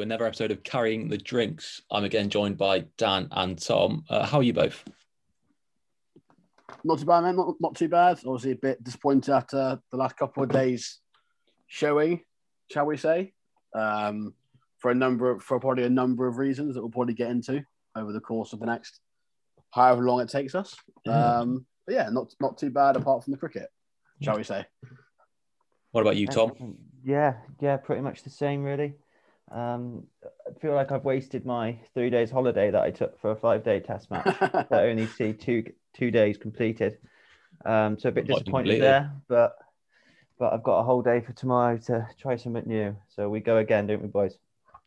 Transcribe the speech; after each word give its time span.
welcome 0.00 0.08
to 0.08 0.14
another 0.14 0.26
episode 0.26 0.50
of 0.50 0.62
Carrying 0.62 1.10
the 1.10 1.18
Drinks. 1.18 1.82
I'm 1.90 2.04
again 2.04 2.30
joined 2.30 2.56
by 2.56 2.86
Dan 2.96 3.28
and 3.32 3.60
Tom. 3.60 4.02
Uh, 4.08 4.24
how 4.24 4.38
are 4.38 4.42
you 4.42 4.54
both? 4.54 4.82
Not 6.84 7.00
too 7.00 7.04
bad, 7.04 7.20
man. 7.20 7.36
Not, 7.36 7.56
not 7.60 7.74
too 7.74 7.88
bad. 7.88 8.18
Obviously, 8.24 8.52
a 8.52 8.56
bit 8.56 8.82
disappointed 8.82 9.30
after 9.30 9.78
the 9.90 9.96
last 9.98 10.16
couple 10.16 10.42
of 10.42 10.48
days 10.48 11.00
showing, 11.66 12.22
shall 12.72 12.86
we 12.86 12.96
say, 12.96 13.34
um, 13.74 14.32
for 14.78 14.90
a 14.90 14.94
number 14.94 15.32
of, 15.32 15.42
for 15.42 15.60
probably 15.60 15.84
a 15.84 15.90
number 15.90 16.26
of 16.26 16.38
reasons 16.38 16.74
that 16.74 16.80
we'll 16.80 16.90
probably 16.90 17.12
get 17.12 17.30
into 17.30 17.62
over 17.94 18.10
the 18.10 18.20
course 18.20 18.54
of 18.54 18.60
the 18.60 18.66
next 18.66 19.00
however 19.70 20.02
long 20.04 20.22
it 20.22 20.30
takes 20.30 20.54
us. 20.54 20.76
Um, 21.06 21.66
but 21.84 21.94
yeah, 21.94 22.08
not 22.08 22.34
not 22.40 22.56
too 22.56 22.70
bad 22.70 22.96
apart 22.96 23.24
from 23.24 23.32
the 23.32 23.38
cricket, 23.38 23.68
shall 24.22 24.38
we 24.38 24.44
say? 24.44 24.64
What 25.90 26.00
about 26.00 26.16
you, 26.16 26.26
Tom? 26.26 26.78
Yeah, 27.04 27.34
yeah, 27.60 27.76
pretty 27.76 28.00
much 28.00 28.22
the 28.22 28.30
same, 28.30 28.62
really. 28.62 28.94
Um, 29.50 30.04
I 30.24 30.58
feel 30.60 30.74
like 30.74 30.92
I've 30.92 31.04
wasted 31.04 31.44
my 31.44 31.78
three 31.92 32.10
days 32.10 32.30
holiday 32.30 32.70
that 32.70 32.82
I 32.82 32.90
took 32.90 33.20
for 33.20 33.32
a 33.32 33.36
five 33.36 33.64
day 33.64 33.80
test 33.80 34.10
match. 34.10 34.36
I 34.70 34.88
only 34.88 35.06
see 35.06 35.32
two 35.32 35.64
two 35.94 36.10
days 36.10 36.36
completed. 36.36 36.98
Um, 37.64 37.98
so 37.98 38.08
a 38.08 38.12
bit 38.12 38.26
disappointed 38.26 38.80
there, 38.80 39.12
but 39.28 39.56
but 40.38 40.52
I've 40.52 40.62
got 40.62 40.78
a 40.78 40.82
whole 40.82 41.02
day 41.02 41.20
for 41.20 41.32
tomorrow 41.32 41.76
to 41.86 42.06
try 42.18 42.36
something 42.36 42.66
new. 42.66 42.96
So 43.08 43.28
we 43.28 43.40
go 43.40 43.58
again, 43.58 43.86
don't 43.86 44.02
we, 44.02 44.08
boys? 44.08 44.38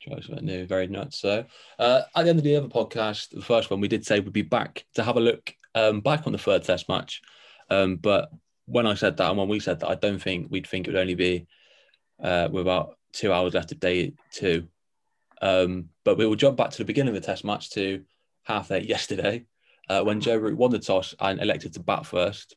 Try 0.02 0.20
something 0.22 0.45
new, 0.45 0.66
very 0.66 0.88
nuts. 0.88 1.20
So, 1.20 1.45
uh, 1.80 2.02
at 2.16 2.23
the 2.23 2.30
end 2.30 2.39
of 2.39 2.44
the 2.44 2.55
other 2.55 2.67
podcast, 2.67 3.30
the 3.30 3.42
first 3.42 3.70
one, 3.70 3.80
we 3.80 3.88
did 3.88 4.05
say 4.05 4.20
we'd 4.20 4.33
be 4.33 4.42
back 4.42 4.83
to 4.95 5.03
have 5.03 5.16
a 5.16 5.22
look 5.22 5.53
um, 5.75 6.02
back 6.02 6.25
on 6.25 6.33
the 6.33 6.39
third 6.39 6.64
test 6.64 6.89
match. 6.89 7.22
Um, 7.70 7.98
but 7.98 8.30
when 8.66 8.88
I 8.88 8.95
said 8.95 9.17
that 9.17 9.30
and 9.30 9.38
when 9.38 9.48
we 9.48 9.59
said 9.59 9.80
that, 9.80 9.89
I 9.89 9.95
don't 9.95 10.22
think 10.22 10.48
we'd 10.50 10.67
think 10.67 10.88
it 10.88 10.92
would 10.92 11.00
only 11.00 11.16
be 11.16 11.48
uh, 12.22 12.50
with 12.52 12.61
about 12.61 12.98
two 13.14 13.31
hours 13.31 13.53
left 13.53 13.72
of 13.72 13.80
day 13.80 14.14
two. 14.31 14.67
Um, 15.42 15.89
but 16.03 16.17
we 16.17 16.25
will 16.25 16.36
jump 16.36 16.58
back 16.58 16.72
to 16.72 16.78
the 16.78 16.86
beginning 16.86 17.16
of 17.16 17.22
the 17.22 17.25
test 17.25 17.44
match 17.44 17.70
to 17.72 18.03
half 18.44 18.72
eight 18.72 18.86
yesterday 18.86 19.45
uh, 19.89 20.02
when 20.02 20.22
Joe 20.22 20.38
Root 20.38 20.58
won 20.58 20.72
the 20.72 20.80
toss 20.80 21.16
and 21.20 21.42
elected 21.42 21.73
to 21.73 21.80
bat 21.80 22.05
first. 22.05 22.55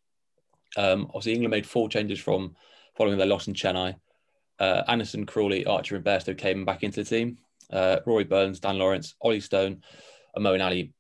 Um, 0.76 1.06
obviously, 1.06 1.32
England 1.32 1.52
made 1.52 1.66
four 1.66 1.88
changes 1.88 2.18
from 2.18 2.56
following 2.96 3.18
their 3.18 3.26
loss 3.26 3.48
in 3.48 3.54
Chennai. 3.54 3.96
Uh, 4.58 4.82
Anderson, 4.88 5.26
Crawley, 5.26 5.66
Archer, 5.66 5.96
and 5.96 6.04
Bairstow 6.04 6.36
came 6.36 6.64
back 6.64 6.82
into 6.82 7.02
the 7.02 7.08
team. 7.08 7.38
Uh, 7.70 7.98
Rory 8.06 8.24
Burns, 8.24 8.60
Dan 8.60 8.78
Lawrence, 8.78 9.14
Ollie 9.20 9.40
Stone, 9.40 9.82
and 10.34 10.44
Moeen 10.44 10.64
Ali 10.64 10.92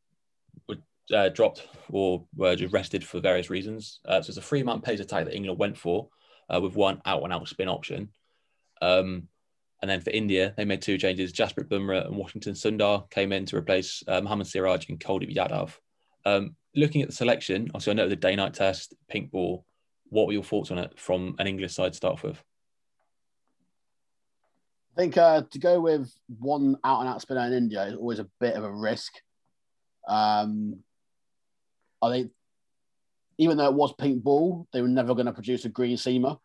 were 0.68 0.76
uh, 1.14 1.28
dropped 1.28 1.66
or 1.90 2.26
were 2.34 2.56
just 2.56 2.72
rested 2.72 3.04
for 3.04 3.20
various 3.20 3.48
reasons. 3.48 4.00
Uh, 4.04 4.20
so 4.20 4.30
it's 4.30 4.38
a 4.38 4.42
three-man 4.42 4.80
pace 4.80 5.00
attack 5.00 5.24
that 5.24 5.34
England 5.34 5.58
went 5.58 5.78
for 5.78 6.08
uh, 6.52 6.60
with 6.60 6.74
one 6.74 7.00
out-and-out 7.04 7.48
spin 7.48 7.68
option. 7.68 8.10
Um, 8.82 9.28
and 9.82 9.90
then 9.90 10.00
for 10.00 10.10
India, 10.10 10.54
they 10.56 10.64
made 10.64 10.82
two 10.82 10.98
changes. 10.98 11.32
Jasprit 11.32 11.68
Bumrah 11.68 12.06
and 12.06 12.16
Washington 12.16 12.54
Sundar 12.54 13.08
came 13.10 13.32
in 13.32 13.44
to 13.46 13.56
replace 13.56 14.02
uh, 14.08 14.20
Mohammad 14.20 14.46
Siraj 14.46 14.88
and 14.88 14.98
Kuldeep 14.98 15.34
Yadav. 15.34 15.72
Um, 16.24 16.56
looking 16.74 17.02
at 17.02 17.08
the 17.08 17.14
selection, 17.14 17.70
obviously 17.74 17.92
I 17.92 17.94
know 17.94 18.08
the 18.08 18.16
day-night 18.16 18.54
test, 18.54 18.94
pink 19.08 19.30
ball. 19.30 19.64
What 20.08 20.26
were 20.26 20.32
your 20.32 20.44
thoughts 20.44 20.70
on 20.70 20.78
it 20.78 20.98
from 20.98 21.34
an 21.38 21.46
English 21.46 21.74
side 21.74 21.92
to 21.92 21.96
start 21.96 22.22
with? 22.22 22.42
I 24.96 25.00
think 25.00 25.16
uh, 25.18 25.42
to 25.50 25.58
go 25.58 25.80
with 25.80 26.10
one 26.38 26.76
out 26.82 27.00
and 27.00 27.08
out 27.08 27.20
spinner 27.20 27.46
in 27.46 27.52
India 27.52 27.84
is 27.84 27.94
always 27.96 28.18
a 28.18 28.28
bit 28.40 28.54
of 28.54 28.64
a 28.64 28.72
risk. 28.72 29.12
Um, 30.08 30.78
I 32.00 32.10
think 32.10 32.32
even 33.38 33.58
though 33.58 33.66
it 33.66 33.74
was 33.74 33.92
pink 33.92 34.22
ball, 34.22 34.66
they 34.72 34.80
were 34.80 34.88
never 34.88 35.14
going 35.14 35.26
to 35.26 35.32
produce 35.32 35.66
a 35.66 35.68
green 35.68 35.96
seamer. 35.96 36.38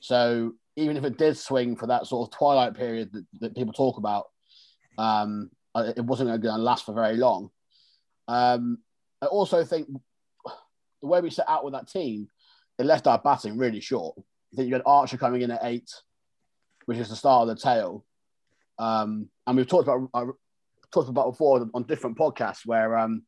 So 0.00 0.54
even 0.76 0.96
if 0.96 1.04
it 1.04 1.18
did 1.18 1.36
swing 1.36 1.76
for 1.76 1.86
that 1.86 2.06
sort 2.06 2.28
of 2.28 2.36
twilight 2.36 2.74
period 2.74 3.12
that, 3.12 3.24
that 3.40 3.56
people 3.56 3.72
talk 3.72 3.98
about, 3.98 4.26
um, 4.98 5.50
uh, 5.74 5.92
it 5.96 6.04
wasn't 6.04 6.28
going 6.28 6.40
to 6.40 6.62
last 6.62 6.86
for 6.86 6.94
very 6.94 7.16
long. 7.16 7.50
Um, 8.28 8.78
I 9.20 9.26
also 9.26 9.64
think 9.64 9.88
the 11.00 11.06
way 11.06 11.20
we 11.20 11.30
set 11.30 11.48
out 11.48 11.64
with 11.64 11.74
that 11.74 11.88
team, 11.88 12.28
it 12.78 12.86
left 12.86 13.06
our 13.06 13.18
batting 13.18 13.58
really 13.58 13.80
short. 13.80 14.16
I 14.18 14.56
think 14.56 14.68
you 14.68 14.74
had 14.74 14.82
Archer 14.86 15.16
coming 15.16 15.42
in 15.42 15.50
at 15.50 15.64
eight, 15.64 15.90
which 16.86 16.98
is 16.98 17.08
the 17.08 17.16
start 17.16 17.48
of 17.48 17.56
the 17.56 17.60
tail. 17.62 18.04
Um, 18.78 19.28
and 19.46 19.56
we've 19.56 19.66
talked 19.66 19.88
about 19.88 20.08
uh, 20.14 20.26
talked 20.92 21.08
about 21.08 21.30
before 21.30 21.66
on 21.74 21.82
different 21.84 22.18
podcasts 22.18 22.66
where 22.66 22.98
um, 22.98 23.22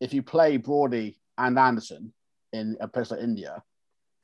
if 0.00 0.12
you 0.12 0.22
play 0.22 0.56
Brody 0.56 1.18
and 1.36 1.58
Anderson 1.58 2.12
in 2.52 2.76
a 2.80 2.88
place 2.88 3.10
like 3.10 3.20
India, 3.20 3.62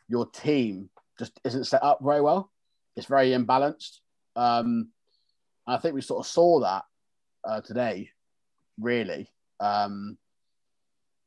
your 0.08 0.26
team 0.26 0.90
just 1.18 1.38
isn't 1.44 1.64
set 1.64 1.82
up 1.82 2.00
very 2.02 2.20
well. 2.20 2.50
It's 2.96 3.06
very 3.06 3.30
imbalanced. 3.30 3.98
Um, 4.36 4.90
I 5.66 5.78
think 5.78 5.94
we 5.94 6.00
sort 6.00 6.24
of 6.24 6.30
saw 6.30 6.60
that 6.60 6.84
uh, 7.44 7.60
today, 7.60 8.10
really, 8.80 9.30
um, 9.60 10.18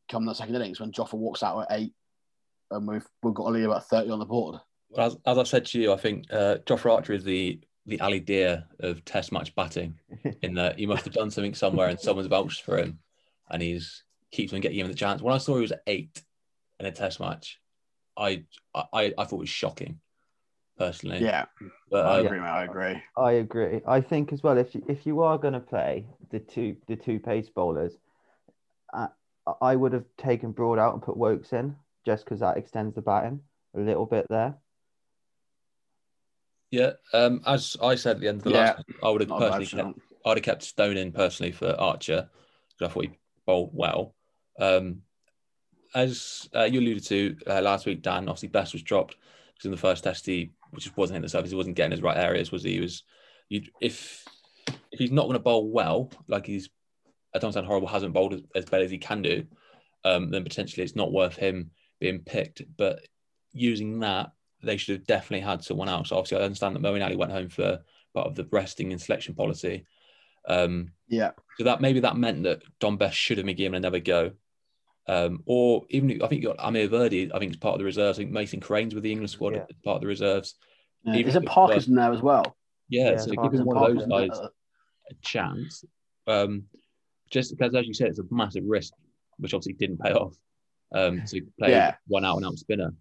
come 0.09 0.25
the 0.25 0.33
second 0.33 0.55
innings 0.55 0.79
when 0.79 0.91
Jofra 0.91 1.15
walks 1.15 1.43
out 1.43 1.59
at 1.61 1.77
eight 1.77 1.93
and 2.71 2.87
we've, 2.87 3.05
we've 3.23 3.33
got 3.33 3.47
only 3.47 3.63
about 3.63 3.87
30 3.87 4.09
on 4.11 4.19
the 4.19 4.25
board. 4.25 4.59
Well, 4.89 5.07
as, 5.07 5.17
as 5.25 5.37
I 5.37 5.43
said 5.43 5.65
to 5.67 5.79
you, 5.79 5.93
I 5.93 5.97
think 5.97 6.25
uh, 6.31 6.57
Jofra 6.65 6.93
Archer 6.93 7.13
is 7.13 7.23
the 7.23 7.59
the 7.85 8.01
Ali 8.01 8.19
Deer 8.19 8.65
of 8.81 9.03
Test 9.05 9.31
match 9.31 9.55
batting. 9.55 9.97
In 10.41 10.53
that 10.55 10.77
he 10.77 10.85
must 10.85 11.05
have 11.05 11.13
done 11.13 11.31
something 11.31 11.53
somewhere, 11.53 11.87
and 11.87 11.99
someone's 11.99 12.27
vouched 12.27 12.63
for 12.63 12.77
him, 12.77 12.99
and 13.49 13.61
he's 13.61 14.03
keeps 14.31 14.53
on 14.53 14.59
getting 14.59 14.79
him 14.79 14.87
the 14.87 14.93
chance. 14.93 15.21
When 15.21 15.33
I 15.33 15.37
saw 15.37 15.55
he 15.55 15.61
was 15.61 15.71
at 15.71 15.83
eight 15.87 16.21
in 16.79 16.85
a 16.85 16.91
Test 16.91 17.19
match, 17.19 17.59
I 18.17 18.44
I, 18.73 19.13
I 19.17 19.23
thought 19.25 19.33
it 19.33 19.39
was 19.39 19.50
shocking, 19.50 20.00
personally. 20.78 21.22
Yeah, 21.25 21.45
but 21.89 22.05
I 22.05 22.19
um, 22.19 22.25
agree, 22.25 22.39
mate. 22.39 22.45
I 22.47 22.63
agree. 22.63 23.01
I 23.17 23.31
agree. 23.33 23.81
I 23.88 24.01
think 24.01 24.33
as 24.33 24.44
well 24.44 24.57
if 24.57 24.75
you, 24.75 24.83
if 24.88 25.05
you 25.05 25.22
are 25.22 25.38
going 25.38 25.53
to 25.53 25.59
play 25.59 26.05
the 26.31 26.39
two 26.39 26.75
the 26.88 26.95
two 26.95 27.19
pace 27.19 27.50
bowlers, 27.50 27.97
uh, 28.94 29.07
I 29.61 29.75
would 29.75 29.94
have 29.94 30.06
taken 30.17 30.51
Broad 30.51 30.79
out 30.79 30.94
and 30.94 31.01
put 31.03 31.17
Woakes 31.17 31.53
in 31.53 31.75
just 32.06 32.25
because 32.25 32.39
that 32.41 32.57
extends 32.57 32.95
the 32.95 33.01
batting 33.01 33.41
a 33.75 33.79
little 33.79 34.06
bit 34.06 34.27
there. 34.29 34.56
yeah, 36.72 36.91
um, 37.13 37.41
as 37.45 37.77
I 37.81 37.95
said 37.95 38.17
at 38.17 38.22
the 38.22 38.27
end 38.27 38.39
of 38.39 38.44
the 38.44 38.50
Yeah. 38.51 38.73
last, 38.73 38.85
I 39.01 39.09
would 39.09 39.22
have 39.22 39.29
Not 39.29 39.39
personally 39.39 39.67
kept. 39.67 40.00
I'd 40.25 40.38
have 40.38 40.44
kept 40.44 40.63
Stone 40.63 40.97
in 40.97 41.11
personally 41.11 41.51
for 41.51 41.69
Archer 41.79 42.29
because 42.77 42.91
I 42.91 42.94
thought 42.94 43.06
he 43.06 43.11
bowled 43.45 43.72
well. 43.73 44.16
Um, 44.59 45.03
as 45.95 46.49
uh, 46.55 46.63
you 46.63 46.79
alluded 46.79 47.05
to 47.05 47.35
uh, 47.47 47.61
last 47.61 47.85
week, 47.85 48.01
Dan, 48.01 48.27
obviously 48.29 48.49
Bess 48.49 48.73
was 48.73 48.83
dropped 48.83 49.15
because 49.53 49.65
in 49.65 49.71
the 49.71 49.77
first 49.77 50.03
test 50.03 50.25
he 50.25 50.51
which 50.71 50.83
just 50.83 50.97
wasn't 50.97 51.15
hitting 51.15 51.23
the 51.23 51.29
surface, 51.29 51.51
he 51.51 51.57
wasn't 51.57 51.75
getting 51.75 51.91
his 51.91 52.01
right 52.01 52.17
areas, 52.17 52.51
was 52.51 52.63
he? 52.63 52.73
He 52.73 52.79
was 52.81 53.03
if 53.49 54.25
if 54.91 54.99
he's 54.99 55.11
not 55.11 55.23
going 55.23 55.33
to 55.33 55.39
bowl 55.39 55.69
well, 55.69 56.11
like 56.27 56.45
he's 56.45 56.69
I 57.35 57.39
don't 57.39 57.53
sound 57.53 57.67
horrible, 57.67 57.87
hasn't 57.87 58.13
bowled 58.13 58.33
as, 58.33 58.41
as 58.55 58.65
bad 58.65 58.81
as 58.81 58.91
he 58.91 58.97
can 58.97 59.21
do, 59.21 59.45
um, 60.03 60.31
then 60.31 60.43
potentially 60.43 60.83
it's 60.83 60.95
not 60.95 61.11
worth 61.11 61.35
him 61.35 61.71
being 61.99 62.19
picked. 62.19 62.61
But 62.77 63.05
using 63.51 63.99
that, 63.99 64.31
they 64.63 64.77
should 64.77 64.97
have 64.97 65.07
definitely 65.07 65.45
had 65.45 65.63
someone 65.63 65.89
else. 65.89 66.11
Obviously, 66.11 66.37
I 66.37 66.45
understand 66.45 66.75
that 66.75 66.81
Moeen 66.81 67.03
Ali 67.03 67.15
went 67.15 67.31
home 67.31 67.49
for 67.49 67.79
part 68.13 68.27
of 68.27 68.35
the 68.35 68.47
resting 68.51 68.91
and 68.91 69.01
selection 69.01 69.35
policy. 69.35 69.85
Um, 70.47 70.91
Yeah, 71.07 71.31
so 71.57 71.65
that 71.65 71.81
maybe 71.81 71.99
that 72.01 72.17
meant 72.17 72.43
that 72.43 72.63
Dom 72.79 72.97
Bess 72.97 73.13
should 73.13 73.37
have 73.37 73.45
been 73.45 73.55
given 73.55 73.75
another 73.75 73.99
go. 73.99 74.31
Um, 75.09 75.41
or 75.45 75.85
even 75.90 76.22
I 76.22 76.28
think 76.28 76.41
you 76.41 76.50
got 76.50 76.57
Amar 76.59 76.81
Virdi, 76.84 77.31
I 77.34 77.40
think 77.40 77.51
is 77.51 77.57
part 77.57 77.73
of 77.75 77.79
the 77.79 77.85
reserves. 77.85 78.18
I 78.19 78.22
think 78.23 78.31
Mason 78.31 78.59
Crane's 78.59 78.94
with 78.94 79.03
the 79.03 79.12
England 79.12 79.29
squad 79.29 79.53
Yeah. 79.56 79.66
as 79.69 79.75
part 79.84 79.95
of 79.95 80.01
the 80.01 80.07
reserves. 80.07 80.56
yeah. 81.03 81.13
Even 81.16 81.30
Is 81.30 81.36
if 81.36 81.44
it 81.44 81.45
it's 81.45 81.54
Parkinson 81.54 81.95
there 81.95 82.12
as 82.12 82.21
well? 82.21 82.57
Yeah, 82.89 83.12
Yeah, 83.12 83.18
so 83.18 83.33
Parkinson, 83.36 83.51
giving 83.51 83.65
one 83.65 83.77
of 83.77 83.98
those 83.98 84.07
guys 84.07 84.38
a 84.39 85.13
chance. 85.21 85.86
Um, 86.27 86.63
just 87.30 87.51
because, 87.57 87.74
as 87.75 87.88
you 87.88 87.94
said, 87.94 88.09
it's 88.09 88.19
a 88.19 88.24
massive 88.31 88.63
risk, 88.68 88.94
which 89.38 89.54
obviously 89.54 89.74
didn't 89.74 90.00
pay 90.00 90.12
off. 90.12 90.36
Um, 90.94 91.24
to 91.25 91.42
play 91.60 91.71
Yeah. 91.71 91.95
one 92.07 92.24
out 92.25 92.38
and 92.38 92.45
out 92.45 92.57
spinner. 92.57 92.94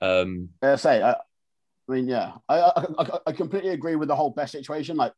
Um, 0.00 0.48
I 0.62 0.76
say, 0.76 1.02
I, 1.02 1.12
I 1.12 1.16
mean, 1.92 2.06
yeah, 2.08 2.32
I, 2.48 2.58
I, 2.60 2.84
I- 2.98 3.18
I 3.28 3.32
completely 3.32 3.70
agree 3.70 3.94
with 3.96 4.08
the 4.08 4.16
whole 4.16 4.30
Bess 4.30 4.50
situation. 4.52 4.96
Like, 4.96 5.12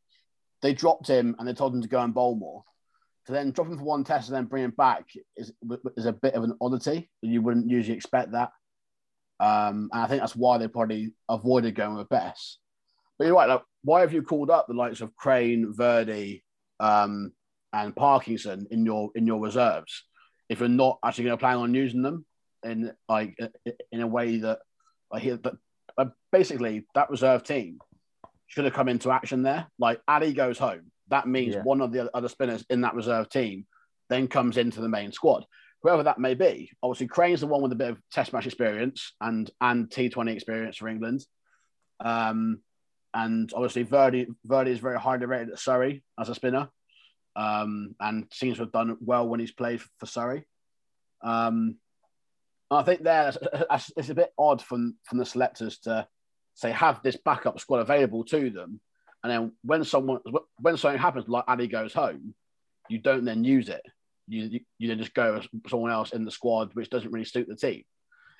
they 0.63 0.75
dropped 0.75 1.07
him 1.07 1.37
and 1.39 1.47
they 1.49 1.53
told 1.55 1.75
him 1.75 1.83
to 1.83 1.89
go 1.89 2.01
and 2.01 2.13
bowl 2.15 2.35
more. 2.35 2.65
To 3.29 3.33
then 3.33 3.51
drop 3.51 3.69
him 3.69 3.77
for 3.79 3.85
one 3.85 4.05
test 4.05 4.29
and 4.29 4.37
then 4.37 4.47
bring 4.47 4.65
him 4.65 4.73
back 4.77 5.07
is 5.37 5.53
is 5.97 6.07
a 6.07 6.13
bit 6.13 6.35
of 6.35 6.45
an 6.45 6.55
oddity. 6.61 7.11
You 7.21 7.43
wouldn't 7.43 7.69
usually 7.69 7.97
expect 7.97 8.33
that. 8.33 8.51
Um, 9.39 9.91
and 9.93 10.03
I 10.03 10.07
think 10.07 10.21
that's 10.21 10.35
why 10.35 10.59
they 10.59 10.67
probably 10.67 11.13
avoided 11.29 11.75
going 11.75 11.97
with 11.97 12.09
Bess. 12.09 12.59
But 13.19 13.27
you're 13.27 13.37
right. 13.37 13.49
Like, 13.49 13.63
why 13.85 14.01
have 14.01 14.13
you 14.13 14.23
called 14.23 14.51
up 14.51 14.67
the 14.67 14.75
likes 14.75 15.03
of 15.03 15.15
Crane, 15.15 15.75
Virdi, 15.77 16.43
um, 16.81 17.33
and 17.73 17.95
Parkinson 17.95 18.67
in 18.71 18.85
your 18.85 19.11
in 19.15 19.27
your 19.27 19.41
reserves 19.41 20.05
if 20.49 20.61
you're 20.61 20.69
not 20.69 20.99
actually 21.05 21.25
going 21.25 21.37
to 21.37 21.41
plan 21.41 21.57
on 21.57 21.75
using 21.75 22.03
them 22.03 22.25
in 22.65 22.93
like 23.09 23.39
in 23.93 24.01
a 24.01 24.07
way 24.07 24.39
that 24.39 24.61
like 25.13 25.23
he, 25.23 25.33
but, 25.33 25.57
but 25.97 26.13
basically 26.33 26.87
that 26.95 27.11
reserve 27.11 27.43
team 27.43 27.79
should 28.47 28.65
have 28.65 28.75
come 28.75 28.89
into 28.89 29.11
action 29.11 29.43
there. 29.43 29.67
Like 29.79 30.01
Ali 30.09 30.33
goes 30.33 30.59
home. 30.59 30.91
That 31.11 31.27
means 31.27 31.55
Yeah. 31.55 31.63
one 31.63 31.81
of 31.81 31.93
the 31.93 32.15
other 32.17 32.29
spinners 32.29 32.65
in 32.71 32.83
that 32.83 32.95
reserve 32.95 33.29
team 33.29 33.67
then 34.09 34.29
comes 34.29 34.57
into 34.57 34.81
the 34.81 34.89
main 34.89 35.13
squad, 35.13 35.45
whoever 35.83 36.03
that 36.03 36.19
may 36.19 36.35
be. 36.35 36.71
Obviously, 36.83 37.07
Crane's 37.09 37.41
the 37.41 37.47
one 37.47 37.63
with 37.63 37.73
a 37.73 37.77
bit 37.77 37.91
of 37.91 38.03
Test 38.11 38.33
match 38.33 38.47
experience 38.47 39.15
and 39.21 39.51
and 39.61 39.91
T 39.91 40.09
Twenty 40.09 40.33
experience 40.33 40.77
for 40.77 40.89
England. 40.89 41.25
Um, 42.01 42.63
and 43.15 43.51
obviously 43.55 43.85
Virdi 43.85 44.27
Virdi 44.47 44.69
is 44.69 44.79
very 44.81 44.99
highly 44.99 45.27
rated 45.27 45.51
at 45.51 45.59
Surrey 45.59 46.03
as 46.19 46.29
a 46.29 46.35
spinner, 46.35 46.69
um, 47.37 47.95
and 48.01 48.27
seems 48.33 48.57
to 48.57 48.65
have 48.65 48.73
done 48.73 48.97
well 49.01 49.27
when 49.29 49.41
he's 49.41 49.53
played 49.53 49.81
for 49.99 50.07
Surrey. 50.07 50.45
Um, 51.23 51.77
I 52.71 52.83
think 52.83 53.03
there 53.03 53.33
it's 53.97 54.11
a 54.11 54.15
bit 54.15 54.33
odd 54.39 54.61
from 54.63 54.97
from 55.05 55.19
the 55.19 55.25
selectors 55.27 55.79
to 55.81 56.07
say 56.55 56.71
have 56.71 57.03
this 57.03 57.17
backup 57.17 57.59
squad 57.59 57.79
available 57.81 58.25
to 58.25 58.51
them, 58.51 58.81
and 59.23 59.33
then 59.33 59.53
when 59.63 59.85
someone 59.85 60.21
when 60.59 60.77
something 60.77 61.01
happens 61.01 61.29
like 61.29 61.45
Ali 61.49 61.67
goes 61.67 61.93
home, 61.93 62.35
you 62.89 62.99
don't 62.99 63.25
then 63.25 63.45
use 63.45 63.69
it. 63.69 63.83
You 64.27 64.61
you 64.79 64.89
then 64.89 64.99
just 64.99 65.15
go 65.15 65.35
with 65.35 65.71
someone 65.71 65.91
else 65.91 66.13
in 66.13 66.25
the 66.25 66.31
squad 66.31 66.71
which 66.75 66.91
doesn't 66.91 67.11
really 67.11 67.25
suit 67.25 67.49
the 67.49 67.57
team. 67.57 67.85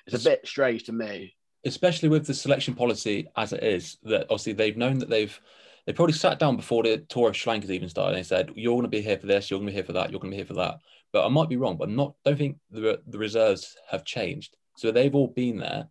It's 0.05 0.19
a 0.19 0.29
bit 0.29 0.47
strange 0.47 0.83
to 0.85 0.91
me 0.91 1.35
especially 1.65 2.09
with 2.09 2.25
the 2.25 2.33
selection 2.33 2.73
policy 2.73 3.27
as 3.35 3.53
it 3.53 3.63
is, 3.63 3.97
that 4.03 4.23
obviously 4.23 4.53
they've 4.53 4.77
known 4.77 4.99
that 4.99 5.09
they've 5.09 5.39
they 5.85 5.93
probably 5.93 6.13
sat 6.13 6.37
down 6.37 6.55
before 6.55 6.83
the 6.83 6.97
tour 7.09 7.29
of 7.29 7.37
Sri 7.37 7.51
Lanka 7.51 7.71
even 7.71 7.89
started 7.89 8.15
and 8.15 8.19
they 8.19 8.27
said, 8.27 8.51
You're 8.55 8.75
gonna 8.75 8.87
be 8.87 9.01
here 9.01 9.17
for 9.17 9.25
this, 9.25 9.49
you're 9.49 9.59
gonna 9.59 9.71
be 9.71 9.75
here 9.75 9.83
for 9.83 9.93
that, 9.93 10.11
you're 10.11 10.19
gonna 10.19 10.31
be 10.31 10.37
here 10.37 10.45
for 10.45 10.53
that. 10.55 10.79
But 11.11 11.25
I 11.25 11.29
might 11.29 11.49
be 11.49 11.57
wrong, 11.57 11.77
but 11.77 11.89
I'm 11.89 11.95
not 11.95 12.13
don't 12.23 12.37
think 12.37 12.57
the 12.69 13.01
the 13.07 13.17
reserves 13.17 13.75
have 13.89 14.05
changed. 14.05 14.55
So 14.77 14.91
they've 14.91 15.15
all 15.15 15.27
been 15.27 15.57
there 15.57 15.87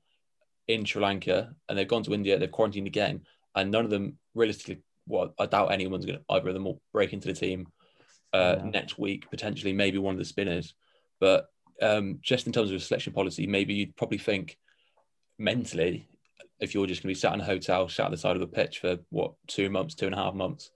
in 0.69 0.85
Sri 0.85 1.03
Lanka 1.03 1.55
and 1.69 1.77
they've 1.77 1.89
gone 1.89 2.03
to 2.05 2.15
India, 2.15 2.39
they've 2.39 2.51
quarantined 2.51 2.87
again, 2.87 3.23
and 3.55 3.71
none 3.71 3.85
of 3.85 3.91
them 3.91 4.19
realistically 4.35 4.83
well, 5.09 5.35
I 5.39 5.47
doubt 5.47 5.73
anyone's 5.73 6.05
gonna 6.05 6.21
either 6.31 6.49
of 6.49 6.55
them 6.55 6.65
will 6.65 6.81
break 6.93 7.13
into 7.13 7.29
the 7.29 7.35
team 7.35 7.67
uh, 8.33 8.57
yeah. 8.59 8.71
next 8.71 8.99
week, 8.99 9.31
potentially 9.31 9.73
maybe 9.73 9.99
one 9.99 10.15
of 10.15 10.19
the 10.19 10.25
spinners. 10.25 10.75
But 11.19 11.47
um, 11.83 12.19
just 12.23 12.47
in 12.47 12.53
terms 12.53 12.71
of 12.71 12.83
selection 12.83 13.13
policy, 13.13 13.47
maybe 13.47 13.75
you'd 13.75 13.97
probably 13.97 14.19
think 14.19 14.59
mentally, 15.39 16.09
if 16.61 16.75
you're 16.75 16.87
just 16.87 17.03
going 17.03 17.15
to 17.15 17.19
be 17.19 17.21
sat 17.21 17.35
in 17.35 17.41
a 17.41 17.45
hotel, 17.45 17.89
sat 17.89 18.07
at 18.07 18.11
the 18.11 18.17
side 18.17 18.37
of 18.37 18.41
the 18.41 18.47
pitch 18.47 18.81
for 18.81 18.99
what 19.11 19.33
two 19.47 19.71
months, 19.71 19.95
two 19.95 20.07
and 20.07 20.15
a 20.15 20.19
half 20.19 20.35
months, 20.35 20.71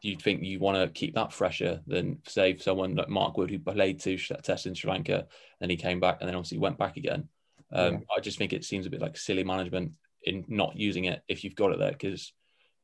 you'd 0.00 0.22
think 0.22 0.42
you 0.42 0.58
want 0.58 0.76
to 0.76 0.88
keep 0.98 1.14
that 1.14 1.32
fresher 1.32 1.80
than 1.86 2.18
say 2.26 2.56
someone 2.56 2.94
like 2.94 3.08
Mark 3.08 3.36
Wood 3.36 3.50
who 3.50 3.58
played 3.58 4.00
two 4.00 4.16
tests 4.16 4.66
in 4.66 4.74
Sri 4.74 4.90
Lanka 4.90 5.26
and 5.60 5.70
he 5.70 5.76
came 5.76 6.00
back 6.00 6.18
and 6.20 6.28
then 6.28 6.36
obviously 6.36 6.58
went 6.58 6.78
back 6.78 6.96
again. 6.96 7.28
Um, 7.70 7.94
yeah. 7.94 7.98
I 8.16 8.20
just 8.20 8.38
think 8.38 8.52
it 8.52 8.64
seems 8.64 8.86
a 8.86 8.90
bit 8.90 9.02
like 9.02 9.16
silly 9.16 9.44
management 9.44 9.92
in 10.24 10.44
not 10.48 10.76
using 10.76 11.04
it 11.04 11.22
if 11.28 11.44
you've 11.44 11.54
got 11.54 11.72
it 11.72 11.78
there 11.78 11.92
because 11.92 12.32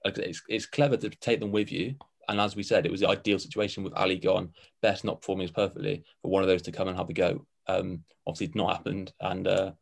it's, 0.04 0.42
it's 0.48 0.66
clever 0.66 0.96
to 0.96 1.10
take 1.10 1.40
them 1.40 1.52
with 1.52 1.72
you. 1.72 1.94
And 2.28 2.40
as 2.40 2.56
we 2.56 2.62
said, 2.62 2.86
it 2.86 2.92
was 2.92 3.00
the 3.00 3.08
ideal 3.08 3.38
situation 3.38 3.84
with 3.84 3.94
Ali 3.94 4.19
gone, 4.19 4.50
Bess 4.81 5.04
not 5.04 5.20
performing 5.20 5.44
as 5.44 5.50
perfectly 5.50 6.04
for 6.22 6.31
one 6.31 6.42
of 6.42 6.48
those 6.48 6.62
to 6.62 6.72
come 6.72 6.88
and 6.88 6.96
have 6.96 7.10
a 7.10 7.12
go. 7.12 7.46
Um, 7.66 8.04
obviously, 8.26 8.46
it's 8.46 8.54
not 8.54 8.76
happened, 8.76 9.12
and 9.20 9.46
uh, 9.46 9.72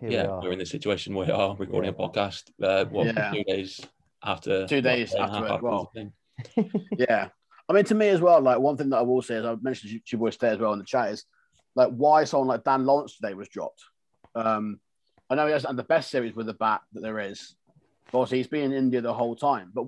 here 0.00 0.10
yeah, 0.10 0.38
we 0.40 0.48
are 0.48 0.52
in 0.52 0.58
the 0.58 0.66
situation 0.66 1.14
where 1.14 1.26
we 1.26 1.32
are 1.32 1.56
recording 1.56 1.94
yeah. 1.96 2.04
a 2.04 2.08
podcast. 2.08 2.50
Uh, 2.62 2.84
what 2.86 3.06
yeah. 3.06 3.30
two 3.32 3.44
days 3.44 3.80
after? 4.24 4.66
Two 4.66 4.80
days 4.80 5.14
after 5.14 5.46
it. 5.46 5.62
Well, 5.62 5.92
yeah. 6.98 7.28
I 7.68 7.72
mean, 7.72 7.84
to 7.84 7.94
me 7.94 8.08
as 8.08 8.20
well. 8.20 8.40
Like 8.40 8.58
one 8.58 8.76
thing 8.76 8.90
that 8.90 8.98
I 8.98 9.02
will 9.02 9.22
say 9.22 9.36
is 9.36 9.44
I 9.44 9.54
mentioned 9.60 9.92
to 9.92 10.00
you 10.06 10.18
boys 10.18 10.36
today 10.36 10.52
as 10.52 10.58
well 10.58 10.72
in 10.72 10.78
the 10.78 10.84
chat 10.84 11.10
is 11.10 11.24
like 11.74 11.90
why 11.90 12.24
someone 12.24 12.48
like 12.48 12.64
Dan 12.64 12.84
Lawrence 12.84 13.16
today 13.16 13.34
was 13.34 13.48
dropped. 13.48 13.82
Um, 14.34 14.80
I 15.32 15.34
know 15.34 15.46
he 15.46 15.52
hasn't 15.52 15.70
had 15.70 15.76
the 15.76 15.84
best 15.84 16.10
series 16.10 16.34
with 16.34 16.46
the 16.46 16.54
bat 16.54 16.82
that 16.92 17.00
there 17.00 17.18
is. 17.18 17.54
But 18.10 18.18
obviously, 18.18 18.38
he's 18.38 18.48
been 18.48 18.72
in 18.72 18.72
India 18.72 19.00
the 19.00 19.14
whole 19.14 19.34
time. 19.34 19.70
But 19.74 19.86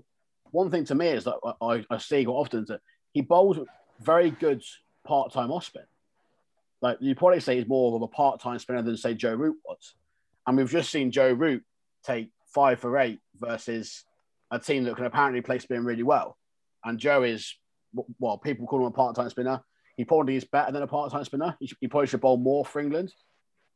one 0.50 0.70
thing 0.70 0.84
to 0.86 0.94
me 0.94 1.08
is 1.08 1.24
that 1.24 1.36
I, 1.60 1.84
I 1.90 1.98
see 1.98 2.24
quite 2.24 2.32
often 2.32 2.64
that 2.68 2.80
he 3.12 3.20
bowls 3.20 3.58
very 4.00 4.30
good 4.30 4.62
part-time 5.04 5.50
off 5.50 5.66
spin. 5.66 5.82
Like 6.80 6.98
you 7.00 7.14
probably 7.14 7.40
say 7.40 7.56
he's 7.56 7.68
more 7.68 7.94
of 7.94 8.02
a 8.02 8.08
part-time 8.08 8.58
spinner 8.58 8.82
than 8.82 8.96
say 8.96 9.14
Joe 9.14 9.34
Root 9.34 9.56
was. 9.64 9.94
And 10.46 10.56
we've 10.56 10.70
just 10.70 10.90
seen 10.90 11.10
Joe 11.10 11.32
Root 11.32 11.62
take 12.04 12.30
five 12.46 12.80
for 12.80 12.98
eight 12.98 13.20
versus 13.38 14.04
a 14.50 14.58
team 14.58 14.84
that 14.84 14.96
can 14.96 15.06
apparently 15.06 15.40
play 15.42 15.58
spin 15.58 15.84
really 15.84 16.02
well. 16.02 16.38
And 16.84 16.98
Joe 16.98 17.22
is, 17.22 17.54
well, 18.18 18.38
people 18.38 18.66
call 18.66 18.80
him 18.80 18.86
a 18.86 18.90
part-time 18.90 19.30
spinner. 19.30 19.60
He 19.96 20.04
probably 20.04 20.36
is 20.36 20.44
better 20.44 20.72
than 20.72 20.82
a 20.82 20.86
part-time 20.86 21.24
spinner. 21.24 21.56
He, 21.60 21.70
he 21.80 21.88
probably 21.88 22.06
should 22.06 22.20
bowl 22.20 22.36
more 22.36 22.64
for 22.64 22.80
England 22.80 23.12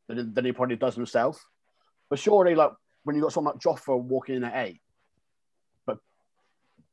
than, 0.09 0.33
than 0.33 0.45
he 0.45 0.53
probably 0.53 0.77
does 0.77 0.95
himself. 0.95 1.45
But 2.11 2.19
surely, 2.19 2.55
like 2.55 2.73
when 3.05 3.17
you've 3.17 3.23
got 3.23 3.33
someone 3.33 3.55
like 3.55 3.63
Jofra 3.63 4.01
walking 4.01 4.37
in 4.37 4.45
at 4.45 4.67
eight, 4.67 4.81
but 5.87 5.99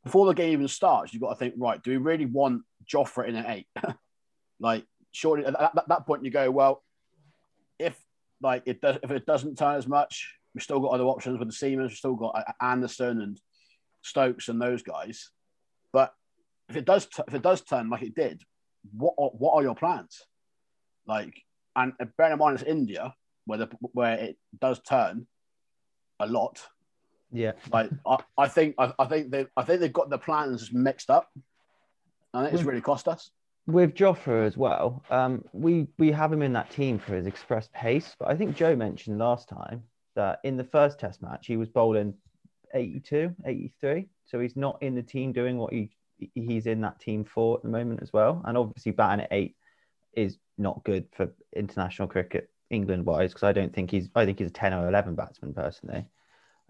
before 0.03 0.25
the 0.27 0.33
game 0.33 0.53
even 0.53 0.67
starts, 0.67 1.13
you've 1.13 1.21
got 1.21 1.29
to 1.29 1.35
think, 1.35 1.55
right, 1.57 1.81
do 1.81 1.91
we 1.91 1.97
really 1.97 2.25
want 2.25 2.63
Jofra 2.91 3.27
in 3.27 3.35
at 3.35 3.49
eight? 3.49 3.67
like 4.59 4.85
surely 5.11 5.45
at 5.45 5.53
that, 5.53 5.87
that 5.87 6.05
point 6.05 6.25
you 6.25 6.31
go, 6.31 6.51
well, 6.51 6.83
if 7.79 7.97
like 8.41 8.63
it 8.65 8.81
does, 8.81 8.97
if 9.01 9.11
it 9.11 9.25
doesn't 9.25 9.57
turn 9.57 9.75
as 9.75 9.87
much, 9.87 10.33
we've 10.53 10.63
still 10.63 10.79
got 10.79 10.91
other 10.91 11.05
options 11.05 11.39
with 11.39 11.49
the 11.49 11.53
Seamers. 11.53 11.89
We've 11.89 11.97
still 11.97 12.15
got 12.15 12.35
uh, 12.35 12.63
Anderson 12.63 13.21
and 13.21 13.39
Stokes 14.01 14.49
and 14.49 14.61
those 14.61 14.83
guys. 14.83 15.29
But 15.91 16.13
if 16.69 16.75
it 16.75 16.85
does, 16.85 17.07
if 17.27 17.33
it 17.33 17.41
does 17.41 17.61
turn 17.61 17.89
like 17.89 18.01
it 18.03 18.15
did, 18.15 18.41
what 18.95 19.13
are, 19.17 19.29
what 19.29 19.53
are 19.53 19.63
your 19.63 19.75
plans? 19.75 20.21
Like, 21.07 21.41
and 21.75 21.93
bear 22.17 22.31
in 22.31 22.39
mind 22.39 22.59
it's 22.59 22.69
India 22.69 23.13
where 23.45 23.59
the, 23.59 23.69
where 23.93 24.15
it 24.15 24.37
does 24.59 24.79
turn 24.81 25.27
a 26.19 26.27
lot. 26.27 26.61
Yeah. 27.31 27.53
Like 27.71 27.89
I, 28.05 28.17
I 28.37 28.47
think 28.47 28.75
I, 28.77 28.93
I 28.97 29.05
think 29.05 29.31
they 29.31 29.47
I 29.57 29.63
think 29.63 29.81
they've 29.81 29.91
got 29.91 30.09
the 30.09 30.17
plans 30.17 30.71
mixed 30.71 31.09
up. 31.09 31.29
And 32.33 32.53
it's 32.53 32.63
really 32.63 32.81
cost 32.81 33.07
us 33.07 33.31
with 33.67 33.95
Jofra 33.95 34.45
as 34.45 34.57
well, 34.57 35.03
um, 35.09 35.43
we 35.51 35.87
we 35.97 36.11
have 36.11 36.31
him 36.31 36.41
in 36.41 36.53
that 36.53 36.69
team 36.69 36.99
for 36.99 37.15
his 37.15 37.25
express 37.25 37.69
pace. 37.73 38.15
But 38.19 38.29
I 38.29 38.35
think 38.35 38.55
Joe 38.55 38.75
mentioned 38.75 39.17
last 39.17 39.49
time 39.49 39.83
that 40.15 40.39
in 40.43 40.57
the 40.57 40.63
first 40.63 40.99
Test 40.99 41.21
match 41.21 41.47
he 41.47 41.57
was 41.57 41.69
bowling 41.69 42.13
82, 42.73 43.33
83. 43.45 44.07
So 44.25 44.39
he's 44.39 44.55
not 44.55 44.81
in 44.81 44.95
the 44.95 45.03
team 45.03 45.33
doing 45.33 45.57
what 45.57 45.73
he 45.73 45.89
he's 46.33 46.67
in 46.67 46.81
that 46.81 46.99
team 46.99 47.25
for 47.25 47.57
at 47.57 47.63
the 47.63 47.69
moment 47.69 48.01
as 48.01 48.13
well. 48.13 48.41
And 48.45 48.57
obviously 48.57 48.91
batting 48.91 49.25
at 49.25 49.33
eight 49.33 49.55
is 50.13 50.37
not 50.57 50.83
good 50.83 51.07
for 51.11 51.33
international 51.55 52.07
cricket 52.07 52.49
England 52.75 53.05
wise 53.05 53.31
because 53.31 53.43
I 53.43 53.53
don't 53.53 53.73
think 53.73 53.89
he's 53.91 54.09
I 54.15 54.25
think 54.25 54.39
he's 54.39 54.49
a 54.49 54.51
10 54.51 54.73
or 54.73 54.87
11 54.87 55.15
batsman 55.15 55.53
personally. 55.53 56.05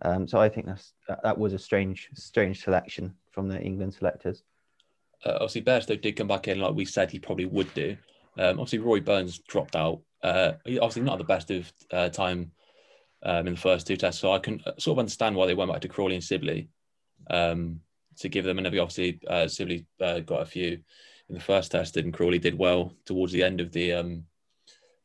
Um, 0.01 0.27
so 0.27 0.39
I 0.39 0.49
think 0.49 0.67
that's 0.67 0.93
that 1.23 1.37
was 1.37 1.53
a 1.53 1.59
strange 1.59 2.09
strange 2.13 2.63
selection 2.63 3.15
from 3.31 3.49
the 3.49 3.59
England 3.61 3.93
selectors 3.93 4.43
uh, 5.25 5.33
obviously 5.33 5.61
Bairstow 5.61 6.01
did 6.01 6.15
come 6.15 6.27
back 6.27 6.47
in 6.47 6.59
like 6.59 6.75
we 6.75 6.85
said 6.85 7.11
he 7.11 7.19
probably 7.19 7.45
would 7.45 7.73
do. 7.73 7.97
Um, 8.37 8.59
obviously 8.59 8.79
Roy 8.79 8.99
Burns 8.99 9.39
dropped 9.39 9.75
out. 9.75 10.01
Uh, 10.23 10.53
obviously 10.81 11.03
not 11.03 11.17
the 11.17 11.23
best 11.23 11.51
of 11.51 11.71
uh, 11.91 12.09
time 12.09 12.51
um, 13.23 13.47
in 13.47 13.53
the 13.53 13.59
first 13.59 13.87
two 13.87 13.97
tests, 13.97 14.21
so 14.21 14.31
I 14.31 14.39
can 14.39 14.61
uh, 14.65 14.71
sort 14.77 14.95
of 14.95 14.99
understand 14.99 15.35
why 15.35 15.45
they 15.45 15.53
went 15.53 15.71
back 15.71 15.81
to 15.81 15.87
Crawley 15.87 16.15
and 16.15 16.23
Sibley 16.23 16.69
um, 17.29 17.79
to 18.17 18.29
give 18.29 18.45
them 18.45 18.59
another. 18.59 18.81
Obviously 18.81 19.19
uh, 19.27 19.47
Sibley 19.47 19.85
uh, 20.01 20.19
got 20.19 20.41
a 20.41 20.45
few 20.45 20.79
in 21.29 21.35
the 21.35 21.41
first 21.41 21.71
test, 21.71 21.97
and 21.97 22.13
Crawley 22.13 22.39
did 22.39 22.57
well 22.57 22.93
towards 23.05 23.33
the 23.33 23.43
end 23.43 23.61
of 23.61 23.71
the 23.71 24.23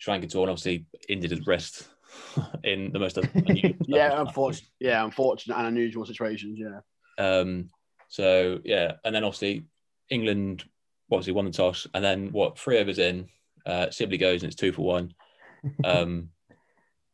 tour, 0.01 0.43
and 0.43 0.51
obviously 0.51 0.87
injured 1.09 1.31
his 1.31 1.47
wrist 1.47 1.89
in 2.65 2.93
the 2.93 2.99
most 2.99 3.19
yeah, 3.87 4.21
unfortunate, 4.21 4.71
yeah, 4.81 5.05
unfortunate 5.05 5.57
and 5.57 5.67
unusual 5.69 6.05
situations. 6.05 6.59
Yeah. 6.59 6.81
Um, 7.19 7.71
so 8.09 8.59
yeah, 8.65 8.93
and 9.05 9.15
then 9.15 9.25
obviously 9.25 9.65
England 10.11 10.65
obviously 11.13 11.33
won 11.33 11.45
the 11.45 11.51
toss, 11.51 11.87
and 11.95 12.05
then 12.05 12.31
what? 12.33 12.59
Three 12.59 12.79
overs 12.79 12.99
in, 12.99 13.29
uh, 13.67 13.91
Sibley 13.91 14.19
goes 14.19 14.43
and 14.43 14.53
it's 14.53 14.61
two 14.61 14.73
for 14.73 14.83
one. 14.83 15.15
Um, 15.85 16.31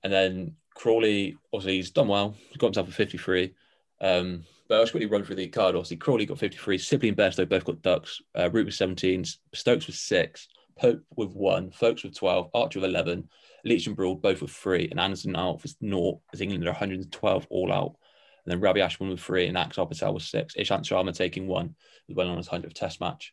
and 0.04 0.12
then 0.12 0.54
Crawley, 0.76 1.36
obviously, 1.52 1.76
he's 1.78 1.90
done 1.90 2.06
well. 2.06 2.36
He's 2.48 2.58
got 2.58 2.68
himself 2.68 2.88
a 2.88 2.92
53. 2.92 3.52
Um, 4.00 4.44
but 4.68 4.76
I'll 4.76 4.82
just 4.82 4.92
quickly 4.92 5.08
run 5.08 5.24
through 5.24 5.34
the 5.34 5.48
card. 5.48 5.74
Obviously, 5.74 5.96
Crawley 5.96 6.26
got 6.26 6.38
53. 6.38 6.78
Sibley 6.78 7.08
and 7.08 7.18
Bairstow 7.18 7.48
both 7.48 7.64
got 7.64 7.82
ducks. 7.82 8.20
Uh, 8.38 8.48
Root 8.52 8.66
was 8.66 8.78
17. 8.78 9.24
Stokes 9.52 9.88
was 9.88 9.98
six. 9.98 10.46
Pope 10.78 11.02
with 11.16 11.32
one. 11.32 11.70
Folkes 11.70 12.04
with 12.04 12.16
12. 12.16 12.50
Archer 12.54 12.80
with 12.80 12.90
11. 12.90 13.28
Leach 13.64 13.86
and 13.86 13.96
Broad 13.96 14.22
both 14.22 14.42
with 14.42 14.50
three. 14.50 14.88
And 14.90 15.00
Anderson 15.00 15.36
out 15.36 15.60
for 15.60 15.68
naught 15.80 16.20
as 16.32 16.40
England 16.40 16.64
are 16.64 16.70
112 16.70 17.46
all 17.50 17.72
out. 17.72 17.96
And 18.44 18.52
then 18.52 18.60
Ravi 18.60 18.80
Ashwin 18.80 19.10
with 19.10 19.20
three 19.20 19.46
and 19.46 19.56
Axar 19.56 19.88
Patel 19.88 20.14
was 20.14 20.28
six. 20.28 20.54
Ishant 20.54 20.82
Sharma 20.82 21.14
taking 21.14 21.46
one 21.46 21.74
as 22.08 22.14
well 22.14 22.28
on 22.28 22.36
his 22.36 22.48
100th 22.48 22.74
test 22.74 23.00
match. 23.00 23.32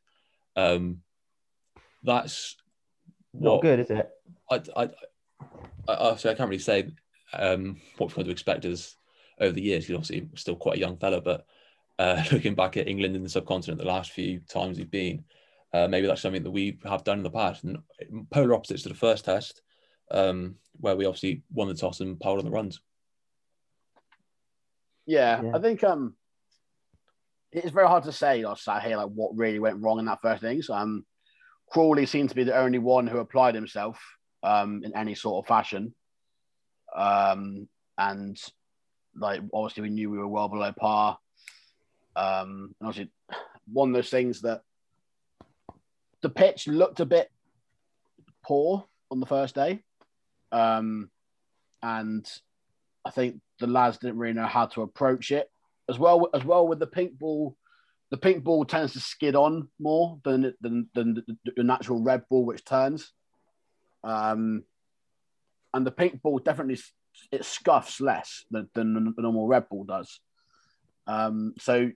Um, 0.56 1.00
that's 2.04 2.56
what, 3.32 3.56
not 3.56 3.62
good, 3.62 3.80
is 3.80 3.90
it? 3.90 4.10
I, 4.50 4.62
I, 4.76 4.90
I, 5.88 6.12
I, 6.12 6.16
can't 6.16 6.40
really 6.40 6.60
say 6.60 6.92
um, 7.34 7.80
what 7.98 8.08
we've 8.08 8.16
got 8.16 8.26
to 8.26 8.32
expect 8.32 8.66
as 8.66 8.96
over 9.40 9.52
the 9.52 9.62
years. 9.62 9.86
He's 9.86 9.96
obviously 9.96 10.30
still 10.36 10.56
quite 10.56 10.78
a 10.78 10.82
young 10.82 10.98
fella, 10.98 11.22
but 11.22 11.46
uh, 12.00 12.24
looking 12.32 12.56
back 12.56 12.78
at 12.78 12.88
England 12.88 13.16
in 13.16 13.24
the 13.24 13.30
subcontinent 13.30 13.80
the 13.80 13.88
last 13.88 14.12
few 14.12 14.40
times 14.50 14.78
we've 14.78 14.92
been, 14.92 15.24
uh, 15.74 15.88
maybe 15.88 16.08
that's 16.08 16.22
something 16.22 16.44
that 16.44 16.52
we 16.52 16.78
have 16.86 17.04
done 17.04 17.18
in 17.18 17.24
the 17.24 17.32
past. 17.32 17.64
And 17.64 17.80
polar 18.30 18.54
opposites 18.54 18.84
to 18.84 18.90
the 18.90 18.96
first 18.96 19.26
test, 19.26 19.62
um, 20.12 20.56
where 20.80 20.96
we 20.96 21.06
obviously 21.06 21.44
won 21.52 21.68
the 21.68 21.74
toss 21.74 22.00
and 22.00 22.20
powered 22.20 22.40
on 22.40 22.46
the 22.46 22.52
runs. 22.52 22.80
Yeah, 25.06 25.42
yeah, 25.42 25.52
I 25.56 25.60
think 25.60 25.84
um, 25.84 26.16
it's 27.52 27.72
very 27.72 27.88
hard 27.88 28.04
to 28.04 28.12
say. 28.12 28.44
I 28.44 28.54
sat 28.54 28.84
here 28.84 28.98
like 28.98 29.10
what 29.10 29.36
really 29.36 29.60
went 29.60 29.82
wrong 29.82 30.00
in 30.00 30.06
that 30.06 30.22
first 30.22 30.44
innings. 30.44 30.70
Um, 30.70 31.06
Crawley 31.72 32.06
seemed 32.06 32.30
to 32.30 32.36
be 32.36 32.44
the 32.44 32.58
only 32.58 32.80
one 32.80 33.08
who 33.08 33.18
applied 33.18 33.56
himself 33.56 34.00
um, 34.44 34.82
in 34.84 34.96
any 34.96 35.16
sort 35.16 35.44
of 35.44 35.48
fashion, 35.48 35.94
um, 36.96 37.68
and 37.98 38.40
like 39.16 39.42
obviously 39.54 39.84
we 39.84 39.90
knew 39.90 40.10
we 40.10 40.20
were 40.20 40.28
well 40.28 40.50
below 40.50 40.72
par. 40.72 41.18
Um, 42.16 42.76
and 42.80 42.88
obviously, 42.88 43.12
one 43.72 43.90
of 43.90 43.96
those 43.96 44.12
things 44.12 44.42
that 44.42 44.62
the 46.24 46.30
pitch 46.30 46.68
looked 46.68 47.02
a 47.02 47.06
bit 47.06 47.30
poor 48.44 48.86
on 49.12 49.20
the 49.20 49.26
first 49.28 49.54
day, 49.54 49.84
um, 50.52 51.12
and 51.84 52.28
I 53.06 53.12
think 53.12 53.42
the 53.60 53.68
lads 53.68 53.98
didn't 53.98 54.18
really 54.18 54.34
know 54.34 54.48
how 54.48 54.66
to 54.68 54.82
approach 54.82 55.32
it 55.32 55.52
as 55.90 56.00
well. 56.00 56.30
As 56.34 56.44
well 56.44 56.68
with 56.68 56.80
the 56.80 56.88
pink 56.88 57.20
ball, 57.20 57.56
the 58.10 58.18
pink 58.18 58.44
ball 58.44 58.66
tends 58.66 58.94
to 58.94 59.00
skid 59.00 59.36
on 59.36 59.68
more 59.80 60.18
than 60.24 60.54
than, 60.62 60.90
than 60.96 61.24
the, 61.56 61.64
natural 61.64 62.02
red 62.02 62.24
ball, 62.30 62.46
which 62.46 62.66
turns. 62.66 63.12
Um, 64.04 64.64
and 65.74 65.86
the 65.86 65.92
pink 65.92 66.22
ball 66.22 66.40
definitely 66.40 66.80
it 67.32 67.46
scuffs 67.46 68.02
less 68.02 68.46
than, 68.50 68.70
than 68.74 69.14
the 69.16 69.22
normal 69.22 69.48
red 69.48 69.70
ball 69.70 69.84
does. 69.84 70.20
Um, 71.06 71.54
so 71.60 71.92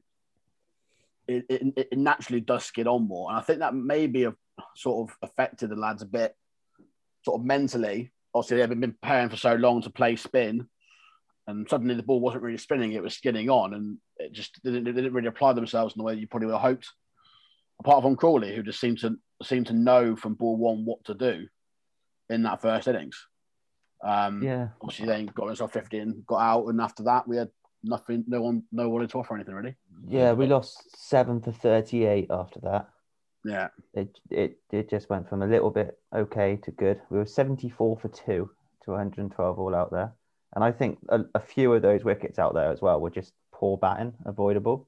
it, 1.28 1.46
it, 1.50 1.88
it, 1.92 1.98
naturally 1.98 2.42
does 2.42 2.66
skid 2.66 2.88
on 2.88 3.08
more. 3.08 3.30
And 3.30 3.38
I 3.38 3.42
think 3.42 3.60
that 3.60 3.76
maybe 3.76 4.24
have 4.24 4.36
sort 4.76 5.10
of 5.10 5.18
affected 5.22 5.70
the 5.70 5.76
lads 5.76 6.02
a 6.02 6.06
bit, 6.06 6.36
sort 7.24 7.40
of 7.40 7.46
mentally. 7.46 8.12
Obviously, 8.34 8.58
they 8.58 8.62
haven't 8.62 8.80
been 8.80 8.96
preparing 9.02 9.30
for 9.30 9.38
so 9.38 9.56
long 9.56 9.82
to 9.82 9.90
play 9.90 10.16
spin, 10.16 10.68
and 11.48 11.68
suddenly 11.70 11.96
the 11.96 12.04
ball 12.04 12.20
wasn't 12.20 12.44
really 12.44 12.58
spinning; 12.58 12.94
it 12.94 13.04
was 13.04 13.16
skidding 13.16 13.50
on, 13.50 13.74
and 13.74 13.98
it 14.18 14.32
just 14.32 14.62
didn't, 14.64 14.84
they 14.84 14.92
didn't 14.92 15.14
really 15.14 15.28
apply 15.28 15.54
themselves 15.54 15.96
in 15.96 16.00
the 16.00 16.04
way 16.04 16.16
you 16.16 16.28
probably 16.28 16.48
would 16.48 16.54
have 16.54 16.62
hoped. 16.62 16.90
Apart 17.80 18.04
from 18.04 18.16
Crawley, 18.16 18.56
who 18.56 18.64
just 18.64 18.80
seemed 18.80 19.00
to 19.00 19.18
seem 19.44 19.64
to 19.66 19.74
know 19.74 20.16
from 20.16 20.34
ball 20.34 20.58
one 20.58 20.86
what 20.86 21.04
to 21.06 21.14
do 21.14 21.48
in 22.30 22.44
that 22.44 22.62
first 22.62 22.88
innings. 22.88 23.28
Um, 24.04 24.44
yeah. 24.44 24.70
Obviously, 24.82 25.08
then 25.08 25.28
got 25.28 25.48
himself 25.48 25.74
15, 25.74 26.24
got 26.28 26.40
out, 26.40 26.68
and 26.68 26.82
after 26.82 27.04
that, 27.04 27.28
we 27.28 27.38
had 27.38 27.50
nothing. 27.84 28.24
No 28.28 28.42
one, 28.42 28.64
no 28.72 28.90
one 28.90 29.08
to 29.08 29.18
offer 29.18 29.36
anything 29.36 29.56
really. 29.56 29.76
Yeah, 30.08 30.34
we 30.34 30.48
lost 30.48 30.98
seven 30.98 31.42
for 31.42 31.52
38 31.52 32.28
after 32.30 32.60
that. 32.62 32.90
Yeah. 33.44 33.70
It 33.94 34.20
it 34.30 34.60
it 34.72 34.90
just 34.90 35.10
went 35.10 35.30
from 35.30 35.42
a 35.42 35.48
little 35.48 35.70
bit 35.70 35.98
okay 36.14 36.58
to 36.64 36.72
good. 36.72 37.02
We 37.10 37.18
were 37.18 37.26
74 37.26 37.98
for 37.98 38.08
two 38.10 38.50
to 38.84 38.92
112 38.92 39.60
all 39.60 39.76
out 39.76 39.92
there, 39.92 40.14
and 40.56 40.64
I 40.64 40.72
think 40.72 41.00
a, 41.10 41.22
a 41.34 41.40
few 41.40 41.74
of 41.74 41.82
those 41.82 42.04
wickets 42.04 42.40
out 42.40 42.54
there 42.54 42.72
as 42.72 42.82
well 42.82 43.00
were 43.00 43.10
just 43.10 43.34
poor 43.54 43.78
batting, 43.78 44.14
avoidable. 44.26 44.88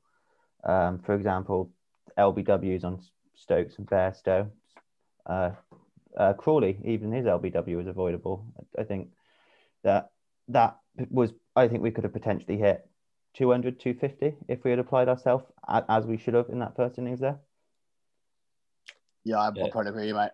Um, 0.63 0.99
for 0.99 1.13
example, 1.15 1.71
LBWs 2.17 2.83
on 2.83 3.01
Stokes 3.35 3.77
and 3.77 3.87
Bairstow. 3.87 4.49
Uh, 5.25 5.51
uh, 6.17 6.33
Crawley, 6.33 6.79
even 6.83 7.11
his 7.11 7.25
LBW 7.25 7.77
was 7.77 7.87
avoidable. 7.87 8.45
I 8.77 8.83
think 8.83 9.09
that 9.83 10.11
that 10.49 10.77
was, 11.09 11.31
I 11.55 11.67
think 11.67 11.81
we 11.81 11.91
could 11.91 12.03
have 12.03 12.13
potentially 12.13 12.57
hit 12.57 12.87
200, 13.35 13.79
250 13.79 14.37
if 14.47 14.63
we 14.63 14.71
had 14.71 14.79
applied 14.79 15.07
ourselves 15.07 15.45
as 15.67 16.05
we 16.05 16.17
should 16.17 16.33
have 16.33 16.49
in 16.49 16.59
that 16.59 16.75
first 16.75 16.97
innings 16.97 17.19
there. 17.19 17.39
Yeah, 19.23 19.39
I, 19.39 19.51
yeah. 19.55 19.65
I 19.65 19.69
probably 19.69 19.89
agree, 19.89 20.13
mate. 20.13 20.31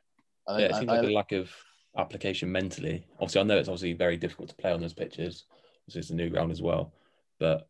I 0.47 0.59
yeah, 0.59 0.65
it 0.67 0.75
seems 0.75 0.89
I, 0.89 0.95
like 0.95 1.05
I, 1.05 1.09
a 1.09 1.13
lack 1.13 1.31
of 1.31 1.49
application 1.97 2.51
mentally. 2.51 3.05
Obviously, 3.19 3.41
I 3.41 3.43
know 3.43 3.57
it's 3.57 3.67
obviously 3.67 3.93
very 3.93 4.17
difficult 4.17 4.49
to 4.49 4.55
play 4.55 4.71
on 4.71 4.79
those 4.79 4.93
pitches. 4.93 5.45
This 5.87 5.95
is 5.95 6.11
a 6.11 6.15
new 6.15 6.29
ground 6.29 6.51
as 6.51 6.61
well. 6.61 6.93
But 7.39 7.67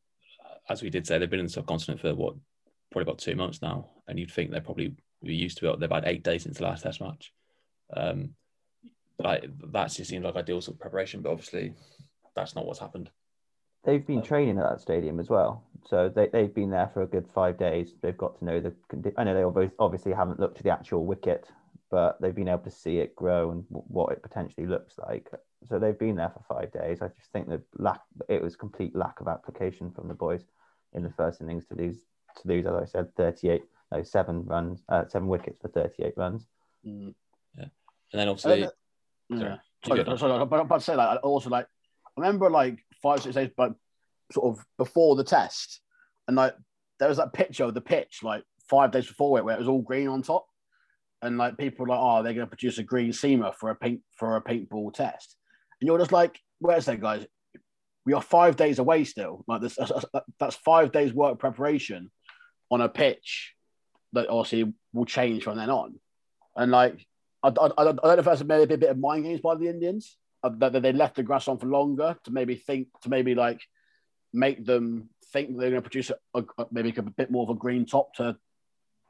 as 0.69 0.81
we 0.81 0.89
did 0.89 1.07
say, 1.07 1.17
they've 1.17 1.29
been 1.29 1.39
in 1.39 1.45
the 1.45 1.51
subcontinent 1.51 2.01
for 2.01 2.13
what, 2.13 2.35
probably 2.91 3.03
about 3.03 3.19
two 3.19 3.35
months 3.35 3.61
now. 3.61 3.89
And 4.07 4.19
you'd 4.19 4.31
think 4.31 4.51
they're 4.51 4.61
probably 4.61 4.95
used 5.21 5.57
to 5.59 5.71
it. 5.71 5.79
They've 5.79 5.89
had 5.89 6.05
eight 6.05 6.23
days 6.23 6.43
since 6.43 6.57
the 6.57 6.63
last 6.63 6.83
test 6.83 7.01
match. 7.01 7.33
Um, 7.95 8.35
like 9.19 9.45
that 9.71 9.91
just 9.91 10.09
seems 10.09 10.25
like 10.25 10.35
ideal 10.35 10.61
sort 10.61 10.75
of 10.75 10.81
preparation, 10.81 11.21
but 11.21 11.31
obviously 11.31 11.73
that's 12.35 12.55
not 12.55 12.65
what's 12.65 12.79
happened. 12.79 13.09
They've 13.83 14.05
been 14.05 14.23
training 14.23 14.57
at 14.57 14.67
that 14.67 14.81
stadium 14.81 15.19
as 15.19 15.29
well, 15.29 15.63
so 15.85 16.09
they 16.09 16.27
they've 16.33 16.53
been 16.53 16.71
there 16.71 16.89
for 16.93 17.03
a 17.03 17.07
good 17.07 17.27
five 17.33 17.57
days. 17.59 17.93
They've 18.01 18.17
got 18.17 18.39
to 18.39 18.45
know 18.45 18.59
the. 18.59 18.73
I 19.15 19.23
know 19.23 19.51
they 19.51 19.69
obviously 19.77 20.11
haven't 20.11 20.39
looked 20.39 20.57
at 20.57 20.63
the 20.63 20.71
actual 20.71 21.05
wicket, 21.05 21.47
but 21.91 22.19
they've 22.19 22.33
been 22.33 22.47
able 22.47 22.63
to 22.63 22.71
see 22.71 22.97
it 22.97 23.15
grow 23.15 23.51
and 23.51 23.63
what 23.69 24.11
it 24.11 24.23
potentially 24.23 24.65
looks 24.65 24.95
like. 24.97 25.29
So 25.69 25.77
they've 25.77 25.97
been 25.97 26.15
there 26.15 26.31
for 26.31 26.43
five 26.49 26.71
days. 26.71 27.01
I 27.01 27.09
just 27.09 27.31
think 27.31 27.47
that 27.49 27.61
lack 27.77 28.01
it 28.27 28.41
was 28.41 28.55
complete 28.55 28.95
lack 28.95 29.21
of 29.21 29.27
application 29.27 29.91
from 29.91 30.07
the 30.07 30.15
boys 30.15 30.41
in 30.93 31.03
the 31.03 31.11
first 31.11 31.41
innings 31.41 31.65
to 31.65 31.75
lose 31.75 31.97
to 32.41 32.47
lose, 32.47 32.65
as 32.65 32.73
I 32.73 32.85
said, 32.85 33.15
thirty 33.15 33.49
eight, 33.49 33.65
no 33.91 34.01
seven 34.01 34.45
runs, 34.45 34.81
uh, 34.89 35.05
seven 35.07 35.27
wickets 35.27 35.59
for 35.61 35.67
thirty 35.67 36.03
eight 36.03 36.17
runs. 36.17 36.47
Mm. 36.85 37.13
And 37.57 38.21
then 38.21 38.29
obviously, 38.29 38.63
uh, 38.63 38.69
yeah. 39.29 39.57
Sorry, 39.85 40.03
sorry, 40.05 40.17
sorry, 40.17 40.45
but 40.45 40.59
I'm 40.59 40.65
about 40.65 40.79
to 40.79 40.85
say 40.85 40.95
that 40.95 41.17
also 41.17 41.49
like 41.49 41.65
I 41.65 41.67
remember 42.17 42.49
like 42.49 42.79
five 43.01 43.21
six 43.21 43.35
days, 43.35 43.49
but 43.55 43.73
sort 44.31 44.57
of 44.57 44.65
before 44.77 45.15
the 45.15 45.23
test, 45.23 45.81
and 46.27 46.37
like 46.37 46.55
there 46.99 47.09
was 47.09 47.17
that 47.17 47.33
picture 47.33 47.65
of 47.65 47.73
the 47.73 47.81
pitch 47.81 48.19
like 48.23 48.43
five 48.69 48.91
days 48.91 49.07
before 49.07 49.37
it 49.37 49.45
where 49.45 49.55
it 49.55 49.59
was 49.59 49.67
all 49.67 49.81
green 49.81 50.07
on 50.07 50.21
top, 50.21 50.45
and 51.21 51.37
like 51.37 51.57
people 51.57 51.85
were 51.85 51.89
like, 51.89 51.99
oh, 52.01 52.23
they're 52.23 52.33
going 52.33 52.45
to 52.45 52.49
produce 52.49 52.77
a 52.77 52.83
green 52.83 53.11
seamer 53.11 53.53
for 53.53 53.69
a 53.69 53.75
paint 53.75 54.01
for 54.17 54.35
a 54.35 54.41
paintball 54.41 54.93
test, 54.93 55.35
and 55.79 55.87
you're 55.87 55.99
just 55.99 56.11
like, 56.11 56.39
where's 56.59 56.85
that, 56.85 57.01
guys? 57.01 57.25
We 58.05 58.13
are 58.13 58.21
five 58.21 58.55
days 58.55 58.79
away 58.79 59.03
still. 59.03 59.43
Like 59.47 59.61
this, 59.61 59.77
that's 60.39 60.55
five 60.57 60.91
days 60.91 61.13
work 61.13 61.39
preparation 61.39 62.11
on 62.69 62.81
a 62.81 62.89
pitch 62.89 63.53
that 64.13 64.29
obviously 64.29 64.73
will 64.93 65.05
change 65.05 65.43
from 65.43 65.57
then 65.57 65.69
on, 65.69 65.99
and 66.55 66.71
like 66.71 67.05
I, 67.43 67.49
I, 67.49 67.69
I 67.77 67.83
don't 67.83 68.03
know 68.03 68.11
if 68.11 68.25
that's 68.25 68.43
maybe 68.43 68.73
a 68.73 68.77
bit 68.77 68.89
of 68.89 68.97
mind 68.97 69.25
games 69.25 69.41
by 69.41 69.55
the 69.55 69.67
Indians 69.67 70.17
that, 70.49 70.73
that 70.73 70.81
they 70.81 70.93
left 70.93 71.15
the 71.15 71.23
grass 71.23 71.47
on 71.47 71.57
for 71.57 71.67
longer 71.67 72.17
to 72.23 72.31
maybe 72.31 72.55
think 72.55 72.87
to 73.01 73.09
maybe 73.09 73.35
like 73.35 73.61
make 74.33 74.65
them 74.65 75.09
think 75.31 75.49
they're 75.49 75.69
going 75.69 75.81
to 75.81 75.81
produce 75.81 76.11
a, 76.33 76.43
a, 76.57 76.65
maybe 76.71 76.93
a 76.95 77.01
bit 77.01 77.31
more 77.31 77.43
of 77.43 77.49
a 77.49 77.59
green 77.59 77.85
top 77.85 78.13
to 78.15 78.37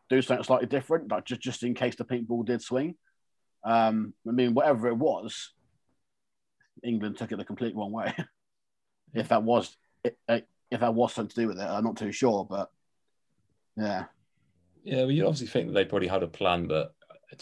do 0.10 0.22
something 0.22 0.44
slightly 0.44 0.68
different, 0.68 1.12
like 1.12 1.26
just 1.26 1.42
just 1.42 1.64
in 1.64 1.74
case 1.74 1.96
the 1.96 2.06
pink 2.06 2.28
ball 2.28 2.44
did 2.44 2.62
swing. 2.62 2.96
Um, 3.64 4.14
I 4.28 4.32
mean, 4.32 4.54
whatever 4.54 4.88
it 4.88 4.98
was, 4.98 5.54
England 6.84 7.18
took 7.18 7.32
it 7.32 7.38
the 7.38 7.46
complete 7.46 7.76
wrong 7.76 7.92
way. 7.92 8.14
if 9.14 9.30
that 9.30 9.44
was 9.44 9.76
if 10.04 10.80
that 10.80 10.94
was 10.94 11.14
something 11.14 11.34
to 11.34 11.42
do 11.42 11.48
with 11.48 11.60
it, 11.60 11.64
I'm 11.64 11.84
not 11.84 11.98
too 11.98 12.12
sure, 12.12 12.46
but 12.50 12.70
yeah. 13.76 14.06
Yeah, 14.84 15.02
well, 15.02 15.12
you 15.12 15.26
obviously 15.26 15.48
think 15.48 15.68
that 15.68 15.74
they 15.74 15.86
probably 15.86 16.08
had 16.08 16.22
a 16.22 16.28
plan, 16.28 16.68
but 16.68 16.94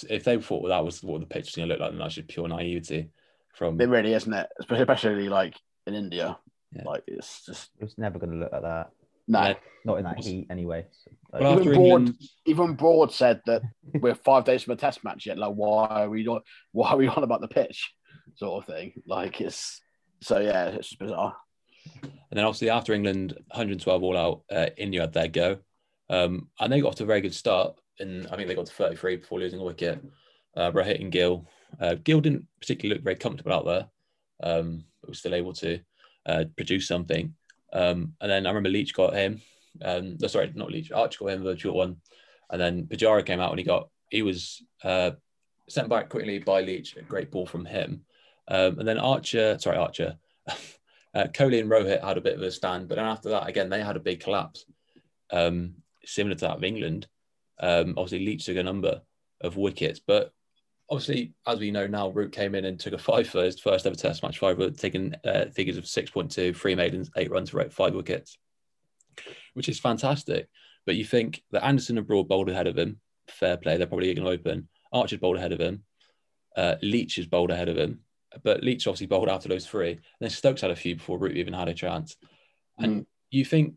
if 0.09 0.23
they 0.23 0.38
thought 0.38 0.67
that 0.67 0.85
was 0.85 1.03
what 1.03 1.19
the 1.19 1.27
pitch 1.27 1.47
was 1.47 1.55
going 1.55 1.67
to 1.67 1.73
look 1.73 1.81
like, 1.81 1.91
then 1.91 2.00
that's 2.00 2.15
just 2.15 2.29
pure 2.29 2.47
naivety. 2.47 3.09
From 3.53 3.79
it 3.79 3.89
really 3.89 4.13
isn't 4.13 4.33
it, 4.33 4.48
especially 4.60 5.29
like 5.29 5.55
in 5.86 5.93
India. 5.93 6.38
Yeah. 6.75 6.83
Like 6.86 7.03
it's 7.07 7.45
just 7.45 7.69
it's 7.79 7.98
never 7.98 8.19
going 8.19 8.31
to 8.31 8.38
look 8.38 8.51
like 8.51 8.63
that. 8.63 8.91
No, 9.27 9.41
yeah. 9.41 9.53
not 9.86 9.98
in 10.00 10.03
that 10.03 10.19
heat 10.19 10.48
anyway. 10.50 10.86
So, 10.91 11.12
like, 11.31 11.62
even 11.62 11.74
Broad, 11.74 11.75
England... 11.75 12.15
even 12.45 12.74
Broad 12.74 13.13
said 13.13 13.41
that 13.45 13.62
we're 13.93 14.15
five 14.15 14.43
days 14.43 14.63
from 14.63 14.74
a 14.74 14.77
test 14.77 15.03
match 15.03 15.25
yet. 15.25 15.38
Like, 15.38 15.53
why 15.53 15.88
are 15.88 16.10
we 16.10 16.24
not? 16.24 16.41
Why 16.72 16.91
are 16.91 16.98
we 16.98 17.07
on 17.07 17.24
about 17.24 17.41
the 17.41 17.48
pitch? 17.48 17.93
Sort 18.36 18.63
of 18.63 18.74
thing. 18.74 18.93
Like 19.07 19.39
it's 19.39 19.81
so 20.22 20.39
yeah, 20.39 20.65
it's 20.67 20.89
just 20.89 21.00
bizarre. 21.00 21.36
And 22.03 22.38
then 22.38 22.45
obviously 22.45 22.69
after 22.69 22.93
England 22.93 23.33
112 23.50 24.03
all 24.03 24.17
out, 24.17 24.41
uh, 24.51 24.69
India 24.77 25.01
had 25.01 25.13
their 25.13 25.27
go, 25.27 25.60
um, 26.10 26.50
and 26.60 26.72
they 26.72 26.81
got 26.81 26.89
off 26.89 26.95
to 26.95 27.03
a 27.03 27.07
very 27.07 27.22
good 27.22 27.33
start 27.33 27.77
and 28.00 28.27
I 28.27 28.36
think 28.36 28.48
they 28.48 28.55
got 28.55 28.65
to 28.65 28.74
33 28.74 29.17
before 29.17 29.39
losing 29.39 29.60
a 29.60 29.63
wicket. 29.63 30.03
Uh, 30.55 30.72
Rohit 30.72 31.01
and 31.01 31.12
Gill. 31.12 31.48
Uh, 31.80 31.96
Gill 31.96 32.22
didn't 32.22 32.48
particularly 32.60 32.96
look 32.96 33.03
very 33.03 33.15
comfortable 33.15 33.53
out 33.53 33.65
there, 33.65 33.88
um, 34.44 34.86
but 35.01 35.10
was 35.10 35.20
still 35.20 35.36
able 35.36 35.53
to 35.53 35.80
uh, 36.25 36.46
produce 36.56 36.88
something. 36.88 37.34
Um, 37.72 38.13
and 38.22 38.32
then 38.32 38.46
I 38.46 38.50
remember 38.50 38.70
Leach 38.70 38.94
got 38.94 39.13
him. 39.13 39.42
Um, 39.82 40.18
sorry, 40.27 40.51
not 40.53 40.72
Leach. 40.72 40.92
Archer 40.92 41.20
got 41.20 41.34
him 41.34 41.44
the 41.44 41.58
short 41.58 41.75
one, 41.75 41.98
and 42.51 42.62
then 42.62 42.86
Pujara 42.86 43.25
came 43.25 43.39
out 43.39 43.50
and 43.50 43.60
he 43.60 43.65
got 43.65 43.89
he 44.10 44.22
was 44.22 44.62
uh, 44.84 45.12
sent 45.68 45.89
back 45.89 46.10
quickly 46.10 46.39
by 46.39 46.62
Leach. 46.62 46.96
A 46.96 47.01
great 47.01 47.32
ball 47.32 47.46
from 47.46 47.65
him, 47.65 48.06
um, 48.48 48.80
and 48.80 48.88
then 48.88 49.00
Archer. 49.00 49.58
Sorry, 49.60 49.77
Archer. 49.77 50.18
uh, 50.48 51.25
Kohli 51.34 51.60
and 51.60 51.70
Rohit 51.70 52.03
had 52.03 52.18
a 52.18 52.22
bit 52.22 52.36
of 52.36 52.42
a 52.42 52.51
stand, 52.51 52.88
but 52.88 52.96
then 52.96 53.06
after 53.06 53.30
that, 53.30 53.48
again, 53.48 53.70
they 53.70 53.82
had 53.82 53.96
a 53.96 54.01
big 54.01 54.20
collapse, 54.20 54.65
um, 55.32 55.74
similar 56.06 56.36
to 56.36 56.42
that 56.42 56.58
of 56.58 56.63
England. 56.63 57.08
Um, 57.60 57.96
obviously, 57.98 58.25
Leach 58.25 58.46
took 58.46 58.58
a 58.58 58.63
number 58.63 59.01
of 59.42 59.58
wickets, 59.58 60.00
but 60.06 60.32
obviously, 60.93 61.33
as 61.47 61.59
we 61.59 61.71
know 61.71 61.88
now, 61.88 62.09
Root 62.09 62.31
came 62.31 62.53
in 62.53 62.65
and 62.65 62.79
took 62.79 62.93
a 62.93 63.00
five 63.00 63.27
for 63.27 63.43
his 63.43 63.59
first 63.59 63.88
ever 63.88 63.95
Test 63.95 64.21
match 64.21 64.38
five, 64.38 64.59
taking 64.77 65.15
uh, 65.25 65.45
figures 65.45 65.77
of 65.77 65.85
6.2, 65.85 66.55
three 66.55 66.75
maidens, 66.75 67.09
eight 67.17 67.31
runs 67.31 67.50
five 67.71 67.95
wickets, 67.95 68.38
which 69.55 69.67
is 69.67 69.79
fantastic. 69.79 70.47
But 70.85 70.95
you 70.95 71.03
think 71.03 71.41
that 71.51 71.65
Anderson 71.65 71.97
and 71.97 72.05
Broad 72.05 72.27
bowled 72.27 72.50
ahead 72.50 72.67
of 72.67 72.77
him, 72.77 73.00
fair 73.27 73.57
play, 73.57 73.77
they're 73.77 73.88
probably 73.88 74.13
going 74.13 74.25
to 74.25 74.31
open. 74.31 74.67
Archer's 74.91 75.19
bowled 75.19 75.38
ahead 75.38 75.51
of 75.51 75.59
him. 75.59 75.83
Uh, 76.55 76.75
Leach 76.83 77.17
is 77.17 77.25
bowled 77.25 77.50
ahead 77.50 77.69
of 77.69 77.77
him. 77.77 78.01
But 78.43 78.63
Leach 78.63 78.85
obviously 78.85 79.07
bowled 79.07 79.29
after 79.29 79.50
those 79.50 79.65
three. 79.65 79.91
And 79.91 80.01
then 80.19 80.29
Stokes 80.29 80.62
had 80.62 80.71
a 80.71 80.75
few 80.75 80.95
before 80.95 81.17
Root 81.17 81.38
even 81.38 81.53
had 81.53 81.69
a 81.69 81.73
chance. 81.73 82.17
And 82.77 83.01
mm. 83.01 83.05
you 83.31 83.45
think, 83.45 83.73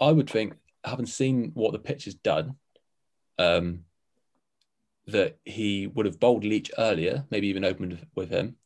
I 0.00 0.12
would 0.12 0.30
think, 0.30 0.54
having 0.84 1.06
seen 1.06 1.50
what 1.54 1.72
the 1.72 1.78
pitch 1.80 2.04
has 2.04 2.14
done, 2.14 2.56
um, 3.38 3.80
that 5.06 5.38
he 5.44 5.86
would 5.88 6.06
have 6.06 6.20
bowled 6.20 6.44
Leach 6.44 6.70
earlier, 6.78 7.24
maybe 7.30 7.48
even 7.48 7.64
opened 7.64 8.06
with 8.14 8.30
him, 8.30 8.56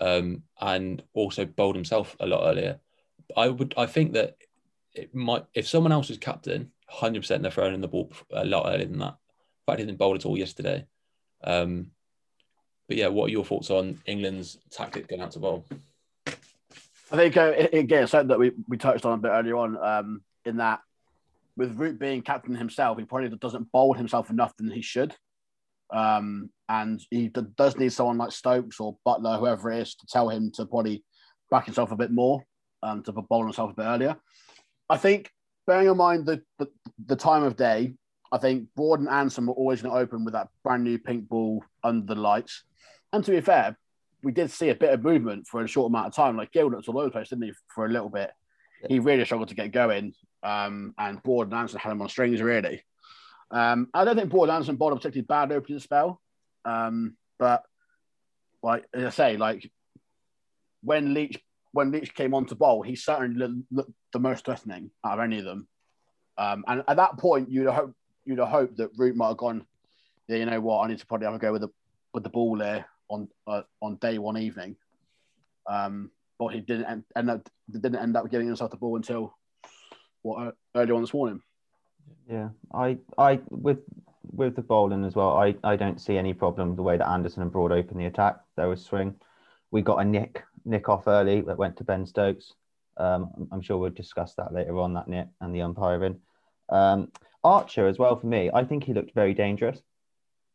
um, 0.00 0.42
and 0.60 1.02
also 1.12 1.44
bowled 1.44 1.76
himself 1.76 2.16
a 2.20 2.26
lot 2.26 2.48
earlier. 2.48 2.80
I 3.36 3.48
would. 3.48 3.74
I 3.76 3.86
think 3.86 4.14
that 4.14 4.36
it 4.94 5.14
might. 5.14 5.44
If 5.54 5.68
someone 5.68 5.92
else 5.92 6.08
was 6.08 6.18
captain, 6.18 6.72
hundred 6.88 7.20
percent 7.20 7.42
they're 7.42 7.52
throwing 7.52 7.74
in 7.74 7.80
the 7.80 7.88
ball 7.88 8.10
a 8.32 8.44
lot 8.44 8.66
earlier 8.66 8.86
than 8.86 8.98
that. 8.98 9.16
In 9.16 9.72
fact, 9.72 9.80
he 9.80 9.86
didn't 9.86 9.98
bowl 9.98 10.14
at 10.14 10.26
all 10.26 10.38
yesterday. 10.38 10.86
Um, 11.44 11.92
but 12.88 12.96
yeah, 12.96 13.08
what 13.08 13.26
are 13.26 13.32
your 13.32 13.44
thoughts 13.44 13.70
on 13.70 14.00
England's 14.06 14.58
tactic 14.70 15.08
going 15.08 15.20
out 15.20 15.32
to 15.32 15.38
bowl? 15.38 15.66
I 17.10 17.16
think 17.16 17.36
uh, 17.36 17.52
again 17.72 18.06
something 18.06 18.28
that 18.28 18.38
we, 18.38 18.52
we 18.66 18.76
touched 18.76 19.04
on 19.04 19.14
a 19.14 19.18
bit 19.18 19.28
earlier 19.28 19.56
on. 19.56 19.76
Um, 19.76 20.22
in 20.44 20.56
that, 20.56 20.80
with 21.56 21.78
Root 21.78 21.98
being 21.98 22.22
captain 22.22 22.54
himself, 22.54 22.98
he 22.98 23.04
probably 23.04 23.28
doesn't 23.36 23.70
bowl 23.70 23.92
himself 23.92 24.30
enough 24.30 24.56
than 24.56 24.70
he 24.70 24.80
should. 24.80 25.14
Um, 25.90 26.50
and 26.68 27.00
he 27.10 27.28
does 27.56 27.76
need 27.76 27.92
someone 27.92 28.18
like 28.18 28.32
Stokes 28.32 28.80
or 28.80 28.98
Buttler, 29.06 29.38
whoever 29.38 29.70
it 29.70 29.80
is, 29.80 29.94
to 29.94 30.06
tell 30.06 30.28
him 30.28 30.50
to 30.54 30.66
probably 30.66 31.02
back 31.50 31.64
himself 31.64 31.92
a 31.92 31.96
bit 31.96 32.10
more, 32.10 32.44
um, 32.82 33.02
to 33.04 33.12
bowl 33.12 33.44
himself 33.44 33.70
a 33.70 33.74
bit 33.74 33.86
earlier. 33.86 34.16
I 34.90 34.98
think, 34.98 35.30
bearing 35.66 35.88
in 35.88 35.96
mind 35.96 36.26
the, 36.26 36.42
the, 36.58 36.68
the 37.06 37.16
time 37.16 37.42
of 37.42 37.56
day, 37.56 37.94
I 38.30 38.38
think 38.38 38.68
Broad 38.76 39.00
and 39.00 39.08
Anderson 39.08 39.46
were 39.46 39.54
always 39.54 39.80
going 39.80 39.94
to 39.94 40.00
open 40.00 40.24
with 40.24 40.34
that 40.34 40.48
brand 40.62 40.84
new 40.84 40.98
pink 40.98 41.28
ball 41.28 41.64
under 41.82 42.14
the 42.14 42.20
lights. 42.20 42.64
And 43.12 43.24
to 43.24 43.30
be 43.30 43.40
fair, 43.40 43.78
we 44.22 44.32
did 44.32 44.50
see 44.50 44.68
a 44.68 44.74
bit 44.74 44.92
of 44.92 45.02
movement 45.02 45.46
for 45.46 45.62
a 45.62 45.68
short 45.68 45.90
amount 45.90 46.08
of 46.08 46.14
time. 46.14 46.36
Like 46.36 46.52
Gill 46.52 46.70
looked 46.70 46.88
all 46.88 46.98
over 46.98 47.06
the 47.06 47.12
place, 47.12 47.30
didn't 47.30 47.44
he, 47.44 47.52
for 47.74 47.86
a 47.86 47.88
little 47.88 48.10
bit? 48.10 48.30
He 48.88 48.98
really 48.98 49.24
struggled 49.24 49.48
to 49.48 49.54
get 49.54 49.72
going. 49.72 50.12
Um, 50.42 50.94
and 50.98 51.22
Broad 51.22 51.48
and 51.48 51.54
Anderson 51.54 51.80
had 51.80 51.92
him 51.92 52.02
on 52.02 52.08
strings, 52.08 52.42
really. 52.42 52.82
Um, 53.50 53.88
I 53.94 54.04
don't 54.04 54.16
think 54.16 54.32
and 54.32 54.50
Anderson 54.50 54.76
bowled 54.76 54.92
a 54.92 54.96
particularly 54.96 55.26
bad 55.26 55.52
opening 55.52 55.80
spell. 55.80 56.20
Um, 56.64 57.16
but 57.38 57.64
like 58.62 58.84
as 58.92 59.04
I 59.04 59.10
say, 59.10 59.36
like 59.36 59.70
when 60.82 61.14
Leach 61.14 61.38
when 61.72 61.92
Leach 61.92 62.14
came 62.14 62.34
on 62.34 62.46
to 62.46 62.54
bowl, 62.54 62.82
he 62.82 62.96
certainly 62.96 63.64
looked 63.70 63.92
the 64.12 64.18
most 64.18 64.44
threatening 64.44 64.90
out 65.04 65.18
of 65.18 65.24
any 65.24 65.38
of 65.38 65.44
them. 65.44 65.68
Um, 66.36 66.64
and 66.66 66.84
at 66.86 66.96
that 66.96 67.18
point, 67.18 67.50
you'd 67.50 67.70
have 67.70 67.92
you'd 68.24 68.38
have 68.38 68.48
hoped 68.48 68.76
that 68.78 68.90
Root 68.96 69.16
might 69.16 69.28
have 69.28 69.36
gone. 69.36 69.66
Yeah, 70.28 70.36
you 70.36 70.46
know 70.46 70.60
what? 70.60 70.80
I 70.80 70.88
need 70.88 70.98
to 70.98 71.06
probably 71.06 71.26
have 71.26 71.34
a 71.34 71.38
go 71.38 71.52
with 71.52 71.62
the 71.62 71.68
with 72.12 72.22
the 72.22 72.30
ball 72.30 72.56
there 72.56 72.86
on 73.08 73.28
uh, 73.46 73.62
on 73.80 73.96
day 73.96 74.18
one 74.18 74.36
evening. 74.36 74.76
Um, 75.66 76.10
but 76.38 76.48
he 76.48 76.60
didn't 76.60 76.86
end, 76.86 77.04
end 77.16 77.30
up 77.30 77.48
didn't 77.70 77.96
end 77.96 78.16
up 78.16 78.30
getting 78.30 78.46
himself 78.46 78.70
the 78.70 78.76
ball 78.76 78.96
until 78.96 79.36
what 80.22 80.54
early 80.74 80.92
on 80.92 81.02
this 81.02 81.14
morning. 81.14 81.42
Yeah, 82.28 82.48
I 82.72 82.98
I 83.16 83.40
with 83.50 83.78
with 84.30 84.56
the 84.56 84.62
bowling 84.62 85.04
as 85.04 85.14
well. 85.14 85.36
I 85.36 85.54
I 85.64 85.76
don't 85.76 86.00
see 86.00 86.16
any 86.16 86.34
problem 86.34 86.76
the 86.76 86.82
way 86.82 86.96
that 86.96 87.08
Anderson 87.08 87.42
and 87.42 87.52
Broad 87.52 87.72
opened 87.72 88.00
the 88.00 88.06
attack. 88.06 88.36
There 88.56 88.68
was 88.68 88.84
swing. 88.84 89.14
We 89.70 89.82
got 89.82 89.98
a 89.98 90.04
nick 90.04 90.42
nick 90.64 90.88
off 90.88 91.06
early 91.06 91.40
that 91.42 91.58
went 91.58 91.76
to 91.78 91.84
Ben 91.84 92.06
Stokes. 92.06 92.54
Um, 92.96 93.48
I'm 93.52 93.62
sure 93.62 93.78
we'll 93.78 93.90
discuss 93.90 94.34
that 94.34 94.52
later 94.52 94.78
on 94.78 94.94
that 94.94 95.08
nick 95.08 95.28
and 95.40 95.54
the 95.54 95.62
umpiring. 95.62 96.20
Um, 96.68 97.10
Archer 97.44 97.86
as 97.86 97.98
well 97.98 98.16
for 98.16 98.26
me. 98.26 98.50
I 98.52 98.64
think 98.64 98.84
he 98.84 98.92
looked 98.92 99.14
very 99.14 99.34
dangerous 99.34 99.80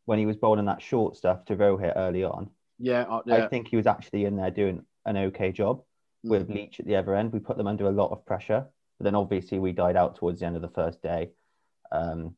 when 0.06 0.20
he 0.20 0.26
was 0.26 0.36
bowling 0.36 0.66
that 0.66 0.82
short 0.82 1.16
stuff 1.16 1.46
to 1.46 1.56
Rohit 1.56 1.94
early 1.96 2.24
on. 2.24 2.50
Yeah, 2.80 3.04
uh, 3.04 3.22
yeah. 3.26 3.46
I 3.46 3.48
think 3.48 3.70
he 3.70 3.78
was 3.78 3.88
actually 3.88 4.26
in 4.26 4.36
there 4.36 4.52
doing 4.52 4.84
an 5.06 5.18
okay 5.18 5.52
job 5.52 5.84
mm. 6.26 6.30
with 6.30 6.50
Leach 6.50 6.80
at 6.80 6.86
the 6.86 6.98
other 6.98 7.16
end. 7.16 7.32
We 7.32 7.40
put 7.40 7.58
them 7.58 7.68
under 7.68 7.86
a 7.86 7.92
lot 7.92 8.12
of 8.12 8.26
pressure, 8.26 8.66
but 8.98 9.04
then 9.06 9.16
obviously 9.16 9.60
we 9.60 9.72
died 9.72 9.96
out 9.96 10.18
towards 10.18 10.42
the 10.42 10.46
end 10.46 10.56
of 10.56 10.62
the 10.62 10.70
first 10.70 11.02
day. 11.02 11.30
Um, 11.94 12.36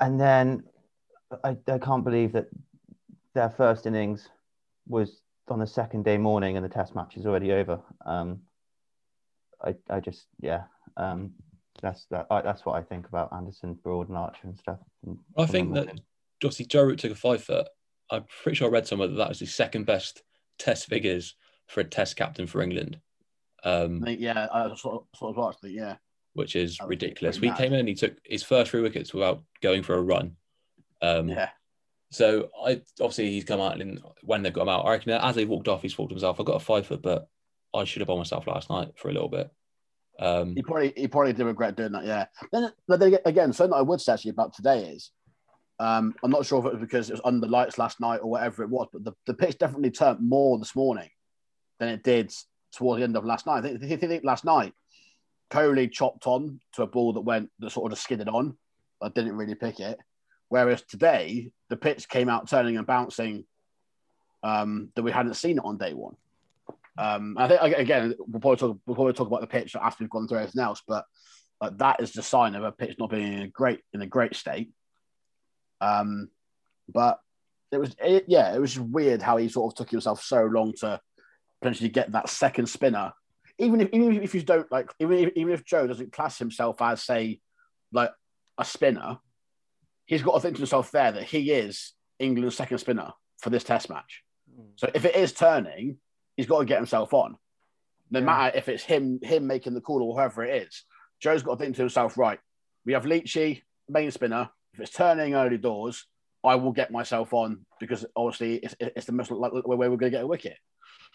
and 0.00 0.20
then 0.20 0.64
I, 1.44 1.56
I 1.66 1.78
can't 1.78 2.04
believe 2.04 2.32
that 2.32 2.48
their 3.34 3.50
first 3.50 3.86
innings 3.86 4.28
was 4.86 5.22
on 5.48 5.60
the 5.60 5.66
second 5.66 6.04
day 6.04 6.18
morning 6.18 6.56
and 6.56 6.64
the 6.64 6.68
test 6.68 6.94
match 6.94 7.16
is 7.16 7.24
already 7.24 7.52
over. 7.52 7.80
Um, 8.04 8.40
I, 9.64 9.74
I 9.88 10.00
just, 10.00 10.26
yeah, 10.40 10.64
um, 10.96 11.32
that's 11.80 12.06
that. 12.10 12.26
I, 12.30 12.42
that's 12.42 12.66
what 12.66 12.74
I 12.74 12.82
think 12.82 13.06
about 13.06 13.32
Anderson, 13.32 13.74
Broad, 13.74 14.08
and 14.08 14.18
Archer 14.18 14.40
and 14.44 14.58
stuff. 14.58 14.78
I 15.36 15.46
think 15.46 15.72
that 15.74 16.00
obviously 16.42 16.66
Joe 16.66 16.82
Root 16.82 16.98
took 16.98 17.12
a 17.12 17.14
five 17.14 17.42
for. 17.42 17.64
I'm 18.10 18.24
pretty 18.42 18.56
sure 18.56 18.68
I 18.68 18.72
read 18.72 18.86
somewhere 18.86 19.08
that 19.08 19.14
that 19.14 19.28
was 19.28 19.38
the 19.38 19.46
second 19.46 19.86
best 19.86 20.22
test 20.58 20.86
figures 20.86 21.36
for 21.66 21.80
a 21.80 21.84
test 21.84 22.16
captain 22.16 22.46
for 22.46 22.60
England. 22.60 22.98
Um, 23.64 24.04
yeah, 24.06 24.48
I 24.52 24.74
sort 24.74 24.96
of, 24.96 25.18
sort 25.18 25.30
of 25.30 25.36
watched 25.36 25.64
it, 25.64 25.70
yeah. 25.70 25.96
Which 26.34 26.56
is 26.56 26.78
ridiculous. 26.86 27.40
We 27.40 27.50
came 27.52 27.74
in 27.74 27.80
and 27.80 27.88
he 27.88 27.94
took 27.94 28.14
his 28.24 28.42
first 28.42 28.70
three 28.70 28.80
wickets 28.80 29.12
without 29.12 29.42
going 29.60 29.82
for 29.82 29.94
a 29.94 30.00
run. 30.00 30.36
Um, 31.02 31.28
yeah. 31.28 31.50
So 32.10 32.50
I 32.64 32.82
obviously 33.00 33.30
he's 33.30 33.44
come 33.44 33.60
out 33.60 33.80
and 33.80 34.00
when 34.22 34.42
they've 34.42 34.52
got 34.52 34.62
him 34.62 34.68
out, 34.68 34.86
I 34.86 34.92
reckon 34.92 35.12
as 35.12 35.34
they 35.34 35.44
walked 35.44 35.68
off, 35.68 35.82
he's 35.82 35.94
thought 35.94 36.08
to 36.08 36.14
himself, 36.14 36.40
I 36.40 36.44
got 36.44 36.56
a 36.56 36.60
five 36.60 36.86
for, 36.86 36.96
but 36.96 37.28
I 37.74 37.84
should 37.84 38.00
have 38.00 38.06
bowled 38.06 38.20
myself 38.20 38.46
last 38.46 38.70
night 38.70 38.92
for 38.96 39.08
a 39.08 39.12
little 39.12 39.28
bit. 39.28 39.50
Um, 40.18 40.54
he 40.54 40.62
probably 40.62 40.92
he 40.94 41.08
probably 41.08 41.32
did 41.32 41.44
regret 41.44 41.76
doing 41.76 41.92
that, 41.92 42.04
yeah. 42.04 42.26
Then, 42.52 42.70
but 42.86 43.00
then 43.00 43.16
again, 43.24 43.52
something 43.52 43.74
I 43.74 43.82
would 43.82 44.00
say 44.00 44.12
actually 44.12 44.32
about 44.32 44.54
today 44.54 44.90
is 44.90 45.10
um, 45.78 46.14
I'm 46.22 46.30
not 46.30 46.46
sure 46.46 46.60
if 46.60 46.66
it 46.66 46.72
was 46.74 46.80
because 46.80 47.08
it 47.08 47.14
was 47.14 47.22
under 47.24 47.48
lights 47.48 47.78
last 47.78 47.98
night 47.98 48.20
or 48.22 48.30
whatever 48.30 48.62
it 48.62 48.70
was, 48.70 48.88
but 48.92 49.04
the, 49.04 49.12
the 49.26 49.34
pitch 49.34 49.58
definitely 49.58 49.90
turned 49.90 50.20
more 50.20 50.58
this 50.58 50.76
morning 50.76 51.08
than 51.80 51.88
it 51.88 52.04
did 52.04 52.32
towards 52.72 53.00
the 53.00 53.04
end 53.04 53.16
of 53.16 53.24
last 53.24 53.46
night. 53.46 53.64
I 53.64 53.76
think, 53.78 53.82
I 53.84 53.96
think 53.96 54.22
last 54.22 54.44
night, 54.44 54.74
Kohli 55.52 55.92
chopped 55.92 56.26
on 56.26 56.60
to 56.74 56.82
a 56.82 56.86
ball 56.86 57.12
that 57.12 57.20
went, 57.20 57.50
that 57.58 57.70
sort 57.70 57.86
of 57.86 57.96
just 57.96 58.04
skidded 58.04 58.28
on, 58.28 58.56
I 59.02 59.08
didn't 59.08 59.36
really 59.36 59.54
pick 59.54 59.80
it. 59.80 59.98
Whereas 60.48 60.82
today, 60.82 61.50
the 61.68 61.76
pitch 61.76 62.08
came 62.08 62.28
out 62.28 62.48
turning 62.48 62.78
and 62.78 62.86
bouncing 62.86 63.44
um, 64.42 64.90
that 64.94 65.02
we 65.02 65.12
hadn't 65.12 65.34
seen 65.34 65.58
it 65.58 65.64
on 65.64 65.76
day 65.76 65.92
one. 65.92 66.16
Um, 66.96 67.36
I 67.38 67.48
think 67.48 67.78
again, 67.78 68.14
we'll 68.18 68.40
probably 68.40 68.56
talk, 68.56 68.78
we'll 68.86 68.96
probably 68.96 69.12
talk 69.12 69.28
about 69.28 69.42
the 69.42 69.46
pitch 69.46 69.76
after 69.76 70.02
we've 70.02 70.10
gone 70.10 70.26
through 70.26 70.38
everything 70.38 70.62
else, 70.62 70.82
but 70.86 71.04
like, 71.60 71.78
that 71.78 72.00
is 72.00 72.12
the 72.12 72.22
sign 72.22 72.54
of 72.54 72.64
a 72.64 72.72
pitch 72.72 72.96
not 72.98 73.10
being 73.10 73.32
in 73.32 73.42
a 73.42 73.48
great 73.48 73.80
in 73.92 74.02
a 74.02 74.06
great 74.06 74.34
state. 74.34 74.70
Um, 75.80 76.28
but 76.92 77.20
it 77.70 77.78
was, 77.78 77.94
it, 78.02 78.24
yeah, 78.26 78.54
it 78.54 78.60
was 78.60 78.78
weird 78.78 79.22
how 79.22 79.36
he 79.36 79.48
sort 79.48 79.72
of 79.72 79.76
took 79.76 79.90
himself 79.90 80.22
so 80.22 80.44
long 80.44 80.72
to 80.80 81.00
potentially 81.60 81.88
get 81.88 82.12
that 82.12 82.28
second 82.28 82.68
spinner. 82.68 83.12
Even 83.62 83.80
if, 83.80 83.88
even 83.92 84.22
if 84.22 84.34
you 84.34 84.42
don't 84.42 84.70
like, 84.70 84.90
even 84.98 85.18
if, 85.18 85.32
even 85.36 85.54
if 85.54 85.64
Joe 85.64 85.86
doesn't 85.86 86.12
class 86.12 86.38
himself 86.38 86.82
as 86.82 87.02
say 87.02 87.40
like 87.92 88.10
a 88.58 88.64
spinner, 88.64 89.18
he's 90.06 90.22
got 90.22 90.34
to 90.34 90.40
think 90.40 90.56
to 90.56 90.60
himself 90.60 90.90
there 90.90 91.12
that 91.12 91.24
he 91.24 91.52
is 91.52 91.92
England's 92.18 92.56
second 92.56 92.78
spinner 92.78 93.12
for 93.40 93.50
this 93.50 93.64
Test 93.64 93.88
match. 93.88 94.22
Mm. 94.52 94.72
So 94.76 94.90
if 94.94 95.04
it 95.04 95.16
is 95.16 95.32
turning, 95.32 95.98
he's 96.36 96.46
got 96.46 96.58
to 96.58 96.64
get 96.64 96.78
himself 96.78 97.14
on. 97.14 97.36
No 98.10 98.18
yeah. 98.18 98.26
matter 98.26 98.58
if 98.58 98.68
it's 98.68 98.84
him 98.84 99.20
him 99.22 99.46
making 99.46 99.74
the 99.74 99.80
call 99.80 100.02
or 100.02 100.14
whoever 100.14 100.44
it 100.44 100.66
is, 100.66 100.84
Joe's 101.20 101.42
got 101.42 101.58
to 101.58 101.64
think 101.64 101.76
to 101.76 101.82
himself, 101.82 102.18
right? 102.18 102.40
We 102.84 102.94
have 102.94 103.04
Leachy, 103.04 103.62
main 103.88 104.10
spinner. 104.10 104.50
If 104.74 104.80
it's 104.80 104.92
turning 104.92 105.34
early 105.34 105.58
doors, 105.58 106.06
I 106.44 106.56
will 106.56 106.72
get 106.72 106.90
myself 106.90 107.32
on 107.32 107.64
because 107.78 108.04
obviously 108.16 108.56
it's, 108.56 108.74
it's 108.80 109.06
the 109.06 109.12
most 109.12 109.30
likely 109.30 109.62
way 109.64 109.88
we're 109.88 109.96
going 109.96 110.10
to 110.12 110.18
get 110.18 110.24
a 110.24 110.26
wicket. 110.26 110.56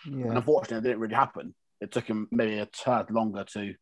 Yeah. 0.06 0.28
And 0.28 0.38
unfortunately, 0.38 0.78
it 0.78 0.92
didn't 0.92 1.02
really 1.02 1.16
happen. 1.16 1.54
It 1.82 1.92
took 1.92 2.06
him 2.06 2.28
maybe 2.32 2.58
a 2.58 2.66
tad 2.66 3.12
longer 3.12 3.44
to 3.54 3.74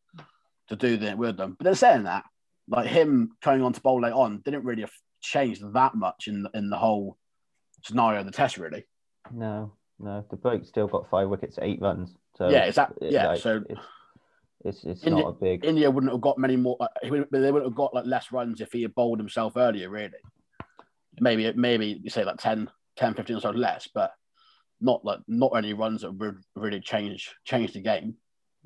to 0.68 0.76
do 0.76 0.96
that 0.98 1.18
with 1.18 1.36
them. 1.36 1.56
But 1.58 1.64
then 1.64 1.74
saying 1.74 2.02
that, 2.04 2.24
like 2.68 2.88
him 2.88 3.32
coming 3.40 3.62
on 3.62 3.72
to 3.72 3.80
bowl 3.80 4.00
late 4.00 4.12
on, 4.12 4.42
didn't 4.44 4.64
really 4.64 4.86
change 5.22 5.60
that 5.60 5.94
much 5.94 6.28
in 6.28 6.46
in 6.54 6.70
the 6.70 6.76
whole 6.76 7.16
scenario 7.84 8.20
of 8.20 8.26
the 8.26 8.32
test, 8.32 8.58
really. 8.58 8.84
No, 9.32 9.72
no. 9.98 10.24
The 10.30 10.36
bloke 10.36 10.64
still 10.64 10.88
got 10.88 11.10
five 11.10 11.28
wickets, 11.28 11.58
eight 11.62 11.80
runs. 11.80 12.14
So 12.36 12.48
yeah, 12.48 12.64
exactly. 12.64 13.12
Yeah, 13.12 13.28
like, 13.28 13.40
so. 13.40 13.62
It's, 14.64 14.78
it's, 14.78 14.84
it's 14.84 15.04
India, 15.04 15.24
not 15.24 15.30
a 15.30 15.40
big. 15.40 15.64
India 15.64 15.90
wouldn't 15.90 16.12
have 16.12 16.20
got 16.20 16.38
many 16.38 16.56
more. 16.56 16.76
Uh, 16.80 16.88
they 17.02 17.10
wouldn't 17.10 17.64
have 17.64 17.74
got 17.74 17.94
like 17.94 18.06
less 18.06 18.32
runs 18.32 18.60
if 18.60 18.72
he 18.72 18.82
had 18.82 18.94
bowled 18.94 19.18
himself 19.18 19.56
earlier. 19.56 19.88
Really, 19.88 20.18
maybe 21.20 21.52
maybe 21.52 22.00
you 22.02 22.10
say 22.10 22.24
like 22.24 22.38
10, 22.38 22.68
10 22.96 23.14
15 23.14 23.36
or 23.36 23.40
so 23.40 23.50
less, 23.50 23.88
but 23.92 24.12
not 24.80 25.04
like 25.04 25.20
not 25.26 25.52
any 25.56 25.72
runs 25.72 26.02
that 26.02 26.12
would 26.12 26.38
really 26.54 26.80
change 26.80 27.34
change 27.44 27.72
the 27.72 27.80
game. 27.80 28.14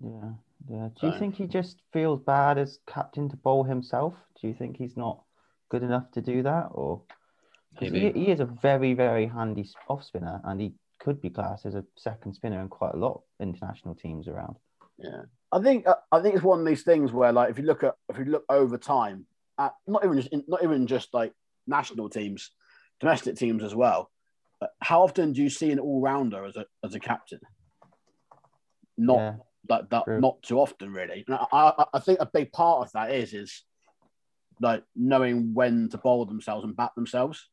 Yeah, 0.02 0.32
yeah. 0.68 0.88
Do 1.00 1.06
you 1.06 1.18
think 1.18 1.36
he 1.36 1.46
just 1.46 1.80
feels 1.92 2.20
bad 2.20 2.58
as 2.58 2.78
captain 2.86 3.28
to 3.28 3.36
bowl 3.36 3.64
himself? 3.64 4.14
Do 4.40 4.48
you 4.48 4.54
think 4.54 4.76
he's 4.76 4.96
not 4.96 5.22
good 5.68 5.82
enough 5.82 6.10
to 6.12 6.20
do 6.20 6.42
that, 6.42 6.68
or 6.72 7.02
he, 7.78 8.10
he 8.10 8.30
is 8.30 8.40
a 8.40 8.46
very 8.46 8.94
very 8.94 9.26
handy 9.26 9.68
off 9.88 10.04
spinner, 10.04 10.40
and 10.44 10.60
he 10.60 10.74
could 10.98 11.20
be 11.20 11.30
classed 11.30 11.66
as 11.66 11.74
a 11.74 11.84
second 11.96 12.34
spinner 12.34 12.60
in 12.60 12.68
quite 12.68 12.94
a 12.94 12.98
lot 12.98 13.14
of 13.14 13.22
international 13.40 13.94
teams 13.94 14.28
around. 14.28 14.56
Yeah, 14.98 15.22
I 15.52 15.60
think 15.60 15.86
uh, 15.86 15.94
I 16.12 16.20
think 16.20 16.34
it's 16.34 16.44
one 16.44 16.60
of 16.60 16.66
these 16.66 16.82
things 16.82 17.12
where, 17.12 17.32
like, 17.32 17.50
if 17.50 17.58
you 17.58 17.64
look 17.64 17.82
at 17.84 17.94
if 18.08 18.18
you 18.18 18.26
look 18.26 18.44
over 18.48 18.76
time, 18.76 19.26
at 19.58 19.74
not 19.86 20.04
even 20.04 20.20
just 20.20 20.34
not 20.48 20.62
even 20.62 20.86
just 20.86 21.14
like 21.14 21.32
national 21.66 22.10
teams, 22.10 22.50
domestic 23.00 23.36
teams 23.36 23.62
as 23.62 23.74
well. 23.74 24.10
How 24.80 25.02
often 25.02 25.32
do 25.32 25.42
you 25.42 25.48
see 25.48 25.70
an 25.70 25.78
all 25.78 26.00
rounder 26.00 26.44
as 26.44 26.56
a 26.56 26.66
as 26.84 26.94
a 26.94 27.00
captain? 27.00 27.40
Not 28.98 29.16
yeah, 29.16 29.34
like 29.68 29.90
that. 29.90 30.04
True. 30.04 30.20
Not 30.20 30.42
too 30.42 30.60
often, 30.60 30.92
really. 30.92 31.24
I, 31.28 31.46
I, 31.52 31.84
I 31.94 31.98
think 32.00 32.20
a 32.20 32.26
big 32.26 32.52
part 32.52 32.86
of 32.86 32.92
that 32.92 33.12
is 33.12 33.32
is 33.32 33.64
like 34.60 34.82
knowing 34.94 35.54
when 35.54 35.88
to 35.90 35.98
bowl 35.98 36.24
themselves 36.26 36.64
and 36.64 36.76
bat 36.76 36.92
themselves. 36.94 37.48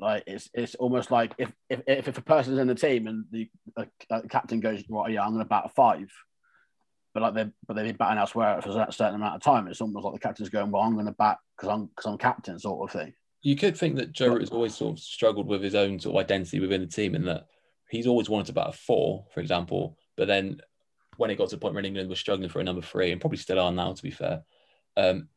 Like 0.00 0.24
it's 0.26 0.48
it's 0.54 0.74
almost 0.76 1.10
like 1.10 1.34
if 1.38 1.52
if, 1.68 1.82
if 1.86 2.18
a 2.18 2.22
person's 2.22 2.58
in 2.58 2.68
the 2.68 2.74
team 2.74 3.08
and 3.08 3.24
the, 3.32 3.50
uh, 3.76 4.20
captain 4.30 4.60
goes 4.60 4.84
right, 4.88 5.12
yeah, 5.12 5.22
I'm 5.22 5.32
going 5.32 5.44
to 5.44 5.48
bat 5.48 5.72
five, 5.74 6.08
but 7.12 7.22
like 7.22 7.34
they 7.34 7.50
but 7.66 7.74
they've 7.74 7.86
been 7.86 7.96
batting 7.96 8.18
elsewhere 8.18 8.60
for 8.62 8.68
a 8.80 8.92
certain 8.92 9.16
amount 9.16 9.36
of 9.36 9.42
time. 9.42 9.66
It's 9.66 9.80
almost 9.80 10.04
like 10.04 10.14
the 10.14 10.20
captain's 10.20 10.50
going, 10.50 10.70
"Well, 10.70 10.82
I'm 10.82 10.94
going 10.94 11.06
to 11.06 11.12
bat 11.12 11.38
because 11.56 11.68
I'm 11.68 11.86
because 11.86 12.06
I'm 12.06 12.18
captain," 12.18 12.58
sort 12.60 12.88
of 12.88 13.00
thing. 13.00 13.12
You 13.42 13.56
could 13.56 13.76
think 13.76 13.96
that 13.96 14.12
Joe 14.12 14.28
Root 14.28 14.40
has 14.40 14.50
always 14.50 14.74
sort 14.74 14.98
of 14.98 15.02
struggled 15.02 15.46
with 15.46 15.62
his 15.62 15.74
own 15.74 16.00
sort 16.00 16.16
of 16.16 16.24
identity 16.24 16.60
within 16.60 16.80
the 16.80 16.86
team, 16.86 17.14
in 17.14 17.24
that 17.26 17.46
he's 17.88 18.06
always 18.06 18.28
wanted 18.28 18.46
to 18.46 18.52
bat 18.52 18.68
a 18.68 18.72
four, 18.72 19.26
for 19.32 19.40
example. 19.40 19.96
But 20.16 20.28
then 20.28 20.60
when 21.16 21.30
it 21.30 21.36
got 21.36 21.48
to 21.50 21.56
the 21.56 21.60
point 21.60 21.74
where 21.74 21.84
England 21.84 22.08
was 22.08 22.18
struggling 22.18 22.48
for 22.48 22.60
a 22.60 22.64
number 22.64 22.82
three, 22.82 23.12
and 23.12 23.20
probably 23.20 23.38
still 23.38 23.60
are 23.60 23.72
now, 23.72 23.92
to 23.92 24.02
be 24.02 24.10
fair, 24.10 24.42
um, 24.96 25.28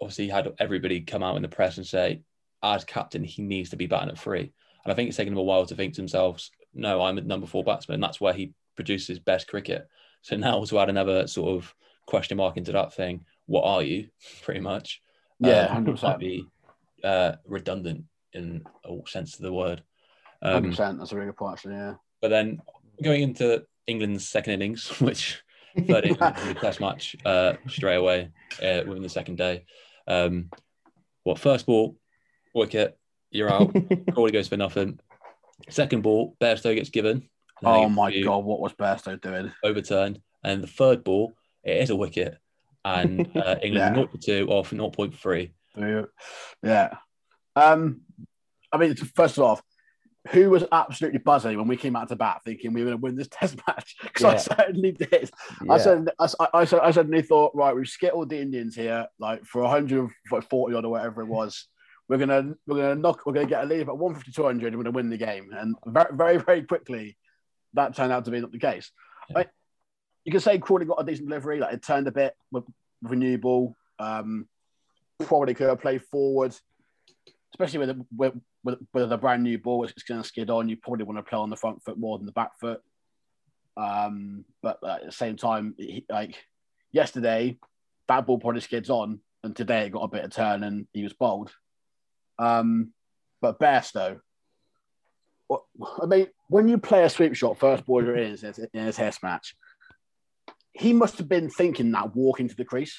obviously 0.00 0.24
he 0.24 0.30
had 0.30 0.52
everybody 0.58 1.00
come 1.00 1.22
out 1.22 1.36
in 1.36 1.42
the 1.42 1.48
press 1.48 1.76
and 1.76 1.86
say, 1.86 2.22
as 2.62 2.84
captain, 2.84 3.24
he 3.24 3.42
needs 3.42 3.70
to 3.70 3.76
be 3.76 3.86
batting 3.86 4.10
at 4.10 4.18
three. 4.18 4.52
And 4.84 4.92
I 4.92 4.94
think 4.94 5.08
it's 5.08 5.16
taken 5.16 5.32
him 5.32 5.38
a 5.38 5.42
while 5.42 5.66
to 5.66 5.74
think 5.74 5.94
to 5.94 6.00
themselves, 6.00 6.50
no, 6.74 7.02
I'm 7.02 7.18
a 7.18 7.22
number 7.22 7.46
four 7.46 7.64
batsman. 7.64 7.94
And 7.94 8.02
that's 8.02 8.20
where 8.20 8.32
he 8.32 8.52
produces 8.76 9.18
best 9.18 9.48
cricket. 9.48 9.88
So 10.22 10.36
now 10.36 10.64
to 10.64 10.78
add 10.78 10.90
another 10.90 11.26
sort 11.26 11.56
of 11.56 11.74
question 12.06 12.36
mark 12.36 12.56
into 12.56 12.72
that 12.72 12.92
thing, 12.94 13.24
what 13.46 13.62
are 13.62 13.82
you, 13.82 14.08
pretty 14.42 14.60
much? 14.60 15.02
Yeah, 15.40 15.66
um, 15.66 15.68
hundred 15.68 15.92
might 15.92 16.00
percent. 16.00 16.20
be 16.20 16.46
uh, 17.04 17.32
redundant 17.46 18.04
in 18.32 18.62
all 18.84 19.04
sense 19.06 19.34
of 19.36 19.42
the 19.42 19.52
word. 19.52 19.82
Um. 20.42 20.70
That's 20.70 21.12
a 21.12 21.14
really 21.16 21.26
good 21.26 21.36
point, 21.36 21.54
actually. 21.54 21.74
Yeah. 21.74 21.94
but 22.22 22.28
then 22.28 22.60
going 23.02 23.22
into 23.22 23.64
England's 23.86 24.28
second 24.28 24.54
innings, 24.54 24.88
which 25.00 25.42
third 25.86 26.04
innings 26.04 26.18
the 26.18 26.56
test 26.60 26.80
match 26.80 27.16
uh, 27.24 27.54
straight 27.68 27.96
away 27.96 28.30
uh, 28.62 28.82
within 28.86 29.02
the 29.02 29.08
second 29.08 29.36
day. 29.38 29.64
Um, 30.06 30.50
what 31.24 31.38
first 31.38 31.66
ball, 31.66 31.96
wicket, 32.54 32.96
you're 33.30 33.52
out. 33.52 33.74
Crawley 34.12 34.30
goes 34.32 34.48
for 34.48 34.56
nothing. 34.56 34.98
Second 35.68 36.02
ball, 36.02 36.36
Bairstow 36.40 36.74
gets 36.74 36.90
given. 36.90 37.12
and 37.12 37.22
then 37.62 37.72
they 37.74 37.84
Oh 37.84 37.88
my 37.88 38.20
god, 38.20 38.44
what 38.44 38.60
was 38.60 38.72
Bairstow 38.74 39.20
doing? 39.20 39.52
Overturned. 39.64 40.20
And 40.44 40.62
the 40.62 40.66
third 40.68 41.02
ball, 41.04 41.32
it 41.64 41.76
is 41.82 41.90
a 41.90 41.96
wicket. 41.96 42.38
And 42.84 43.28
uh, 43.36 43.56
England 43.62 43.96
Yeah. 43.96 44.06
0 44.20 44.46
2 44.46 44.48
off 44.48 44.70
0.3. 44.70 45.50
Yeah. 46.62 46.94
Um, 47.56 48.02
I 48.72 48.78
mean, 48.78 48.94
first 48.94 49.38
off, 49.38 49.62
who 50.30 50.50
was 50.50 50.64
absolutely 50.72 51.20
buzzing 51.20 51.56
when 51.56 51.68
we 51.68 51.76
came 51.76 51.96
out 51.96 52.08
to 52.08 52.16
bat, 52.16 52.42
thinking 52.44 52.72
we 52.72 52.82
were 52.82 52.90
going 52.90 52.98
to 52.98 53.02
win 53.02 53.16
this 53.16 53.28
Test 53.32 53.56
match? 53.66 53.96
Because 54.02 54.24
I 54.24 54.36
certainly 54.36 54.92
did. 54.92 55.30
Yeah. 55.64 55.72
I 55.72 55.78
said, 55.78 56.10
I, 56.18 56.28
I, 56.54 56.64
said, 56.64 56.80
I 56.80 56.90
suddenly 56.90 57.22
thought, 57.22 57.54
right, 57.54 57.74
we've 57.74 57.88
skittled 57.88 58.28
the 58.28 58.40
Indians 58.40 58.74
here, 58.74 59.06
like 59.18 59.44
for 59.44 59.62
140 59.62 60.74
odd 60.74 60.84
or 60.84 60.90
whatever 60.90 61.22
it 61.22 61.28
was. 61.28 61.66
We're 62.08 62.18
gonna, 62.18 62.54
we're 62.66 62.76
gonna 62.76 62.94
knock, 62.94 63.26
we're 63.26 63.34
gonna 63.34 63.46
get 63.46 63.64
a 63.64 63.66
lead 63.66 63.82
at 63.82 63.96
150, 63.96 64.32
200, 64.32 64.68
and 64.68 64.76
we're 64.76 64.84
gonna 64.84 64.94
win 64.94 65.10
the 65.10 65.18
game. 65.18 65.50
And 65.52 65.76
very, 65.86 66.14
very, 66.14 66.36
very 66.38 66.62
quickly, 66.62 67.18
that 67.74 67.94
turned 67.94 68.12
out 68.12 68.24
to 68.24 68.30
be 68.30 68.40
not 68.40 68.50
the 68.50 68.58
case. 68.58 68.90
Yeah. 69.28 69.38
Like, 69.38 69.50
you 70.24 70.32
can 70.32 70.40
say 70.40 70.58
Crawley 70.58 70.86
got 70.86 71.00
a 71.00 71.04
decent 71.04 71.28
delivery, 71.28 71.60
like 71.60 71.74
it 71.74 71.82
turned 71.82 72.08
a 72.08 72.12
bit 72.12 72.34
with, 72.50 72.64
with 73.02 73.12
a 73.12 73.16
new 73.16 73.36
ball. 73.36 73.76
Um, 73.98 74.46
probably 75.26 75.54
could 75.54 75.68
have 75.68 75.80
played 75.80 76.04
forward, 76.04 76.54
especially 77.54 77.86
with 77.86 78.06
with, 78.16 78.34
with, 78.64 78.78
with 78.92 79.12
a 79.12 79.18
brand 79.18 79.42
new 79.42 79.58
ball, 79.58 79.84
it's 79.84 80.02
going 80.02 80.22
to 80.22 80.26
skid 80.26 80.50
on. 80.50 80.68
You 80.68 80.76
probably 80.76 81.04
want 81.04 81.18
to 81.18 81.22
play 81.22 81.38
on 81.38 81.50
the 81.50 81.56
front 81.56 81.82
foot 81.84 81.98
more 81.98 82.18
than 82.18 82.26
the 82.26 82.32
back 82.32 82.58
foot. 82.60 82.80
Um, 83.76 84.44
but 84.62 84.78
at 84.86 85.06
the 85.06 85.12
same 85.12 85.36
time, 85.36 85.74
he, 85.78 86.04
like 86.08 86.36
yesterday, 86.92 87.58
that 88.08 88.26
ball 88.26 88.38
probably 88.38 88.60
skids 88.60 88.90
on, 88.90 89.20
and 89.42 89.54
today 89.54 89.86
it 89.86 89.92
got 89.92 90.02
a 90.02 90.08
bit 90.08 90.24
of 90.24 90.30
turn 90.30 90.64
and 90.64 90.86
he 90.92 91.02
was 91.02 91.12
bold. 91.12 91.52
Um, 92.38 92.92
but 93.40 93.60
Bairstow, 93.60 94.20
what- 95.46 95.64
I 96.02 96.06
mean, 96.06 96.26
when 96.48 96.68
you 96.68 96.78
play 96.78 97.04
a 97.04 97.10
sweep 97.10 97.34
shot, 97.34 97.58
first 97.58 97.84
ball 97.86 98.02
you're 98.02 98.16
in, 98.16 98.36
a 98.74 98.92
test 98.92 99.22
match, 99.22 99.54
he 100.72 100.92
must 100.92 101.18
have 101.18 101.28
been 101.28 101.50
thinking 101.50 101.90
that 101.92 102.14
walking 102.14 102.48
to 102.48 102.56
the 102.56 102.64
crease. 102.64 102.96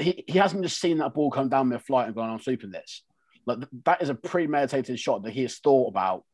He, 0.00 0.24
he 0.26 0.38
hasn't 0.38 0.62
just 0.62 0.80
seen 0.80 0.98
that 0.98 1.14
ball 1.14 1.30
come 1.30 1.48
down 1.48 1.68
mid 1.68 1.82
flight 1.82 2.06
and 2.06 2.14
gone, 2.14 2.30
I'm 2.30 2.40
sweeping 2.40 2.70
this. 2.70 3.02
Like 3.46 3.58
that 3.84 4.02
is 4.02 4.08
a 4.08 4.14
premeditated 4.14 4.98
shot 4.98 5.22
that 5.24 5.32
he 5.32 5.42
has 5.42 5.58
thought 5.58 5.88
about 5.88 6.24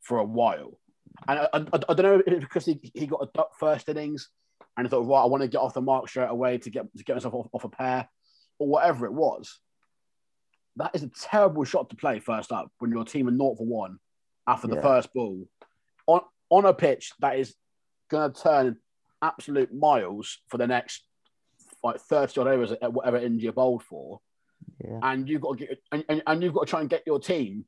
for 0.00 0.18
a 0.18 0.24
while. 0.24 0.78
And 1.28 1.40
I, 1.40 1.48
I, 1.52 1.58
I 1.88 1.94
don't 1.94 2.02
know 2.02 2.22
if 2.26 2.32
it's 2.32 2.44
because 2.44 2.64
he, 2.64 2.80
he 2.94 3.06
got 3.06 3.22
a 3.22 3.28
duck 3.34 3.50
first 3.58 3.88
innings 3.88 4.30
and 4.76 4.86
he 4.86 4.90
thought, 4.90 5.06
right, 5.06 5.22
I 5.22 5.26
want 5.26 5.42
to 5.42 5.48
get 5.48 5.58
off 5.58 5.74
the 5.74 5.80
mark 5.82 6.08
straight 6.08 6.30
away 6.30 6.58
to 6.58 6.70
get 6.70 6.86
to 6.96 7.04
get 7.04 7.16
myself 7.16 7.34
off, 7.34 7.48
off 7.52 7.64
a 7.64 7.68
pair 7.68 8.08
or 8.58 8.68
whatever 8.68 9.06
it 9.06 9.12
was. 9.12 9.60
That 10.76 10.92
is 10.94 11.02
a 11.02 11.10
terrible 11.20 11.64
shot 11.64 11.90
to 11.90 11.96
play 11.96 12.18
first 12.18 12.50
up 12.50 12.72
when 12.78 12.90
your 12.90 13.04
team 13.04 13.28
are 13.28 13.32
naught 13.32 13.58
for 13.58 13.66
one 13.66 13.98
after 14.46 14.66
the 14.68 14.76
Yeah. 14.76 14.82
first 14.82 15.12
ball 15.12 15.46
on 16.06 16.22
on 16.50 16.64
a 16.64 16.74
pitch 16.74 17.12
that 17.20 17.38
is 17.38 17.54
going 18.10 18.32
to 18.32 18.42
turn 18.42 18.76
absolute 19.20 19.72
miles 19.72 20.38
for 20.48 20.58
the 20.58 20.66
next 20.66 21.04
like 21.82 22.00
30 22.00 22.40
odd 22.40 22.46
overs 22.46 22.72
at 22.72 22.92
whatever 22.92 23.18
India 23.18 23.52
bowled 23.52 23.82
for 23.82 24.20
Yeah. 24.84 25.00
and 25.02 25.28
you've 25.28 25.42
got 25.42 25.58
to 25.58 25.66
get 25.66 25.78
and, 25.90 26.04
and, 26.08 26.22
and 26.26 26.42
you've 26.42 26.54
got 26.54 26.66
to 26.66 26.70
try 26.70 26.80
and 26.80 26.90
get 26.90 27.02
your 27.06 27.18
team 27.18 27.64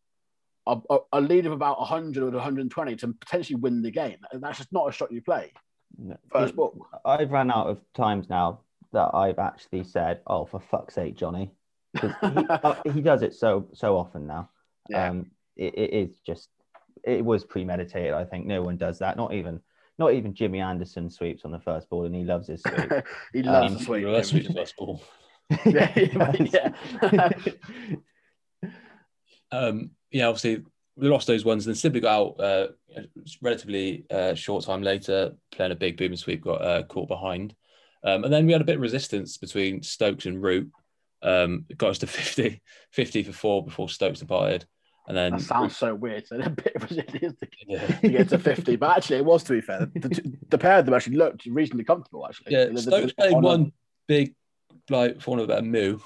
a, 0.67 0.79
a, 0.91 0.99
a 1.15 1.21
lead 1.21 1.47
of 1.47 1.53
about 1.53 1.79
100 1.81 2.23
or 2.23 2.31
120 2.31 2.97
to 2.97 3.09
potentially 3.09 3.57
win 3.57 3.83
the 3.83 3.91
game 3.91 4.19
and 4.33 4.43
that's 4.43 4.59
just 4.59 4.73
not 4.73 4.89
a 4.89 4.93
shot 4.93 5.13
you 5.13 5.21
play 5.21 5.53
No. 5.99 6.17
first 6.33 6.57
ball 6.57 6.87
I've 7.05 7.31
run 7.31 7.51
out 7.51 7.69
of 7.69 7.81
times 7.95 8.29
now 8.31 8.61
that 8.93 9.11
I've 9.13 9.41
actually 9.41 9.83
said, 9.83 10.21
"Oh, 10.29 10.45
for 10.45 10.61
fuck's 10.61 10.95
sake, 10.95 11.17
Johnny," 11.17 11.51
he, 12.01 12.09
uh, 12.23 12.77
he 12.93 13.01
does 13.01 13.23
it 13.23 13.35
so 13.35 13.67
so 13.75 13.97
often 13.99 14.25
now. 14.25 14.51
yeah 14.89 15.09
Um, 15.09 15.33
it, 15.57 15.75
it 15.77 15.93
is 15.93 16.17
just 16.25 16.49
it 17.03 17.25
was 17.25 17.45
premeditated. 17.45 18.15
I 18.15 18.25
think 18.25 18.47
no 18.47 18.63
one 18.63 18.77
does 18.77 19.01
that. 19.01 19.17
Not 19.17 19.35
even 19.35 19.61
not 19.99 20.13
even 20.15 20.35
Jimmy 20.35 20.61
Anderson 20.61 21.11
sweeps 21.11 21.45
on 21.45 21.53
the 21.53 21.61
first 21.61 21.89
ball, 21.89 22.05
and 22.05 22.15
he 22.15 22.25
loves 22.25 22.49
his 22.49 22.63
sweep. 22.63 22.93
he 23.33 23.43
loves 23.43 23.73
Um, 23.73 23.79
sweep 23.81 24.05
Reverse 24.05 24.29
sweep 24.31 24.47
the 24.47 24.55
first 24.55 24.77
ball. 24.77 25.03
Yeah, 25.67 25.87
He 25.89 26.07
does. 26.49 27.55
Um, 29.53 29.91
yeah, 30.11 30.27
obviously 30.27 30.65
we 30.97 31.09
lost 31.09 31.27
those 31.27 31.45
ones, 31.45 31.67
and 31.67 31.75
then 31.75 31.79
Sibley 31.79 32.01
got 32.01 32.15
out 32.15 32.41
uh, 32.41 32.67
relatively 33.43 34.07
uh, 34.11 34.35
short 34.35 34.65
time 34.65 34.83
later, 34.83 35.35
playing 35.53 35.73
a 35.73 35.77
big 35.77 35.97
boom 35.97 36.13
and 36.13 36.19
sweep, 36.19 36.43
got 36.43 36.63
uh, 36.63 36.83
caught 36.85 37.09
behind, 37.09 37.55
um, 38.05 38.25
and 38.25 38.33
then 38.33 38.47
we 38.47 38.53
had 38.53 38.61
a 38.61 38.65
bit 38.65 38.77
of 38.77 38.83
resistance 38.83 39.37
between 39.37 39.83
Stokes 39.83 40.27
and 40.27 40.43
Root. 40.43 40.71
Um, 41.23 41.65
got 41.77 41.91
us 41.91 41.99
to 41.99 42.07
50, 42.07 42.61
50 42.91 43.23
for 43.23 43.33
four 43.33 43.65
before 43.65 43.89
Stokes 43.89 44.21
departed, 44.21 44.67
and 45.07 45.17
then 45.17 45.33
that 45.33 45.41
sounds 45.41 45.77
so 45.77 45.95
weird 45.95 46.27
so 46.27 46.37
a 46.37 46.49
bit 46.51 46.73
of 46.77 46.89
to, 46.89 46.97
yeah, 47.67 47.87
to 48.01 48.09
get 48.09 48.29
to 48.29 48.39
50 48.39 48.77
but 48.77 48.97
actually 48.97 49.19
it 49.19 49.25
was 49.25 49.43
to 49.45 49.53
be 49.53 49.61
fair 49.61 49.87
the, 49.95 50.35
the 50.49 50.59
pair 50.59 50.79
of 50.79 50.85
them 50.87 50.95
actually 50.95 51.17
looked 51.17 51.45
reasonably 51.47 51.85
comfortable 51.85 52.27
actually 52.27 52.53
yeah, 52.53 52.67
The- 52.67 52.79
Stokes 52.83 53.07
the- 53.09 53.15
played 53.15 53.35
on 53.35 53.45
a- 53.45 53.47
one 53.47 53.73
big, 54.07 54.35
like 54.91 55.21
for 55.21 55.31
want 55.33 55.41
of 55.43 55.45
a 55.51 55.53
better 55.55 55.67
moo, 55.67 55.99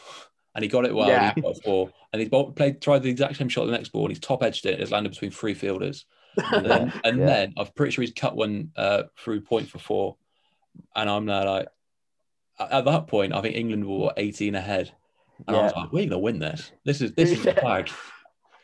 and 0.55 0.63
he 0.65 0.69
got 0.69 0.85
it 0.85 0.95
well. 0.95 1.09
Yeah. 1.09 1.33
He 1.35 1.41
got 1.41 1.61
four, 1.65 1.91
and 2.13 2.23
he 2.23 2.29
played 2.29 2.81
tried 2.81 3.03
the 3.03 3.11
exact 3.11 3.37
same 3.37 3.49
shot 3.49 3.67
the 3.67 3.73
next 3.73 3.89
ball, 3.91 4.03
and 4.05 4.11
he's 4.11 4.21
top 4.21 4.43
edged 4.43 4.67
it. 4.67 4.81
It's 4.81 4.91
landed 4.93 5.11
between 5.11 5.31
three 5.33 5.55
fielders. 5.55 6.05
And 6.37 6.65
then, 6.67 6.93
and 7.05 7.19
Yeah. 7.19 7.27
then 7.27 7.55
I'm 7.57 7.67
pretty 7.75 7.91
sure 7.93 8.03
he's 8.03 8.13
cut 8.13 8.37
one 8.37 8.71
uh, 8.77 9.05
through 9.19 9.41
point 9.41 9.69
for 9.69 9.79
four. 9.79 10.17
And 10.95 11.11
I'm 11.11 11.27
there 11.27 11.45
like, 11.45 11.69
at 12.61 12.71
at 12.73 12.85
that 12.85 13.07
point, 13.09 13.35
I 13.35 13.41
think 13.41 13.57
England 13.57 13.85
were 13.87 14.13
18 14.17 14.55
ahead. 14.55 14.93
And 15.49 15.57
I 15.57 15.63
was 15.63 15.73
like, 15.75 15.93
we're 15.93 15.99
going 16.03 16.11
to 16.11 16.19
win 16.19 16.39
this. 16.39 16.71
This 16.85 17.01
is 17.01 17.13
this 17.15 17.31
is 17.33 17.43
the 17.45 17.55
flag. 17.55 17.91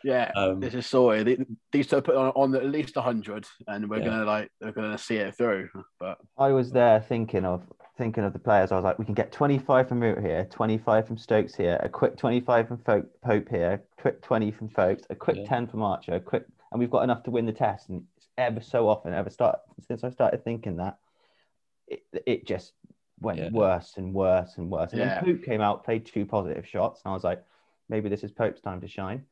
Yeah 0.05 0.31
Um, 0.37 0.61
this 0.61 0.75
is 0.75 0.87
sorted. 0.87 1.47
These 1.73 1.89
two 1.89 2.03
put 2.03 2.15
on, 2.15 2.29
on 2.37 2.55
at 2.55 2.67
least 2.67 2.95
hundred, 2.95 3.47
and 3.67 3.89
we're 3.89 3.99
Yeah. 3.99 4.05
gonna 4.05 4.25
like 4.25 4.51
we're 4.61 4.71
gonna 4.73 4.99
see 4.99 5.17
it 5.17 5.35
through. 5.35 5.71
But 5.99 6.19
I 6.39 6.53
was 6.53 6.71
there 6.71 7.01
thinking 7.01 7.45
of 7.47 7.63
thinking 7.97 8.23
of 8.25 8.33
the 8.33 8.39
players. 8.39 8.71
I 8.71 8.77
was 8.77 8.85
like, 8.85 8.99
we 8.99 9.05
can 9.05 9.15
get 9.15 9.31
25 9.33 9.89
from 9.89 10.01
Root 10.01 10.19
here, 10.21 10.45
25 10.51 11.07
from 11.07 11.17
Stokes 11.17 11.55
here, 11.55 11.79
a 11.81 11.89
quick 11.89 12.17
25 12.17 12.67
from 12.69 12.79
Folk, 12.79 13.07
Pope 13.23 13.49
here, 13.49 13.83
quick 13.99 14.21
20 14.21 14.51
from 14.51 14.69
Foakes, 14.69 15.05
a 15.11 15.15
quick 15.15 15.37
Yeah. 15.39 15.47
10 15.47 15.69
from 15.69 15.83
Archer, 15.83 16.15
a 16.15 16.21
quick, 16.21 16.45
and 16.73 16.81
we've 16.81 16.91
got 16.91 17.03
enough 17.05 17.23
to 17.23 17.31
win 17.31 17.47
the 17.47 17.53
test. 17.53 17.89
And 17.89 18.05
it's 18.17 18.29
ever 18.37 18.61
so 18.61 18.89
often, 18.89 19.15
ever 19.15 19.31
start 19.31 19.61
since 19.87 20.03
I 20.05 20.11
started 20.11 20.43
thinking 20.45 20.77
that, 20.79 20.99
it, 21.87 22.03
it 22.27 22.47
just 22.47 22.73
went 23.21 23.39
Yeah. 23.39 23.51
worse 23.51 23.95
and 23.97 24.13
worse 24.13 24.59
and 24.59 24.69
worse. 24.71 24.93
And 24.93 25.01
Yeah. 25.01 25.21
then 25.23 25.37
Pope 25.37 25.45
came 25.45 25.61
out, 25.61 25.85
played 25.85 26.05
two 26.05 26.27
positive 26.27 26.67
shots, 26.67 27.01
and 27.05 27.11
I 27.13 27.15
was 27.15 27.25
like, 27.25 27.43
maybe 27.89 28.09
this 28.09 28.25
is 28.25 28.33
Pope's 28.33 28.61
time 28.61 28.81
to 28.81 28.89
shine. 28.89 29.25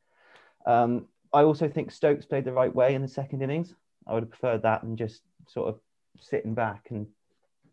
Um, 0.67 1.07
I 1.33 1.43
also 1.43 1.69
think 1.69 1.91
Stokes 1.91 2.27
played 2.27 2.45
the 2.45 2.53
right 2.53 2.75
way 2.75 2.95
in 2.95 3.03
the 3.03 3.09
second 3.09 3.43
innings. 3.43 3.75
I 4.07 4.15
would 4.15 4.25
have 4.25 4.31
preferred 4.31 4.63
that 4.63 4.83
than 4.83 4.97
just 4.97 5.23
sort 5.49 5.69
of 5.69 5.81
sitting 6.21 6.55
back 6.55 6.87
and 6.91 7.07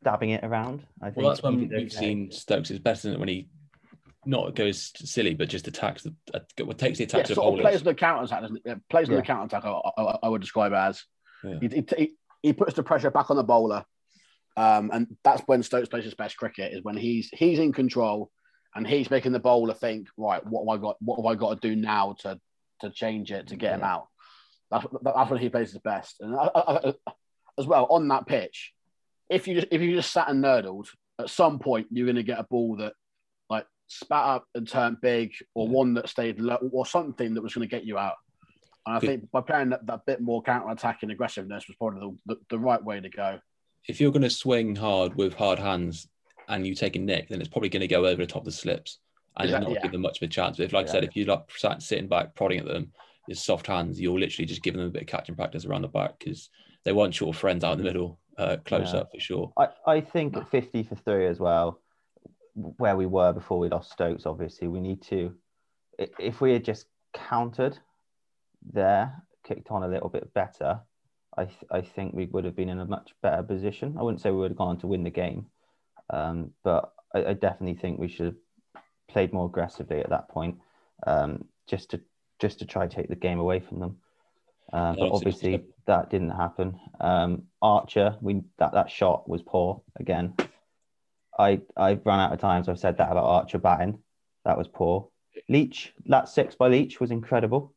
dabbing 0.04 0.30
it 0.32 0.44
around. 0.44 0.86
I 1.02 1.08
think 1.08 1.18
well, 1.18 1.30
that's 1.30 1.44
when 1.44 1.58
we've 1.58 1.72
okay. 1.72 1.90
seen 1.90 2.32
Stokes 2.32 2.72
is 2.72 2.80
better 2.80 3.10
than 3.10 3.20
when 3.20 3.30
he 3.30 3.50
not 4.26 4.56
goes 4.56 4.92
silly, 4.96 5.34
but 5.34 5.50
just 5.50 5.68
attacks 5.68 6.04
the 6.04 6.14
uh, 6.34 6.40
takes 6.74 6.98
the 6.98 7.04
yeah, 7.04 7.08
attack 7.08 7.26
to 7.26 7.36
sort 7.36 7.48
of 7.48 7.52
bowlers. 7.52 7.62
plays 7.62 7.80
on 7.80 7.86
the 7.86 7.96
counter 7.96 8.24
attack. 8.24 8.42
doesn't 8.42 8.62
it? 8.66 8.80
Plays 8.90 9.10
on 9.10 9.16
Yeah. 9.16 9.22
the 9.22 9.26
counter 9.26 9.58
attack. 9.58 9.66
I, 9.66 10.02
I, 10.02 10.18
I 10.24 10.30
would 10.30 10.42
describe 10.42 10.72
it 10.72 10.76
as 10.76 11.04
Yeah. 11.44 11.60
he, 11.62 11.68
he, 11.68 11.86
he, 11.98 12.12
he 12.44 12.54
puts 12.54 12.74
the 12.74 12.84
pressure 12.84 13.12
back 13.12 13.30
on 13.30 13.38
the 13.38 13.44
bowler, 13.44 13.86
um, 14.58 14.92
and 14.94 15.18
that's 15.24 15.42
when 15.46 15.64
Stokes 15.64 15.90
plays 15.90 16.04
his 16.04 16.16
best 16.16 16.38
cricket. 16.38 16.74
Is 16.74 16.84
when 16.84 16.98
he's 16.98 17.30
he's 17.30 17.60
in 17.60 17.74
control 17.74 18.32
and 18.76 18.86
he's 18.86 19.10
making 19.10 19.32
the 19.32 19.40
bowler 19.40 19.74
think, 19.74 20.08
right, 20.18 20.46
what 20.46 20.62
have 20.70 20.80
I 20.80 20.82
got? 20.82 20.98
What 21.02 21.18
have 21.18 21.26
I 21.26 21.36
got 21.36 21.62
to 21.62 21.68
do 21.68 21.76
now 21.76 22.16
to 22.20 22.40
to 22.82 22.90
change 22.90 23.32
it 23.32 23.48
to 23.48 23.56
get 23.56 23.74
him 23.76 23.84
out? 23.84 24.08
That's 24.72 24.86
that's 25.02 25.30
when 25.32 25.40
he 25.40 25.50
plays 25.50 25.72
his 25.72 25.82
best. 25.82 26.18
And 26.20 26.36
I, 26.36 26.50
I, 26.56 26.90
I- 26.90 26.94
as 27.58 27.68
well 27.68 27.88
on 27.90 28.08
that 28.08 28.26
pitch, 28.26 28.72
if 29.30 29.48
you 29.48 29.56
just 29.56 29.68
if 29.72 29.82
you 29.82 29.96
just 29.96 30.12
sat 30.12 30.30
and 30.30 30.42
nurdled, 30.44 30.88
at 31.20 31.30
some 31.30 31.60
point 31.60 31.88
you're 31.92 32.06
going 32.06 32.16
to 32.16 32.24
get 32.24 32.40
a 32.40 32.44
ball 32.50 32.78
that 32.78 32.94
like 33.50 33.66
spat 33.88 34.26
up 34.26 34.46
and 34.56 34.68
turned 34.68 35.02
big, 35.02 35.34
or 35.56 35.68
Yeah. 35.68 35.74
one 35.74 35.94
that 35.96 36.08
stayed 36.10 36.40
low, 36.40 36.58
or 36.72 36.86
something 36.86 37.34
that 37.34 37.42
was 37.42 37.54
going 37.54 37.68
to 37.68 37.76
get 37.76 37.84
you 37.86 37.98
out. 37.98 38.16
And 38.86 38.96
I 38.96 39.00
Good. 39.00 39.08
think 39.08 39.32
by 39.32 39.42
playing 39.42 39.70
that, 39.72 39.86
that 39.88 40.06
bit 40.06 40.22
more 40.22 40.42
counter 40.42 40.70
attacking 40.72 41.12
aggressiveness 41.12 41.68
was 41.68 41.76
probably 41.76 42.00
the, 42.26 42.34
the, 42.36 42.42
the 42.52 42.60
right 42.60 42.82
way 42.84 43.02
to 43.02 43.10
go. 43.10 43.40
If 43.88 44.00
you're 44.00 44.12
going 44.12 44.22
to 44.22 44.30
swing 44.30 44.76
hard 44.76 45.16
with 45.16 45.34
hard 45.34 45.60
hands 45.60 46.08
and 46.48 46.66
you 46.66 46.76
take 46.76 46.96
a 46.96 47.00
nick, 47.00 47.28
then 47.28 47.42
it's 47.42 47.50
probably 47.50 47.70
going 47.70 47.82
to 47.82 47.88
go 47.88 48.06
over 48.06 48.22
the 48.22 48.28
top 48.28 48.42
of 48.44 48.46
the 48.46 48.52
slips 48.52 49.00
and 49.38 49.52
not 49.52 49.72
yeah. 49.72 49.82
give 49.82 49.92
them 49.92 50.02
much 50.02 50.22
of 50.22 50.28
a 50.28 50.32
chance. 50.32 50.58
But 50.58 50.64
if, 50.64 50.74
like 50.74 50.88
I 50.88 50.92
said, 50.92 51.04
if 51.04 51.16
you 51.16 51.26
like 51.26 51.44
sat 51.56 51.82
sitting 51.82 52.08
back 52.08 52.36
prodding 52.36 52.60
at 52.60 52.66
them, 52.66 52.92
with 53.30 53.38
soft 53.38 53.68
hands, 53.68 54.02
you're 54.02 54.20
literally 54.20 54.48
just 54.48 54.64
giving 54.64 54.80
them 54.80 54.88
a 54.88 54.92
bit 54.92 55.04
of 55.04 55.08
catching 55.08 55.36
practice 55.36 55.64
around 55.64 55.84
the 55.84 55.88
back 55.88 56.18
because 56.20 56.50
they 56.84 56.92
want 56.92 57.14
short 57.14 57.36
friends 57.36 57.64
out 57.64 57.74
in 57.74 57.78
the 57.78 57.84
middle, 57.84 58.20
uh, 58.38 58.58
close 58.66 58.94
Yeah. 58.94 59.02
up 59.02 59.12
for 59.14 59.20
sure. 59.20 59.54
I, 59.56 59.70
I 59.86 60.02
think 60.02 60.36
at 60.36 60.50
50 60.50 60.84
for 60.84 60.96
three 60.96 61.28
as 61.28 61.40
well, 61.40 61.80
where 62.56 62.98
we 62.98 63.06
were 63.06 63.32
before 63.32 63.60
we 63.60 63.70
lost 63.70 63.92
Stokes, 63.92 64.26
obviously, 64.26 64.68
we 64.68 64.82
need 64.82 65.02
to, 65.04 65.36
if 65.98 66.42
we 66.42 66.52
had 66.52 66.66
just 66.66 66.88
countered 67.14 67.78
there, 68.74 69.24
kicked 69.44 69.70
on 69.70 69.84
a 69.84 69.88
little 69.88 70.10
bit 70.10 70.34
better, 70.34 70.82
I, 71.38 71.46
th- 71.46 71.72
I 71.72 71.82
think 71.82 72.14
we 72.14 72.26
would 72.26 72.46
have 72.46 72.56
been 72.56 72.70
in 72.70 72.80
a 72.80 72.86
much 72.86 73.14
better 73.22 73.44
position. 73.44 73.96
I 73.98 74.02
wouldn't 74.02 74.22
say 74.22 74.32
we 74.32 74.38
would 74.38 74.52
have 74.52 74.58
gone 74.58 74.70
on 74.70 74.80
to 74.80 74.88
win 74.88 75.04
the 75.04 75.10
game, 75.12 75.46
um, 76.10 76.52
but 76.64 76.92
I, 77.14 77.26
I 77.26 77.34
definitely 77.34 77.80
think 77.80 78.00
we 78.00 78.10
should 78.10 78.26
have 78.26 78.36
played 79.10 79.34
more 79.34 79.46
aggressively 79.48 80.00
at 80.00 80.10
that 80.10 80.30
point, 80.30 80.58
um, 81.06 81.46
just 81.68 81.92
to 81.92 82.02
just 82.40 82.60
to 82.60 82.66
try 82.66 82.88
to 82.88 82.96
take 82.96 83.10
the 83.10 83.16
game 83.16 83.40
away 83.40 83.60
from 83.60 83.80
them. 83.80 83.98
Uh, 84.72 84.94
but 84.94 85.12
obviously- 85.12 85.56
obviously 85.56 85.74
that 85.86 86.10
didn't 86.10 86.30
happen. 86.30 86.80
Um, 87.02 87.44
Archer, 87.62 88.16
we 88.22 88.44
that 88.58 88.74
that 88.74 88.90
shot 88.90 89.28
was 89.28 89.42
poor 89.42 89.82
again. 90.00 90.36
I 91.38 91.62
I've 91.76 92.06
run 92.06 92.20
out 92.20 92.34
of 92.34 92.40
times. 92.40 92.70
I've 92.70 92.80
said 92.80 92.98
that 92.98 93.12
about 93.12 93.26
Archer 93.26 93.58
batting. 93.58 94.00
That 94.46 94.58
was 94.58 94.68
poor. 94.68 95.10
Leach, 95.48 95.94
that 96.06 96.30
six 96.30 96.56
by 96.56 96.68
Leach 96.68 97.00
was 97.00 97.12
incredible. 97.12 97.74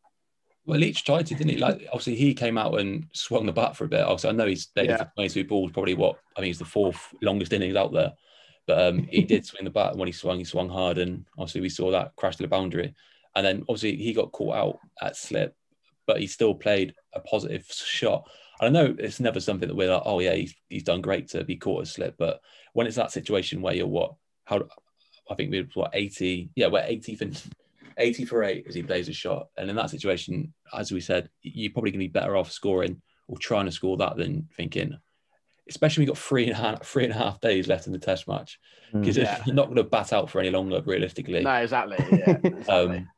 Well, 0.64 0.78
Leach 0.78 1.04
tried 1.04 1.26
to, 1.26 1.34
didn't 1.34 1.50
he? 1.50 1.56
Like, 1.58 1.86
obviously, 1.88 2.14
he 2.14 2.34
came 2.34 2.56
out 2.56 2.78
and 2.78 3.06
swung 3.12 3.46
the 3.46 3.52
bat 3.52 3.76
for 3.76 3.84
a 3.84 3.88
bit. 3.88 4.02
Also, 4.02 4.28
I 4.28 4.32
know 4.32 4.46
he's 4.46 4.66
played 4.66 4.90
Yeah. 4.90 5.04
22 5.16 5.44
balls, 5.44 5.72
probably 5.72 5.94
what 5.94 6.18
I 6.36 6.40
mean, 6.40 6.48
he's 6.48 6.58
the 6.60 6.64
fourth 6.64 7.12
longest 7.20 7.52
innings 7.52 7.74
out 7.74 7.92
there. 7.92 8.12
But 8.66 8.80
um, 8.80 9.04
he 9.04 9.22
did 9.22 9.44
swing 9.46 9.64
the 9.64 9.70
bat. 9.70 9.90
And 9.90 9.98
when 9.98 10.08
he 10.08 10.12
swung, 10.12 10.38
he 10.38 10.44
swung 10.44 10.68
hard. 10.68 10.98
And 10.98 11.24
obviously, 11.38 11.60
we 11.60 11.68
saw 11.68 11.90
that 11.90 12.14
crash 12.16 12.36
to 12.36 12.42
the 12.42 12.48
boundary. 12.48 12.94
And 13.34 13.44
then 13.44 13.64
obviously, 13.68 13.96
he 13.96 14.12
got 14.12 14.32
caught 14.32 14.56
out 14.56 14.78
at 15.00 15.16
slip, 15.16 15.56
but 16.06 16.20
he 16.20 16.26
still 16.26 16.54
played 16.54 16.94
a 17.14 17.20
positive 17.20 17.66
shot. 17.66 18.28
And 18.60 18.76
I 18.76 18.82
know 18.82 18.94
it's 18.98 19.20
never 19.20 19.40
something 19.40 19.68
that 19.68 19.74
we're 19.74 19.92
like, 19.92 20.02
oh, 20.04 20.20
yeah, 20.20 20.34
he's, 20.34 20.54
he's 20.68 20.84
done 20.84 21.00
great 21.00 21.28
to 21.30 21.44
be 21.44 21.56
caught 21.56 21.82
at 21.82 21.88
slip. 21.88 22.16
But 22.18 22.40
when 22.74 22.86
it's 22.86 22.96
that 22.96 23.12
situation 23.12 23.62
where 23.62 23.74
you're 23.74 23.86
what, 23.86 24.14
how, 24.44 24.64
I 25.30 25.34
think 25.34 25.50
we're 25.50 25.68
what, 25.74 25.90
80, 25.94 26.50
yeah, 26.54 26.68
we're 26.68 26.84
80 26.84 27.16
for 27.16 27.26
80 27.98 28.24
for 28.24 28.42
eight 28.44 28.66
as 28.68 28.74
he 28.74 28.82
plays 28.82 29.08
a 29.08 29.12
shot. 29.12 29.48
And 29.56 29.68
in 29.68 29.76
that 29.76 29.90
situation, 29.90 30.52
as 30.76 30.92
we 30.92 31.00
said, 31.00 31.28
you're 31.42 31.72
probably 31.72 31.90
going 31.90 32.00
to 32.00 32.08
be 32.08 32.12
better 32.12 32.36
off 32.36 32.50
scoring 32.50 33.00
or 33.28 33.38
trying 33.38 33.66
to 33.66 33.72
score 33.72 33.96
that 33.98 34.16
than 34.16 34.48
thinking, 34.56 34.98
especially 35.68 36.02
we 36.02 36.06
got 36.06 36.18
three 36.18 36.42
and 36.44 36.52
a 36.52 36.56
half, 36.56 36.84
three 36.84 37.04
and 37.04 37.12
a 37.12 37.16
half 37.16 37.40
days 37.40 37.68
left 37.68 37.86
in 37.86 37.92
the 37.92 37.98
test 37.98 38.26
match 38.28 38.58
because 38.92 39.16
Mm. 39.16 39.22
Yeah. 39.22 39.42
you're 39.46 39.54
not 39.54 39.66
going 39.66 39.76
to 39.76 39.84
bat 39.84 40.12
out 40.12 40.28
for 40.28 40.40
any 40.40 40.50
longer, 40.50 40.82
realistically. 40.84 41.40
No, 41.42 41.52
exactly. 41.54 41.96
Yeah, 42.10 42.30
exactly. 42.44 42.64
Um, 42.98 43.08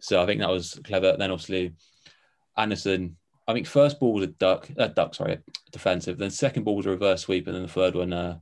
so 0.00 0.22
I 0.22 0.26
think 0.26 0.40
that 0.40 0.50
was 0.50 0.78
clever. 0.84 1.16
Then 1.18 1.30
obviously 1.30 1.72
Anderson, 2.56 3.16
I 3.48 3.52
think 3.54 3.66
first 3.66 4.00
ball 4.00 4.12
was 4.14 4.24
a 4.24 4.28
duck, 4.28 4.68
uh, 4.78 4.88
duck, 4.88 5.14
sorry, 5.14 5.38
defensive. 5.72 6.18
Then 6.18 6.30
second 6.30 6.64
ball 6.64 6.76
was 6.76 6.86
a 6.86 6.90
reverse 6.90 7.22
sweep, 7.22 7.46
and 7.46 7.54
then 7.54 7.62
the 7.62 7.68
third 7.68 7.94
one, 7.94 8.12
uh, 8.12 8.38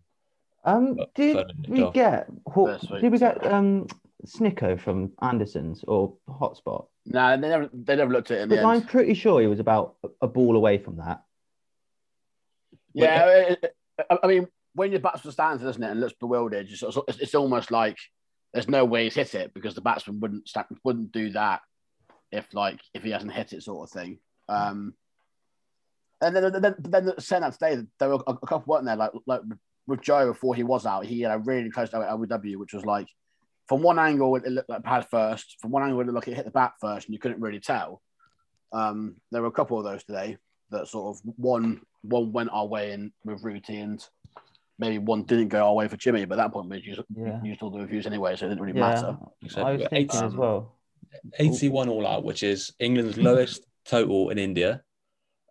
Um, 0.64 0.98
did 1.14 1.34
further 1.36 1.50
we 1.68 1.82
off. 1.82 1.94
get 1.94 2.28
Haw- 2.48 2.66
That's 2.68 2.88
sweet. 2.88 3.02
did 3.02 3.12
we 3.12 3.18
get 3.18 3.44
um 3.46 3.86
Snicko 4.26 4.80
from 4.80 5.12
Anderson's 5.20 5.84
or 5.86 6.14
Hotspot? 6.28 6.86
no, 7.06 7.36
they 7.36 7.48
never 7.48 7.68
they 7.74 7.96
never 7.96 8.12
looked 8.12 8.30
at 8.30 8.38
it 8.38 8.42
in 8.44 8.48
the 8.48 8.56
Because 8.56 8.64
I'm 8.80 8.86
pretty 8.86 9.12
sure 9.14 9.40
he 9.42 9.46
was 9.46 9.60
about 9.60 9.96
a 10.22 10.26
ball 10.26 10.56
away 10.56 10.78
from 10.78 10.96
that. 10.96 11.22
Yeah, 12.94 13.26
it- 13.26 13.64
it- 13.64 13.76
I 14.22 14.26
mean, 14.26 14.48
when 14.74 14.90
your 14.90 15.00
batsman 15.00 15.32
stands, 15.32 15.62
isn't 15.62 15.82
it, 15.82 15.90
and 15.90 16.00
looks 16.00 16.14
bewildered, 16.18 16.68
it's, 16.68 16.82
it's, 16.82 17.18
it's 17.18 17.34
almost 17.34 17.70
like 17.70 17.96
there's 18.52 18.68
no 18.68 18.84
way 18.84 19.04
he's 19.04 19.14
hit 19.14 19.34
it 19.34 19.54
because 19.54 19.74
the 19.74 19.80
batsman 19.80 20.20
wouldn't 20.20 20.48
sta 20.48 20.64
wouldn't 20.84 21.12
do 21.12 21.30
that 21.30 21.60
if 22.32 22.52
like 22.54 22.80
if 22.92 23.02
he 23.02 23.10
hasn't 23.10 23.32
hit 23.32 23.52
it, 23.52 23.62
sort 23.62 23.88
of 23.88 23.92
thing. 23.92 24.18
Um, 24.48 24.94
and 26.20 26.34
then 26.34 26.52
then, 26.60 26.74
then 26.80 27.12
saying 27.20 27.42
that 27.42 27.52
today, 27.52 27.82
there 27.98 28.08
were 28.08 28.22
a, 28.26 28.36
couple 28.46 28.72
weren't 28.72 28.84
there 28.84 28.96
like 28.96 29.12
like 29.26 29.42
with 29.86 30.00
Joe 30.00 30.32
before 30.32 30.54
he 30.54 30.62
was 30.62 30.86
out, 30.86 31.04
he 31.06 31.20
had 31.20 31.32
a 31.34 31.38
really 31.38 31.70
close 31.70 31.90
to 31.90 31.96
LBW, 31.96 32.56
which 32.56 32.72
was 32.72 32.84
like 32.84 33.08
from 33.68 33.82
one 33.82 33.98
angle 33.98 34.34
it 34.36 34.46
looked 34.46 34.68
like 34.68 34.82
pad 34.82 35.06
first, 35.10 35.56
from 35.60 35.70
one 35.70 35.82
angle 35.82 36.00
it 36.00 36.06
looked 36.06 36.14
like 36.14 36.28
it 36.28 36.34
hit 36.36 36.44
the 36.44 36.50
bat 36.50 36.72
first, 36.80 37.06
and 37.06 37.12
you 37.14 37.18
couldn't 37.18 37.40
really 37.40 37.60
tell. 37.60 38.00
Um, 38.72 39.16
there 39.30 39.42
were 39.42 39.48
a 39.48 39.52
couple 39.52 39.78
of 39.78 39.84
those 39.84 40.04
today 40.04 40.36
that 40.70 40.88
sort 40.88 41.16
of 41.16 41.22
one 41.36 41.82
one 42.04 42.32
went 42.32 42.50
our 42.52 42.66
way 42.66 42.92
in 42.92 43.12
with 43.24 43.42
Ruti 43.42 43.82
and 43.82 44.04
maybe 44.78 44.98
one 44.98 45.22
didn't 45.24 45.48
go 45.48 45.66
our 45.66 45.74
way 45.74 45.88
for 45.88 45.96
Jimmy, 45.96 46.24
but 46.24 46.38
at 46.38 46.44
that 46.44 46.52
point 46.52 46.68
we 46.68 46.80
used, 46.80 47.00
Yeah. 47.16 47.42
used 47.42 47.62
all 47.62 47.70
the 47.70 47.78
reviews 47.80 48.06
anyway, 48.06 48.36
so 48.36 48.46
it 48.46 48.50
didn't 48.50 48.62
really 48.62 48.78
Yeah, 48.78 48.88
matter. 48.90 49.18
Except 49.42 49.66
I 49.66 49.72
was 49.72 49.80
thinking 49.82 49.98
eight- 49.98 50.14
as 50.14 50.34
well. 50.34 50.72
81 51.38 51.88
all 51.88 52.06
out, 52.06 52.24
which 52.24 52.42
is 52.42 52.72
England's 52.80 53.16
lowest 53.16 53.66
total 53.84 54.30
in 54.30 54.38
India. 54.38 54.82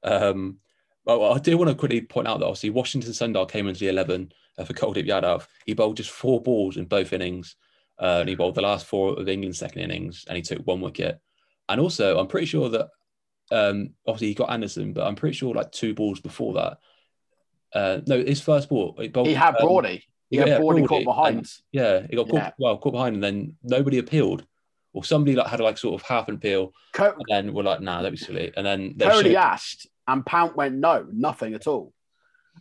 Um, 0.04 0.60
well, 1.06 1.34
I 1.34 1.40
do 1.40 1.58
want 1.58 1.70
to 1.70 1.76
quickly 1.76 2.02
point 2.02 2.28
out 2.28 2.40
that 2.40 2.46
obviously 2.46 2.70
Washington 2.70 3.12
Sundar 3.12 3.50
came 3.50 3.68
into 3.68 3.80
the 3.80 3.88
11 3.90 4.32
uh, 4.58 4.66
for 4.66 4.74
Kuldeep 4.74 5.08
Yadav. 5.08 5.48
He 5.66 5.74
bowled 5.74 5.98
just 5.98 6.10
four 6.10 6.42
balls 6.42 6.78
in 6.78 6.86
both 6.86 7.14
innings. 7.14 7.56
Uh, 8.00 8.18
and 8.22 8.30
he 8.30 8.36
bowled 8.36 8.56
the 8.56 8.62
last 8.62 8.86
four 8.88 9.18
of 9.20 9.30
England's 9.30 9.60
second 9.60 9.82
innings 9.84 10.26
and 10.28 10.36
he 10.36 10.42
took 10.42 10.60
one 10.66 10.82
wicket. 10.82 11.20
And 11.70 11.80
also, 11.80 12.18
I'm 12.18 12.28
pretty 12.28 12.48
sure 12.48 12.68
that 12.70 12.90
um, 13.52 13.92
obviously 14.08 14.28
he 14.28 14.34
got 14.34 14.50
Anderson, 14.52 14.94
but 14.94 15.06
I'm 15.06 15.16
pretty 15.16 15.36
sure 15.36 15.54
like 15.54 15.72
two 15.72 15.94
balls 15.94 16.20
before 16.20 16.54
that. 16.54 16.78
Uh, 17.74 18.02
no, 18.08 18.24
his 18.24 18.42
first 18.42 18.70
ball. 18.70 18.96
He, 19.00 19.08
bowled, 19.08 19.28
He 19.28 19.34
had 19.34 19.56
um, 19.58 19.68
Brody. 19.68 20.04
He 20.30 20.38
yeah, 20.38 20.46
had 20.48 20.62
Brody 20.62 20.82
Brody, 20.82 20.88
caught 20.88 21.16
behind. 21.16 21.38
and- 21.40 21.50
yeah, 21.72 22.06
he 22.10 22.16
got 22.16 22.28
caught, 22.28 22.36
Yeah. 22.36 22.52
well 22.58 22.78
caught 22.78 22.94
behind, 22.94 23.16
and 23.16 23.24
then 23.24 23.56
nobody 23.64 23.98
appealed, 24.00 24.46
or 24.94 25.04
somebody 25.04 25.36
like 25.36 25.48
had 25.48 25.60
like 25.60 25.78
sort 25.78 26.00
of 26.02 26.08
half 26.08 26.28
an 26.28 26.36
appeal, 26.36 26.74
Co- 26.94 27.14
and 27.18 27.26
then 27.28 27.54
we're 27.54 27.64
like, 27.64 27.82
nah, 27.82 27.98
that'd 28.02 28.12
be 28.12 28.18
silly. 28.18 28.52
And 28.56 28.66
then 28.66 28.94
they 28.96 29.08
Cody 29.08 29.30
showed, 29.30 29.38
asked, 29.38 29.88
and 30.08 30.26
Pant 30.26 30.56
went 30.56 30.76
no, 30.76 31.06
nothing 31.12 31.54
at 31.54 31.68
all. 31.68 31.94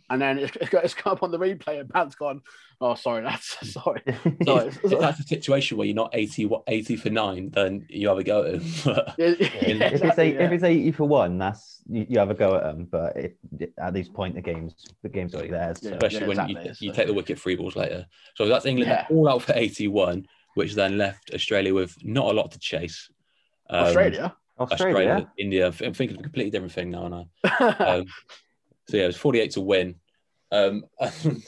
And 0.09 0.21
then 0.21 0.37
it's, 0.37 0.55
it's, 0.57 0.69
got- 0.69 0.83
it's 0.83 0.93
come 0.93 1.13
up 1.13 1.23
on 1.23 1.31
the 1.31 1.39
replay, 1.39 1.79
and 1.79 1.89
Pant's 1.89 2.15
gone, 2.15 2.41
oh, 2.81 2.93
sorry, 2.95 3.23
that's 3.23 3.71
sorry. 3.73 4.01
sorry. 4.45 4.67
if, 4.67 4.83
if 4.83 4.99
that's 4.99 5.19
a 5.19 5.23
situation 5.23 5.77
where 5.77 5.87
you're 5.87 5.95
not 5.95 6.09
80, 6.13 6.45
what 6.47 6.63
80 6.67 6.97
for 6.97 7.09
nine, 7.09 7.49
then 7.51 7.85
you 7.89 8.09
have 8.09 8.17
a 8.17 8.23
go 8.23 8.43
at 8.43 8.55
him. 8.55 8.63
But 8.85 9.15
Yeah, 9.17 9.27
yeah, 9.39 9.85
if 9.87 10.03
it's 10.03 10.19
eight, 10.19 10.35
yeah. 10.35 10.41
if 10.45 10.51
it's 10.51 10.63
eighty 10.63 10.91
for 10.91 11.07
one, 11.07 11.37
that's 11.37 11.81
you, 11.89 12.05
you 12.09 12.19
have 12.19 12.29
a 12.29 12.33
go 12.33 12.55
at 12.55 12.63
them. 12.63 12.85
But 12.91 13.15
it, 13.15 13.37
at 13.79 13.93
this 13.93 14.09
point, 14.09 14.35
the 14.35 14.41
game's 14.41 14.75
the 15.03 15.09
game's 15.09 15.33
already 15.33 15.51
theirs. 15.51 15.79
So. 15.81 15.89
Yeah. 15.89 15.95
especially 15.95 16.27
when 16.27 16.39
exactly, 16.39 16.75
you, 16.79 16.89
you 16.89 16.93
take 16.93 17.07
the 17.07 17.13
wicket 17.13 17.39
three 17.39 17.55
balls 17.55 17.75
later. 17.75 18.05
So 18.35 18.45
that's 18.47 18.65
England 18.65 18.89
Yeah. 18.91 19.07
all 19.09 19.29
out 19.29 19.41
for 19.41 19.53
81, 19.55 20.27
which 20.55 20.73
then 20.75 20.97
left 20.97 21.31
Australia 21.33 21.73
with 21.73 21.95
not 22.03 22.25
a 22.27 22.33
lot 22.33 22.51
to 22.51 22.59
chase. 22.59 23.09
Um, 23.69 23.85
Australia. 23.85 24.35
Australia, 24.59 25.31
India. 25.37 25.67
I'm 25.67 25.93
thinking 25.93 26.11
of 26.17 26.19
a 26.19 26.23
completely 26.23 26.51
different 26.51 26.73
thing 26.73 26.91
now, 26.91 27.05
and 27.05 27.15
I. 27.15 27.67
Um, 27.83 28.05
so 28.89 28.97
yeah, 28.97 29.03
it 29.03 29.07
was 29.07 29.17
48 29.17 29.51
to 29.51 29.61
win. 29.61 29.95
Um, 30.51 30.85
and, 30.99 31.43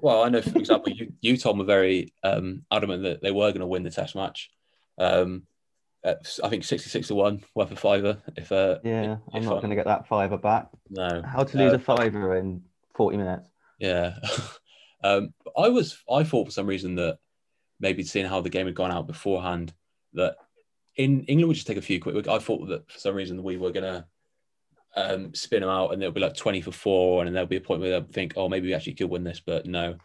well, 0.00 0.22
I 0.22 0.28
know, 0.28 0.42
for 0.42 0.58
example, 0.58 0.92
you, 0.92 1.12
you 1.20 1.36
Tom 1.36 1.58
were 1.58 1.64
very 1.64 2.12
um, 2.22 2.64
adamant 2.70 3.02
that 3.04 3.22
they 3.22 3.30
were 3.30 3.50
going 3.50 3.60
to 3.60 3.66
win 3.66 3.82
the 3.82 3.90
Test 3.90 4.14
match. 4.14 4.50
Um, 4.98 5.44
at, 6.04 6.38
I 6.42 6.48
think 6.48 6.64
66 6.64 7.08
to 7.08 7.14
one, 7.14 7.44
worth 7.54 7.72
a 7.72 7.76
fiver. 7.76 8.18
If 8.36 8.52
uh, 8.52 8.78
yeah, 8.84 9.12
if- 9.14 9.18
I'm 9.34 9.42
if 9.42 9.44
not 9.48 9.56
going 9.56 9.70
to 9.70 9.76
get 9.76 9.86
that 9.86 10.06
fiver 10.06 10.38
back. 10.38 10.68
no, 10.88 11.22
How 11.24 11.44
to 11.44 11.58
lose 11.58 11.72
Uh, 11.72 11.76
a 11.76 11.78
fiver 11.78 12.36
in 12.36 12.62
forty 12.94 13.16
minutes? 13.16 13.48
Yeah. 13.78 14.16
um, 15.04 15.32
I 15.56 15.68
was, 15.68 15.98
I 16.10 16.24
thought 16.24 16.46
for 16.46 16.50
some 16.52 16.66
reason 16.66 16.94
that 16.96 17.18
maybe 17.80 18.02
seeing 18.02 18.26
how 18.26 18.40
the 18.40 18.50
game 18.50 18.66
had 18.66 18.74
gone 18.74 18.90
out 18.92 19.06
beforehand, 19.06 19.72
that 20.14 20.36
in 20.96 21.24
England 21.24 21.48
would 21.48 21.54
just 21.54 21.66
take 21.66 21.78
a 21.78 21.82
few 21.82 22.00
quick. 22.00 22.28
I 22.28 22.38
thought 22.38 22.66
that 22.68 22.90
for 22.90 22.98
some 22.98 23.14
reason 23.14 23.42
we 23.42 23.56
were 23.56 23.72
gonna 23.72 24.06
um, 24.96 25.34
spin 25.34 25.60
them 25.60 25.70
out 25.70 25.92
and 25.92 26.00
they'll 26.00 26.10
be 26.10 26.20
like 26.20 26.36
twenty 26.36 26.60
for 26.60 26.72
four, 26.72 27.24
and 27.24 27.34
there'll 27.34 27.46
be 27.46 27.56
a 27.56 27.60
point 27.60 27.80
where 27.80 27.90
they'll 27.90 28.08
think, 28.12 28.34
oh, 28.36 28.48
maybe 28.48 28.68
we 28.68 28.74
actually 28.74 28.94
could 28.94 29.10
win 29.10 29.24
this, 29.24 29.40
but 29.44 29.66
no. 29.66 29.96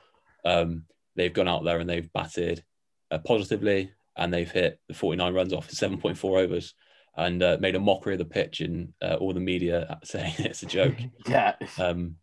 Um, 0.44 0.84
they've 1.16 1.34
gone 1.34 1.48
out 1.48 1.64
there 1.64 1.80
and 1.80 1.90
they've 1.90 2.12
batted 2.14 2.64
uh, 3.12 3.18
positively, 3.20 3.92
and 4.16 4.34
they've 4.34 4.52
hit 4.52 4.80
the 4.88 4.94
forty-nine 4.94 5.34
runs 5.34 5.54
off 5.54 5.70
seven 5.72 5.98
point 5.98 6.18
four 6.18 6.40
overs. 6.40 6.74
And 7.18 7.42
uh, 7.42 7.56
made 7.62 7.76
a 7.76 7.80
mockery 7.80 8.16
of 8.16 8.20
the 8.20 8.26
pitch 8.26 8.60
and 8.60 8.92
uh, 9.02 9.16
all 9.16 9.32
the 9.34 9.40
media 9.40 9.98
saying 10.04 10.34
it's 10.40 10.64
a 10.64 10.66
joke. 10.66 10.98
yeah. 11.26 11.56
Um, 11.80 12.18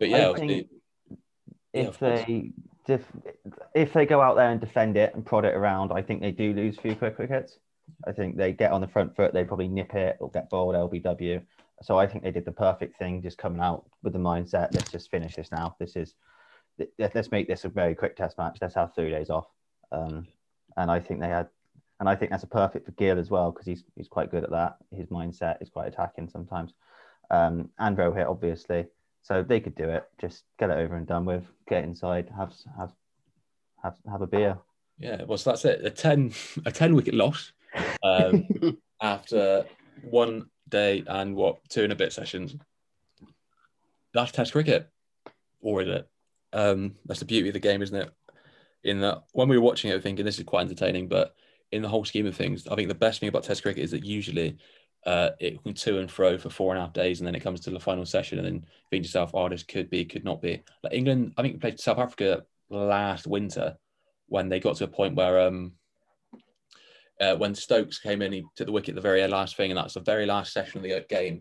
but 0.00 0.08
yeah, 0.08 0.16
I 0.16 0.24
obviously- 0.24 0.48
think 0.48 0.68
Yeah, 1.72 1.80
if 1.82 1.88
of 1.88 1.98
they 2.00 2.50
def- 2.84 3.12
if 3.76 3.92
they 3.92 4.04
go 4.04 4.20
out 4.20 4.34
there 4.34 4.50
and 4.50 4.60
defend 4.60 4.96
it 4.96 5.14
and 5.14 5.24
prod 5.24 5.44
it 5.44 5.54
around, 5.54 5.92
I 5.92 6.02
think 6.02 6.20
they 6.20 6.32
do 6.32 6.52
lose 6.52 6.76
a 6.78 6.80
few 6.80 6.96
quick 6.96 7.16
wickets. 7.16 7.58
I 8.04 8.10
think 8.10 8.36
they 8.36 8.50
get 8.52 8.72
on 8.72 8.80
the 8.80 8.88
front 8.88 9.14
foot, 9.14 9.32
they 9.32 9.44
probably 9.44 9.68
nip 9.68 9.94
it 9.94 10.16
or 10.18 10.30
get 10.30 10.50
bowled 10.50 10.74
LBW. 10.74 11.40
So 11.82 11.98
I 11.98 12.06
think 12.06 12.22
they 12.22 12.30
did 12.30 12.44
the 12.44 12.52
perfect 12.52 12.98
thing, 12.98 13.22
just 13.22 13.38
coming 13.38 13.60
out 13.60 13.84
with 14.02 14.12
the 14.12 14.18
mindset, 14.18 14.74
let's 14.74 14.90
just 14.90 15.10
finish 15.10 15.36
this 15.36 15.50
now. 15.50 15.76
This 15.78 15.96
is 15.96 16.14
let's 16.98 17.30
make 17.30 17.48
this 17.48 17.64
a 17.64 17.68
very 17.68 17.94
quick 17.94 18.16
test 18.16 18.38
match. 18.38 18.58
Let's 18.60 18.74
have 18.74 18.94
three 18.94 19.10
days 19.10 19.30
off. 19.30 19.46
Um, 19.90 20.26
and 20.76 20.90
I 20.90 21.00
think 21.00 21.20
they 21.20 21.28
had, 21.28 21.48
and 22.00 22.08
I 22.08 22.16
think 22.16 22.30
that's 22.30 22.44
a 22.44 22.48
perfect 22.48 22.86
for 22.86 22.92
Gill 22.92 23.18
as 23.18 23.30
well 23.30 23.52
because 23.52 23.66
he's 23.66 23.84
he's 23.96 24.08
quite 24.08 24.30
good 24.30 24.44
at 24.44 24.50
that. 24.50 24.76
His 24.96 25.08
mindset 25.08 25.60
is 25.60 25.70
quite 25.70 25.88
attacking 25.88 26.28
sometimes, 26.28 26.72
um, 27.30 27.68
and 27.78 27.96
Rohit 27.96 28.28
obviously. 28.28 28.86
So 29.22 29.42
they 29.42 29.60
could 29.60 29.76
do 29.76 29.88
it. 29.88 30.04
Just 30.20 30.44
get 30.58 30.70
it 30.70 30.78
over 30.78 30.96
and 30.96 31.06
done 31.06 31.24
with. 31.24 31.44
Get 31.68 31.84
inside. 31.84 32.30
Have 32.36 32.52
have 32.76 32.92
have 33.82 33.96
have 34.10 34.22
a 34.22 34.26
beer. 34.26 34.58
Yeah, 34.98 35.22
well, 35.24 35.38
so 35.38 35.50
that's 35.50 35.64
it. 35.64 35.84
A 35.84 35.90
ten 35.90 36.32
a 36.66 36.72
ten 36.72 36.94
wicket 36.94 37.14
loss 37.14 37.52
um, 38.02 38.46
after 39.02 39.66
one 40.02 40.46
day 40.72 41.04
and 41.06 41.36
what 41.36 41.58
two 41.68 41.84
and 41.84 41.92
a 41.92 41.96
bit 41.96 42.12
sessions. 42.12 42.56
That's 44.12 44.32
Test 44.32 44.52
cricket, 44.52 44.90
or 45.60 45.82
is 45.82 45.88
it? 45.88 46.08
Um, 46.52 46.96
that's 47.06 47.20
the 47.20 47.26
beauty 47.26 47.48
of 47.48 47.54
the 47.54 47.60
game, 47.60 47.82
isn't 47.82 47.96
it? 47.96 48.10
In 48.82 49.00
that 49.00 49.22
when 49.32 49.48
we 49.48 49.56
were 49.56 49.64
watching 49.64 49.90
it, 49.90 50.02
thinking 50.02 50.24
this 50.24 50.38
is 50.38 50.44
quite 50.44 50.62
entertaining, 50.62 51.06
but 51.06 51.34
in 51.70 51.82
the 51.82 51.88
whole 51.88 52.04
scheme 52.04 52.26
of 52.26 52.36
things, 52.36 52.66
I 52.66 52.74
think 52.74 52.88
the 52.88 52.94
best 52.94 53.20
thing 53.20 53.28
about 53.28 53.44
Test 53.44 53.62
cricket 53.62 53.84
is 53.84 53.92
that 53.92 54.04
usually 54.04 54.58
uh, 55.06 55.30
it 55.38 55.62
can 55.62 55.74
to 55.74 55.98
and 55.98 56.10
fro 56.10 56.36
for 56.36 56.50
four 56.50 56.72
and 56.72 56.78
a 56.78 56.84
half 56.84 56.92
days, 56.92 57.20
and 57.20 57.26
then 57.26 57.34
it 57.34 57.42
comes 57.42 57.60
to 57.60 57.70
the 57.70 57.80
final 57.80 58.04
session, 58.04 58.38
and 58.38 58.46
then 58.46 58.66
think 58.90 59.04
to 59.04 59.08
yourself, 59.08 59.30
"Oh, 59.34 59.48
this 59.48 59.62
could 59.62 59.88
be, 59.88 60.04
could 60.04 60.24
not 60.24 60.42
be." 60.42 60.62
Like 60.82 60.92
England, 60.92 61.34
I 61.36 61.42
think 61.42 61.60
played 61.60 61.80
South 61.80 61.98
Africa 61.98 62.44
last 62.70 63.26
winter 63.26 63.76
when 64.26 64.48
they 64.48 64.60
got 64.60 64.76
to 64.76 64.84
a 64.84 64.88
point 64.88 65.14
where 65.14 65.40
um, 65.40 65.72
uh, 67.22 67.36
when 67.36 67.54
Stokes 67.54 68.00
came 68.00 68.20
in, 68.20 68.32
he 68.32 68.44
took 68.56 68.66
the 68.66 68.72
wicket 68.72 68.96
the 68.96 69.00
very 69.00 69.26
last 69.28 69.56
thing, 69.56 69.70
and 69.70 69.78
that's 69.78 69.94
the 69.94 70.00
very 70.00 70.26
last 70.26 70.52
session 70.52 70.78
of 70.78 70.82
the 70.82 71.04
game. 71.08 71.40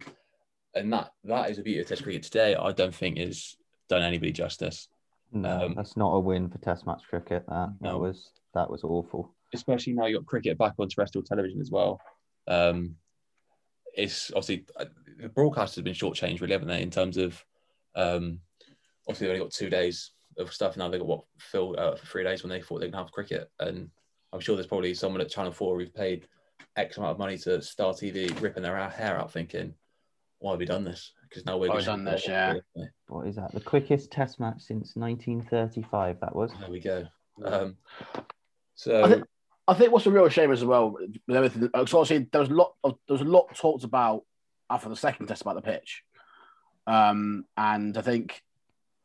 And 0.76 0.94
that 0.94 1.12
that 1.24 1.50
is 1.50 1.58
a 1.58 1.64
beauty 1.64 1.82
of 1.82 1.88
Test 1.88 2.04
cricket 2.04 2.24
today. 2.24 2.56
I 2.56 2.72
don't 2.72 2.94
think 2.94 3.18
is 3.18 3.58
done 3.90 4.04
anybody 4.04 4.32
justice. 4.32 4.88
No, 5.34 5.66
um, 5.66 5.74
that's 5.76 5.98
not 5.98 6.12
a 6.12 6.20
win 6.20 6.50
for 6.50 6.60
Test 6.60 6.86
match 6.86 7.02
cricket. 7.10 7.44
That 7.48 7.74
no. 7.82 7.94
that 7.94 7.98
was 7.98 8.30
that 8.54 8.70
was 8.70 8.84
awful. 8.84 9.34
Especially 9.54 9.94
now 9.94 10.06
you've 10.06 10.22
got 10.22 10.28
cricket 10.28 10.58
back 10.58 10.74
on 10.78 10.88
terrestrial 10.88 11.26
television 11.26 11.60
as 11.60 11.72
well. 11.72 12.00
Um, 12.48 12.96
it's 13.96 14.30
obviously 14.30 14.66
uh, 14.80 14.86
the 15.20 15.30
broadcast 15.30 15.76
has 15.76 15.84
been 15.84 15.94
shortchanged, 15.94 16.42
really, 16.42 16.54
haven't 16.54 16.68
they? 16.68 16.84
In 16.84 16.92
terms 16.92 17.18
of 17.18 17.44
um, 17.96 18.40
obviously 19.08 19.28
they've 19.28 19.34
only 19.34 19.46
got 19.46 19.54
two 19.54 19.70
days 19.70 20.12
of 20.38 20.54
stuff 20.54 20.78
now. 20.78 20.90
They 20.90 21.00
got 21.00 21.08
what 21.08 21.24
Phil 21.40 21.76
uh, 21.78 21.96
for 21.96 22.06
three 22.06 22.24
days 22.24 22.44
when 22.44 22.52
they 22.52 22.62
thought 22.62 22.82
they 22.82 22.88
could 22.88 22.96
have 22.96 23.12
cricket, 23.12 23.50
and 23.60 23.90
I'm 24.34 24.40
sure 24.40 24.56
there's 24.56 24.68
probably 24.68 24.94
someone 24.94 25.22
at 25.22 25.30
Channel 25.30 25.52
Four 25.52 25.80
who've 25.80 25.94
paid 25.94 26.28
X 26.76 26.98
amount 26.98 27.12
of 27.12 27.20
money 27.20 27.38
to 27.40 27.62
Star 27.62 27.94
TV, 27.94 28.40
ripping 28.42 28.64
their 28.64 28.90
hair 28.90 29.20
out, 29.20 29.32
thinking, 29.32 29.74
"Why 30.40 30.52
have 30.52 30.60
we 30.60 30.66
done 30.66 30.84
this?" 30.84 31.14
because 31.32 31.46
now 31.46 31.58
we're 31.58 31.82
done 31.82 32.04
this, 32.04 32.28
yeah. 32.28 32.56
What 33.08 33.26
is 33.26 33.38
that? 33.38 33.54
The 33.54 33.62
quickest 33.62 34.12
Test 34.12 34.40
match 34.40 34.62
since 34.62 34.96
1935. 34.96 36.20
That 36.20 36.36
was. 36.36 36.52
There 36.60 36.70
we 36.70 36.82
go. 36.82 37.08
Um, 37.44 37.78
so. 38.76 39.04
I 39.04 39.10
think, 39.10 39.24
I 39.68 39.74
think 39.74 39.94
what's 39.94 40.06
a 40.06 40.12
real 40.12 40.28
shame 40.28 40.52
as 40.52 40.66
well 40.66 40.92
with 40.92 41.38
everything. 41.38 41.62
Because 41.62 41.94
obviously 41.94 42.28
there 42.32 42.42
was 42.42 42.50
a 42.50 42.54
lot 42.54 42.74
of 42.84 42.98
there 43.08 43.14
was 43.14 43.22
a 43.22 43.26
lot 43.26 43.56
talked 43.56 43.86
about 43.86 44.24
after 44.70 44.90
the 44.90 44.96
second 44.96 45.28
test 45.28 45.42
about 45.42 45.56
the 45.56 45.62
pitch, 45.62 46.04
um, 46.86 47.46
and 47.56 47.98
I 47.98 48.02
think 48.02 48.42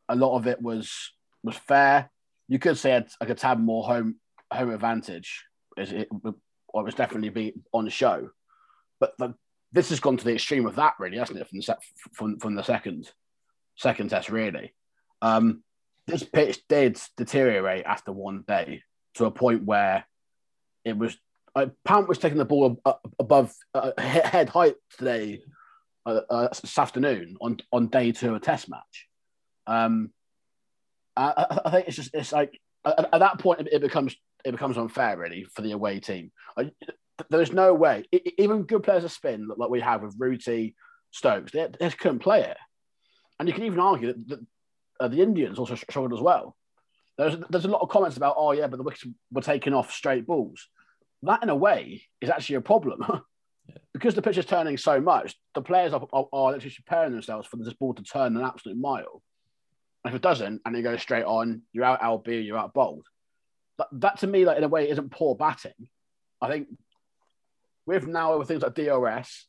a 0.09 0.15
lot 0.15 0.35
of 0.35 0.47
it 0.47 0.61
was 0.61 1.13
was 1.43 1.55
fair. 1.55 2.09
You 2.49 2.59
could 2.59 2.77
say 2.77 2.97
I, 2.97 3.05
like 3.21 3.29
a 3.29 3.35
tad 3.35 3.59
more 3.59 3.85
home 3.85 4.15
home 4.51 4.71
advantage. 4.71 5.45
It, 5.75 5.91
it, 5.91 6.07
it 6.23 6.35
was 6.73 6.95
definitely 6.95 7.29
be 7.29 7.53
on 7.73 7.87
show, 7.89 8.29
but 8.99 9.13
the, 9.17 9.33
this 9.71 9.89
has 9.89 9.99
gone 9.99 10.17
to 10.17 10.25
the 10.25 10.33
extreme 10.33 10.65
of 10.65 10.75
that, 10.75 10.95
really, 10.99 11.17
hasn't 11.17 11.39
it? 11.39 11.47
From 11.47 11.59
the 11.59 11.77
from, 12.13 12.39
from 12.39 12.55
the 12.55 12.63
second 12.63 13.09
second 13.75 14.09
test, 14.09 14.29
really. 14.29 14.73
Um, 15.21 15.63
this 16.05 16.23
pitch 16.23 16.59
did 16.67 16.99
deteriorate 17.17 17.85
after 17.85 18.11
one 18.11 18.43
day 18.47 18.83
to 19.15 19.25
a 19.25 19.31
point 19.31 19.63
where 19.63 20.05
it 20.85 20.97
was. 20.97 21.17
Uh, 21.55 21.67
Pant 21.83 22.07
was 22.07 22.19
taking 22.19 22.37
the 22.37 22.45
ball 22.45 22.79
above 23.19 23.53
uh, 23.73 23.91
head 23.97 24.47
height 24.47 24.75
today, 24.97 25.41
uh, 26.05 26.21
uh, 26.29 26.47
this 26.49 26.77
afternoon 26.77 27.35
on 27.41 27.57
on 27.71 27.87
day 27.87 28.11
two 28.11 28.29
of 28.29 28.35
a 28.35 28.39
test 28.39 28.69
match. 28.69 29.07
Um, 29.65 30.11
I, 31.15 31.59
I 31.65 31.69
think 31.71 31.87
it's 31.87 31.97
just 31.97 32.11
it's 32.13 32.31
like 32.31 32.59
at 32.85 33.11
that 33.11 33.39
point 33.39 33.67
it 33.71 33.81
becomes 33.81 34.15
it 34.45 34.51
becomes 34.51 34.77
unfair 34.77 35.17
really 35.17 35.45
for 35.53 35.61
the 35.61 35.71
away 35.71 35.99
team 35.99 36.31
there's 37.29 37.51
no 37.51 37.73
way. 37.73 38.05
even 38.37 38.63
good 38.63 38.83
players 38.83 39.03
of 39.03 39.11
spin, 39.11 39.47
like 39.55 39.69
we 39.69 39.81
have 39.81 40.03
with 40.03 40.15
Rooty, 40.17 40.75
Stokes, 41.11 41.51
they, 41.51 41.67
they 41.79 41.85
just 41.85 41.97
couldn't 41.97 42.19
play 42.19 42.41
it. 42.41 42.57
And 43.39 43.47
you 43.47 43.53
can 43.53 43.63
even 43.63 43.79
argue 43.79 44.07
that, 44.07 44.27
that 44.29 44.39
uh, 44.99 45.07
the 45.07 45.21
Indians 45.21 45.59
also 45.59 45.75
struggled 45.75 46.13
as 46.13 46.19
well. 46.19 46.55
There's 47.17 47.35
there's 47.49 47.65
a 47.65 47.69
lot 47.69 47.81
of 47.81 47.89
comments 47.89 48.17
about, 48.17 48.35
oh 48.37 48.51
yeah, 48.51 48.67
but 48.67 48.77
the 48.77 48.83
wickets 48.83 49.05
were 49.31 49.41
taking 49.41 49.73
off 49.73 49.91
straight 49.91 50.27
balls. 50.27 50.67
That 51.23 51.41
in 51.41 51.49
a 51.49 51.55
way 51.55 52.03
is 52.21 52.29
actually 52.29 52.57
a 52.57 52.61
problem. 52.61 53.03
because 53.93 54.15
the 54.15 54.21
pitch 54.21 54.37
is 54.37 54.45
turning 54.45 54.77
so 54.77 55.01
much, 55.01 55.35
the 55.55 55.61
players 55.61 55.93
are, 55.93 56.07
are, 56.13 56.27
are 56.31 56.51
literally 56.51 56.75
preparing 56.75 57.11
themselves 57.11 57.47
for 57.47 57.57
this 57.57 57.73
ball 57.73 57.93
to 57.95 58.03
turn 58.03 58.37
an 58.37 58.43
absolute 58.43 58.77
mile. 58.77 59.21
And 60.05 60.13
if 60.13 60.15
it 60.15 60.21
doesn't, 60.21 60.61
and 60.63 60.75
it 60.75 60.83
goes 60.83 61.01
straight 61.01 61.25
on, 61.25 61.63
you're 61.73 61.83
out 61.83 62.01
LB, 62.01 62.45
you're 62.45 62.57
out 62.57 62.73
bowled. 62.73 63.05
But 63.77 63.89
that 63.93 64.19
to 64.19 64.27
me, 64.27 64.45
like 64.45 64.57
in 64.57 64.63
a 64.63 64.67
way, 64.67 64.89
isn't 64.89 65.11
poor 65.11 65.35
batting. 65.35 65.89
I 66.41 66.49
think 66.49 66.67
with 67.85 68.07
now 68.07 68.37
with 68.37 68.47
things 68.47 68.63
like 68.63 68.75
DRS, 68.75 69.47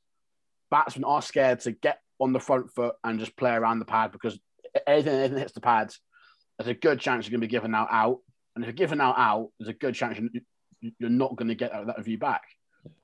batsmen 0.70 1.04
are 1.04 1.22
scared 1.22 1.60
to 1.60 1.72
get 1.72 2.00
on 2.20 2.32
the 2.32 2.40
front 2.40 2.70
foot 2.74 2.94
and 3.04 3.18
just 3.18 3.36
play 3.36 3.52
around 3.52 3.78
the 3.78 3.84
pad 3.84 4.12
because 4.12 4.38
anything, 4.86 5.14
anything 5.14 5.38
hits 5.38 5.52
the 5.52 5.60
pads, 5.60 6.00
there's 6.58 6.68
a 6.68 6.74
good 6.74 7.00
chance 7.00 7.24
you're 7.24 7.32
going 7.32 7.40
to 7.40 7.46
be 7.46 7.50
given 7.50 7.74
out 7.74 7.88
out. 7.90 8.18
And 8.54 8.64
if 8.64 8.68
you're 8.68 8.74
given 8.74 9.00
out 9.00 9.18
out, 9.18 9.50
there's 9.58 9.68
a 9.68 9.78
good 9.78 9.94
chance 9.94 10.18
you're 10.80 11.10
not 11.10 11.36
going 11.36 11.48
to 11.48 11.54
get 11.54 11.72
that, 11.72 11.86
that 11.86 12.04
view 12.04 12.18
back 12.18 12.42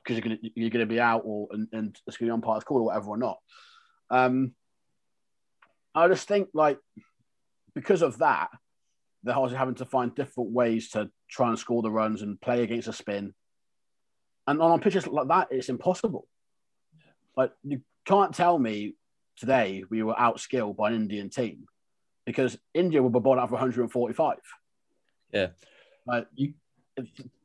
because 0.02 0.16
you're 0.16 0.26
going 0.26 0.38
to, 0.38 0.50
you're 0.54 0.70
going 0.70 0.87
to 0.87 0.92
be 0.92 1.00
out 1.00 1.22
or 1.24 1.48
and, 1.52 1.68
and 1.72 1.98
it's 2.06 2.16
going 2.16 2.28
to 2.28 2.30
be 2.30 2.34
on 2.34 2.40
part 2.40 2.64
call 2.64 2.78
or 2.78 2.87
whatever 2.87 3.08
or 3.08 3.16
not. 3.16 3.38
Um, 4.10 4.54
I 5.94 6.08
just 6.08 6.26
think 6.26 6.48
like 6.54 6.78
because 7.74 8.02
of 8.02 8.18
that, 8.18 8.48
they're 9.24 9.34
also 9.34 9.56
having 9.56 9.74
to 9.76 9.84
find 9.84 10.14
different 10.14 10.50
ways 10.50 10.90
to 10.90 11.10
try 11.28 11.48
and 11.48 11.58
score 11.58 11.82
the 11.82 11.90
runs 11.90 12.22
and 12.22 12.40
play 12.40 12.62
against 12.62 12.88
a 12.88 12.92
spin 12.92 13.34
and 14.46 14.60
on 14.60 14.80
pitches 14.80 15.06
like 15.06 15.28
that, 15.28 15.48
it's 15.50 15.68
impossible. 15.68 16.26
Like 17.37 17.52
you 17.62 17.80
can't 18.04 18.34
tell 18.34 18.58
me 18.58 18.94
today 19.37 19.84
we 19.90 20.02
were 20.02 20.14
outskilled 20.14 20.76
by 20.76 20.90
an 20.90 20.96
Indian 20.96 21.30
team 21.30 21.66
because 22.26 22.58
India 22.72 23.02
were 23.02 23.10
bowled 23.10 23.38
out 23.38 23.48
for 23.48 23.54
145. 23.54 24.37
Yeah. 25.32 25.48
Like 26.06 26.26
you, 26.34 26.54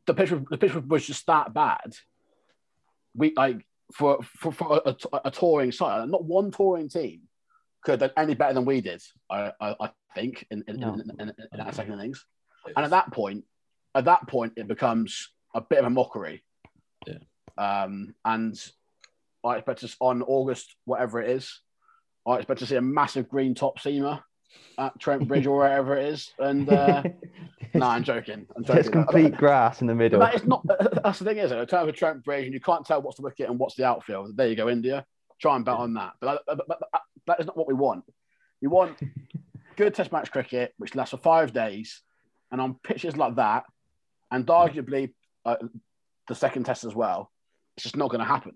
the 0.06 0.14
pitch, 0.14 0.34
the 0.50 0.58
pitch 0.58 0.76
was 0.76 1.08
just 1.08 1.26
that 1.28 1.54
bad. 1.54 1.94
We 3.16 3.34
like 3.36 3.66
for 3.94 4.20
for, 4.24 4.52
for 4.52 4.82
a, 4.86 4.96
a, 5.26 5.32
touring 5.32 5.72
side, 5.72 6.08
not 6.10 6.24
one 6.24 6.52
touring 6.52 6.90
team 6.90 7.22
could 7.82 8.00
have 8.00 8.12
done 8.12 8.24
any 8.24 8.36
better 8.36 8.54
than 8.54 8.66
we 8.66 8.82
did. 8.82 9.02
I 9.32 9.52
I, 9.60 9.90
I 10.12 10.20
think 10.20 10.46
in 10.52 10.64
in, 10.68 10.78
no. 10.78 10.94
in, 10.94 11.12
in, 11.20 11.30
in, 11.30 11.58
that 11.58 11.76
second 11.76 11.94
innings, 11.94 12.26
and 12.76 12.84
at 12.86 12.92
that 12.92 13.12
point, 13.12 13.46
at 13.96 14.06
that 14.06 14.28
point, 14.28 14.54
it 14.58 14.68
becomes 14.68 15.30
a 15.56 15.62
bit 15.62 15.80
of 15.80 15.86
a 15.86 15.90
mockery 15.90 16.44
yeah. 17.08 17.18
Um, 17.58 18.16
and 18.26 18.58
I 19.44 19.58
expect 19.58 19.84
us 19.84 19.96
on 20.00 20.22
August, 20.22 20.76
whatever 20.86 21.22
it 21.22 21.30
is, 21.30 21.62
I 22.28 22.38
expect 22.38 22.60
to 22.60 22.66
see 22.66 22.76
a 22.76 22.82
massive 22.82 23.30
green 23.30 23.56
top 23.56 23.80
seamer 23.80 24.22
at 24.78 25.00
Trent 25.00 25.28
Bridge 25.28 25.48
or 25.48 25.58
wherever 25.58 25.96
it 25.96 26.06
is. 26.06 26.32
And 26.38 26.70
uh, 26.70 27.04
no, 27.74 27.88
I'm 27.88 28.04
joking. 28.04 28.46
I'm 28.56 28.64
joking. 28.64 28.76
There's 28.76 28.90
complete 28.90 29.36
grass 29.36 29.82
in 29.82 29.88
the 29.88 29.96
middle. 29.96 30.20
That 30.20 30.36
is 30.36 30.46
not. 30.46 30.66
That's 30.68 31.20
the 31.20 31.26
thing, 31.26 31.38
is 31.38 31.52
it? 31.52 31.58
In 31.58 31.66
terms 31.66 31.90
of 31.90 31.96
Trent 31.96 32.24
Bridge, 32.24 32.46
and 32.46 32.54
you 32.54 32.60
can't 32.60 32.86
tell 32.86 33.02
what's 33.02 33.18
the 33.18 33.24
wicket 33.24 33.50
and 33.50 33.58
what's 33.58 33.76
the 33.76 33.86
outfield. 33.86 34.36
There 34.36 34.48
you 34.48 34.56
go, 34.56 34.70
India. 34.70 35.06
Try 35.42 35.56
and 35.56 35.64
bet 35.64 35.76
on 35.76 35.94
that. 35.94 36.14
But, 36.20 36.42
but, 36.46 36.58
but, 36.68 36.80
but 36.80 37.02
that 37.28 37.40
is 37.40 37.46
not 37.46 37.58
what 37.58 37.68
we 37.68 37.74
want. 37.74 38.04
We 38.62 38.68
want 38.68 38.98
good 39.80 39.96
Test 39.96 40.12
match 40.12 40.30
cricket, 40.30 40.74
which 40.78 40.94
lasts 40.94 41.12
for 41.12 41.18
five 41.18 41.54
days, 41.54 42.02
and 42.52 42.60
on 42.60 42.76
pitches 42.84 43.16
like 43.16 43.36
that, 43.36 43.64
and 44.30 44.46
arguably 44.46 45.14
uh, 45.46 45.56
the 46.28 46.36
second 46.36 46.66
test 46.66 46.84
as 46.84 46.94
well, 46.94 47.32
it's 47.76 47.84
just 47.84 47.96
not 47.96 48.10
going 48.10 48.20
to 48.20 48.26
happen. 48.26 48.56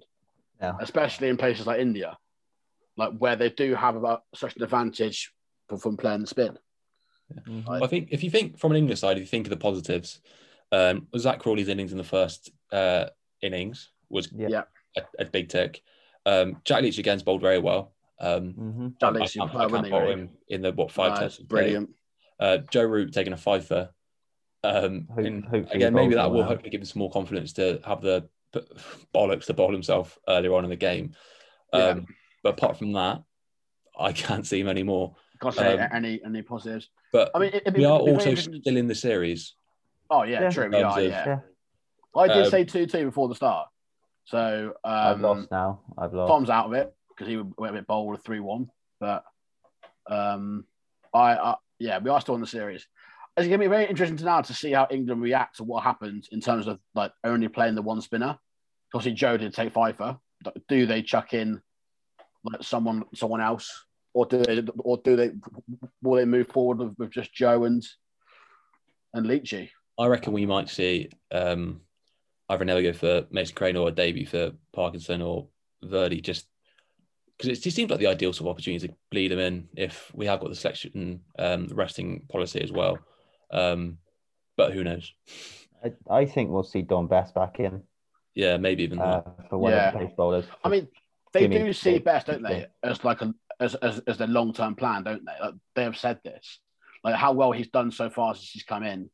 Yeah. 0.61 0.74
Especially 0.82 1.30
in 1.30 1.38
places 1.38 1.65
like 1.65 1.80
India, 1.80 2.17
like 2.97 3.13
where 3.17 3.38
they 3.38 3.49
do 3.49 3.74
have 3.74 3.95
about 3.95 4.24
such 4.36 4.55
an 4.55 4.63
advantage 4.63 5.34
from, 5.67 5.80
from 5.80 5.97
playing 5.97 6.21
the 6.21 6.28
spin. 6.28 6.57
Yeah. 7.34 7.41
Mm-hmm. 7.47 7.69
I, 7.69 7.80
I 7.86 7.88
think 7.88 8.09
if 8.11 8.24
you 8.24 8.30
think 8.30 8.59
from 8.59 8.71
an 8.71 8.78
English 8.78 8.99
side, 8.99 9.17
if 9.17 9.21
you 9.21 9.28
think 9.28 9.47
of 9.47 9.49
the 9.49 9.57
positives, 9.57 10.19
um, 10.71 11.07
Zak 11.17 11.39
Crawley's 11.39 11.69
innings 11.69 11.93
in 11.93 11.97
the 11.97 12.03
first 12.03 12.51
uh, 12.71 13.05
innings 13.41 13.91
was 14.09 14.30
yeah. 14.36 14.63
a, 14.97 15.01
a 15.19 15.26
big 15.26 15.47
tick. 15.49 15.82
Um, 16.26 16.61
Jack 16.65 16.82
Leach 16.82 16.97
again's 16.97 17.24
bowled 17.24 17.41
very 17.41 17.59
well. 17.59 17.93
Um, 18.24 18.53
mm-hmm. 18.53 18.88
Jack 19.01 19.13
Leach, 19.13 19.38
I, 19.38 19.43
I, 19.43 19.65
I 19.65 19.69
can't 19.69 19.89
bowl 19.91 20.09
him 20.09 20.30
in 20.47 20.61
the 20.61 20.71
what 20.71 20.91
five 20.91 21.19
tests. 21.19 21.39
Brilliant. 21.39 21.89
Uh, 22.39 22.59
Joe 22.71 22.84
Root 22.84 23.13
taking 23.13 23.34
a 23.34 23.38
fifer 23.38 23.89
um, 24.63 25.07
Hope, 25.13 25.26
and 25.26 25.67
again, 25.71 25.93
maybe 25.93 26.15
that 26.15 26.32
will 26.32 26.43
hopefully 26.43 26.69
give 26.69 26.80
him 26.82 26.86
some 26.86 26.99
more 26.99 27.11
confidence 27.11 27.53
to 27.53 27.82
have 27.86 28.01
the 28.01 28.30
bollocks 29.13 29.45
to 29.45 29.53
bowl 29.53 29.71
himself 29.71 30.17
earlier 30.28 30.53
on 30.53 30.63
in 30.63 30.69
the 30.69 30.76
game. 30.78 31.13
Um, 31.74 31.82
yeah. 31.82 31.99
but 32.43 32.49
apart 32.53 32.78
from 32.78 32.93
that, 32.93 33.24
I 33.99 34.13
can't 34.13 34.47
see 34.47 34.61
him 34.61 34.69
anymore. 34.69 35.15
Can't 35.41 35.55
say 35.55 35.78
Um, 35.78 35.89
any 35.91 36.21
any 36.24 36.41
positives. 36.41 36.89
But 37.11 37.32
I 37.36 37.39
mean, 37.39 37.49
it, 37.49 37.55
it'd 37.55 37.74
be- 37.74 37.82
we 37.82 37.86
are 37.86 37.95
it'd 38.01 38.05
be 38.17 38.24
very 38.24 38.36
also 38.36 38.59
still 38.59 38.78
in 38.78 38.88
the 38.88 38.95
series. 38.95 39.55
Oh 40.09 40.24
yeah, 40.24 40.43
Yeah. 40.43 40.49
true. 40.49 40.69
We 40.69 40.82
are. 40.82 40.97
of- 40.97 41.03
Yeah. 41.05 41.26
Yeah. 41.26 41.39
I 42.15 42.28
did 42.28 42.45
Um, 42.45 42.49
say 42.51 42.63
two 42.63 42.86
two 42.86 43.05
before 43.05 43.28
the 43.28 43.36
start. 43.36 43.67
So 44.26 44.74
I've 44.86 45.15
um, 45.17 45.21
lost 45.21 45.51
now. 45.51 45.82
I've 45.97 46.13
lost. 46.13 46.30
Tom's 46.30 46.49
out 46.49 46.67
of 46.67 46.74
it 46.74 46.95
because 47.16 47.30
he 47.30 47.38
went 47.38 47.76
a 47.76 47.80
bit 47.80 47.88
bold 47.88 48.11
with 48.11 48.24
three 48.24 48.39
one. 48.39 48.70
But 48.99 49.24
um, 50.09 50.66
I, 51.14 51.36
I 51.36 51.55
yeah, 51.80 51.99
we 51.99 52.09
are 52.09 52.22
still 52.22 52.36
in 52.36 52.41
the 52.41 52.47
series. 52.47 52.88
It's 53.36 53.47
going 53.47 53.59
to 53.59 53.66
be 53.66 53.68
very 53.68 53.88
interesting 53.88 54.18
to 54.18 54.26
now 54.26 54.41
to 54.41 54.53
see 54.53 54.72
how 54.72 54.88
England 54.91 55.22
react 55.22 55.57
to 55.57 55.64
what 55.64 55.84
happens 55.84 56.30
in 56.32 56.39
terms 56.39 56.68
of 56.68 56.80
like 56.93 57.11
only 57.24 57.47
playing 57.47 57.76
the 57.76 57.82
one 57.82 57.99
spinner. 58.01 58.38
Obviously, 58.93 59.16
Joe 59.16 59.38
did 59.38 59.53
take 59.53 59.74
five 59.74 59.97
for. 59.97 60.20
Do 60.68 60.86
they 60.86 61.01
chuck 61.01 61.34
in 61.34 61.61
like 62.43 62.64
someone 62.64 63.05
someone 63.16 63.41
else, 63.41 63.86
or 64.14 64.26
do 64.26 64.43
they 64.43 64.64
or 64.80 64.97
do 64.97 65.16
they 65.16 65.32
will 66.01 66.18
they 66.18 66.26
move 66.26 66.47
forward 66.49 66.80
with, 66.80 66.93
with 66.97 67.11
just 67.11 67.34
Joe 67.34 67.64
and 67.64 67.84
and 69.14 69.26
Leachy? 69.26 69.70
I 69.97 70.07
reckon 70.07 70.34
we 70.34 70.45
might 70.45 70.70
see 70.70 71.09
um, 71.32 71.82
either 72.49 72.66
Nelly 72.66 72.84
go 72.84 72.93
for 72.93 73.26
Mason 73.32 73.55
Crane 73.55 73.78
or 73.78 73.88
a 73.88 73.91
debut 73.91 74.26
for 74.26 74.51
Parkinson 74.74 75.22
or 75.22 75.47
Virdi, 75.84 76.22
just 76.22 76.47
because 77.38 77.57
it 77.57 77.61
just 77.61 77.75
seems 77.75 77.89
like 77.89 77.99
the 77.99 78.07
ideal 78.07 78.31
sort 78.34 78.47
of 78.47 78.51
opportunity 78.53 78.88
to 78.88 78.93
bleed 79.11 79.29
them 79.29 79.39
in 79.39 79.67
if 79.75 80.11
we 80.13 80.25
have 80.25 80.39
got 80.39 80.49
the 80.49 80.55
selection 80.55 81.21
um, 81.39 81.67
resting 81.71 82.21
policy 82.29 82.61
as 82.61 82.71
well. 82.71 82.99
Um, 83.51 83.97
but 84.55 84.73
who 84.73 84.84
knows? 84.84 85.13
I, 85.84 85.93
I 86.09 86.25
think 86.25 86.49
we'll 86.49 86.63
see 86.63 86.81
Dom 86.81 87.07
Bess 87.07 87.31
back 87.31 87.59
in 87.59 87.84
Yeah, 88.36 88.57
maybe 88.57 88.84
even 88.84 88.99
uh, 88.99 89.23
for 89.49 89.57
one 89.57 89.73
Yeah. 89.73 89.88
of 89.89 89.93
the 89.93 89.99
pace 89.99 90.13
bowlers. 90.15 90.45
I 90.63 90.69
mean, 90.69 90.88
they 91.34 91.41
Jimmy 91.41 91.59
do 91.59 91.73
see 91.73 91.97
Bess, 91.99 92.23
don't 92.23 92.43
they, 92.43 92.61
yeah. 92.61 92.89
as 92.89 93.03
like 93.03 93.21
a 93.21 93.34
as 93.59 93.75
as, 93.75 93.99
as 94.07 94.17
their 94.17 94.27
long 94.27 94.53
term 94.53 94.75
plan, 94.75 95.03
don't 95.03 95.23
they? 95.25 95.43
Like, 95.43 95.55
they 95.75 95.84
have 95.84 95.97
said 95.97 96.19
this, 96.23 96.59
like 97.03 97.15
how 97.15 97.34
well 97.34 97.51
he's 97.51 97.69
done 97.69 97.91
so 97.91 98.09
far 98.09 98.36
since 98.36 98.51
he's 98.51 98.63
come 98.63 98.84
in. 98.84 99.09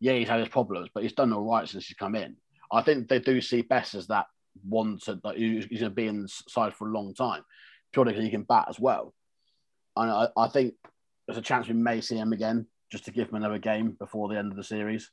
Yeah, 0.00 0.14
he's 0.14 0.28
had 0.28 0.40
his 0.40 0.48
problems, 0.48 0.88
but 0.94 1.02
he's 1.02 1.12
done 1.12 1.32
all 1.32 1.50
right 1.50 1.68
since 1.68 1.86
he's 1.86 1.96
come 1.96 2.14
in. 2.14 2.36
I 2.72 2.82
think 2.82 3.08
they 3.08 3.18
do 3.18 3.40
see 3.40 3.62
Bess 3.62 3.94
as 3.94 4.06
that 4.08 4.26
to 5.04 5.20
like 5.24 5.36
he's 5.36 5.66
going 5.66 5.80
to 5.80 5.90
be 5.90 6.06
in 6.06 6.22
the 6.22 6.28
side 6.28 6.74
for 6.74 6.88
a 6.88 6.92
long 6.92 7.14
time, 7.14 7.42
purely 7.92 8.12
because 8.12 8.24
he 8.24 8.30
can 8.30 8.42
bat 8.42 8.66
as 8.68 8.78
well. 8.78 9.14
And 9.96 10.10
I, 10.10 10.28
I 10.36 10.48
think 10.48 10.74
there's 11.26 11.38
a 11.38 11.42
chance 11.42 11.68
we 11.68 11.74
may 11.74 12.00
see 12.00 12.16
him 12.16 12.32
again 12.32 12.66
just 12.90 13.04
to 13.04 13.10
give 13.10 13.28
him 13.28 13.34
another 13.36 13.58
game 13.58 13.96
before 13.98 14.28
the 14.28 14.38
end 14.38 14.50
of 14.50 14.56
the 14.56 14.64
series. 14.64 15.10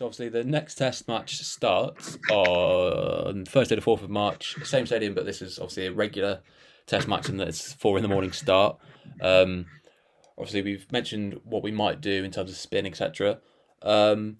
So 0.00 0.06
obviously 0.06 0.30
the 0.30 0.44
next 0.44 0.76
test 0.76 1.08
match 1.08 1.36
starts 1.42 2.16
on 2.30 3.44
Thursday 3.44 3.74
the 3.74 3.82
fourth 3.82 4.02
of 4.02 4.08
March, 4.08 4.56
same 4.64 4.86
stadium, 4.86 5.12
but 5.12 5.26
this 5.26 5.42
is 5.42 5.58
obviously 5.58 5.88
a 5.88 5.92
regular 5.92 6.40
test 6.86 7.06
match 7.06 7.28
and 7.28 7.38
it's 7.38 7.74
four 7.74 7.98
in 7.98 8.02
the 8.02 8.08
morning 8.08 8.32
start. 8.32 8.78
Um, 9.20 9.66
obviously 10.38 10.62
we've 10.62 10.90
mentioned 10.90 11.38
what 11.44 11.62
we 11.62 11.70
might 11.70 12.00
do 12.00 12.24
in 12.24 12.30
terms 12.30 12.50
of 12.50 12.56
spin, 12.56 12.86
etc. 12.86 13.40
Um, 13.82 14.38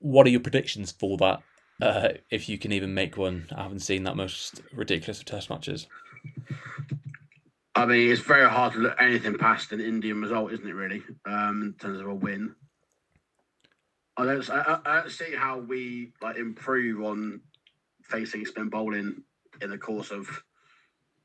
what 0.00 0.26
are 0.26 0.30
your 0.30 0.40
predictions 0.40 0.90
for 0.90 1.16
that? 1.18 1.40
Uh, 1.80 2.08
if 2.28 2.48
you 2.48 2.58
can 2.58 2.72
even 2.72 2.92
make 2.92 3.16
one, 3.16 3.46
I 3.54 3.62
haven't 3.62 3.78
seen 3.78 4.02
that 4.02 4.16
most 4.16 4.60
ridiculous 4.72 5.20
of 5.20 5.26
test 5.26 5.50
matches. 5.50 5.86
I 7.76 7.86
mean, 7.86 8.10
it's 8.10 8.22
very 8.22 8.48
hard 8.48 8.72
to 8.72 8.80
look 8.80 8.96
anything 9.00 9.38
past 9.38 9.70
an 9.70 9.80
Indian 9.80 10.20
result, 10.20 10.52
isn't 10.52 10.66
it? 10.66 10.74
Really, 10.74 11.04
um, 11.26 11.62
in 11.62 11.74
terms 11.74 12.00
of 12.00 12.08
a 12.08 12.14
win. 12.14 12.56
I 14.18 14.24
don't, 14.24 14.50
I, 14.50 14.80
I 14.84 15.00
don't 15.00 15.10
see 15.10 15.34
how 15.34 15.58
we 15.58 16.12
like 16.20 16.36
improve 16.36 17.02
on 17.04 17.40
facing 18.02 18.44
spin 18.44 18.68
bowling 18.68 19.22
in 19.62 19.70
the 19.70 19.78
course 19.78 20.10
of 20.10 20.28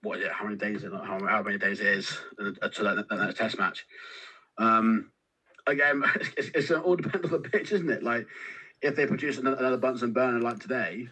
what 0.01 0.19
is 0.19 0.25
it? 0.25 0.31
How 0.31 0.45
many 0.45 0.57
days? 0.57 0.83
It? 0.83 0.91
How, 0.91 1.19
how 1.25 1.41
many 1.41 1.57
days 1.57 1.79
it 1.79 1.87
is 1.87 2.17
uh, 2.39 2.67
to 2.67 2.83
that, 2.83 3.05
that, 3.09 3.35
test 3.35 3.57
match? 3.57 3.85
Um, 4.57 5.11
again, 5.65 6.03
it's, 6.37 6.49
it's 6.53 6.71
all 6.71 6.95
depends 6.95 7.25
on 7.25 7.41
the 7.41 7.49
pitch, 7.49 7.71
isn't 7.71 7.89
it? 7.89 8.03
Like, 8.03 8.27
if 8.81 8.95
they 8.95 9.07
produce 9.07 9.37
another, 9.37 9.57
another 9.57 9.77
Bunsen 9.77 10.13
burner 10.13 10.39
like 10.39 10.59
today, 10.59 11.07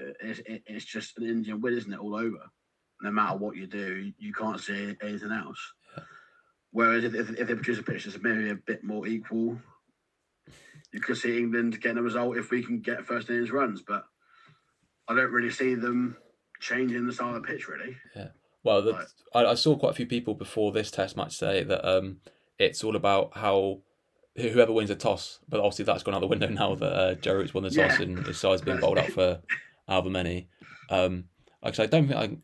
uh, 0.00 0.12
it's, 0.20 0.40
it, 0.40 0.62
it's 0.66 0.84
just 0.84 1.18
an 1.18 1.24
Indian 1.28 1.60
win, 1.60 1.74
isn't 1.74 1.92
it? 1.92 2.00
All 2.00 2.16
over 2.16 2.50
no 3.00 3.10
matter 3.10 3.36
what 3.36 3.56
you 3.56 3.66
do, 3.66 4.12
you 4.18 4.32
can't 4.32 4.60
see 4.60 4.96
anything 5.02 5.32
else. 5.32 5.58
Whereas 6.70 7.04
if, 7.04 7.14
if, 7.14 7.30
if 7.30 7.48
they 7.48 7.54
produce 7.54 7.78
a 7.78 7.82
pitch 7.82 8.04
that's 8.04 8.22
maybe 8.22 8.50
a 8.50 8.54
bit 8.54 8.84
more 8.84 9.06
equal, 9.06 9.58
you 10.92 11.00
could 11.00 11.16
see 11.16 11.38
England 11.38 11.80
getting 11.80 11.98
a 11.98 12.02
result 12.02 12.36
if 12.36 12.50
we 12.50 12.62
can 12.62 12.80
get 12.80 13.04
first 13.06 13.28
innings 13.30 13.50
runs. 13.50 13.82
But 13.82 14.04
I 15.08 15.14
don't 15.14 15.30
really 15.32 15.50
see 15.50 15.74
them 15.74 16.16
changing 16.60 17.06
the 17.06 17.12
style 17.12 17.34
of 17.36 17.42
the 17.42 17.48
pitch, 17.48 17.68
really. 17.68 17.96
Yeah. 18.16 18.28
Well, 18.64 18.92
Right. 18.92 19.06
I, 19.34 19.44
I 19.46 19.54
saw 19.54 19.76
quite 19.76 19.90
a 19.90 19.94
few 19.94 20.06
people 20.06 20.34
before 20.34 20.72
this 20.72 20.90
test 20.90 21.16
match 21.16 21.36
say 21.36 21.62
that 21.62 21.88
um, 21.88 22.18
it's 22.58 22.82
all 22.84 22.96
about 22.96 23.36
how 23.36 23.80
whoever 24.36 24.72
wins 24.72 24.90
a 24.90 24.96
toss. 24.96 25.40
But 25.48 25.60
obviously, 25.60 25.84
that's 25.84 26.02
gone 26.02 26.14
out 26.14 26.20
the 26.20 26.26
window 26.26 26.48
now 26.50 26.74
that 26.74 26.92
uh, 26.92 27.14
Joe 27.14 27.34
Root's 27.34 27.54
won 27.54 27.62
the 27.64 27.70
toss 27.70 27.98
Yeah. 27.98 28.02
and 28.02 28.26
his 28.26 28.38
side's 28.38 28.62
been 28.62 28.80
bowled 28.80 28.98
out 28.98 29.06
for 29.12 29.40
however 29.86 30.10
many. 30.10 30.48
Um, 30.90 31.24
like 31.62 31.78
I 31.78 31.86
don't 31.86 32.08
think 32.08 32.18
I. 32.18 32.36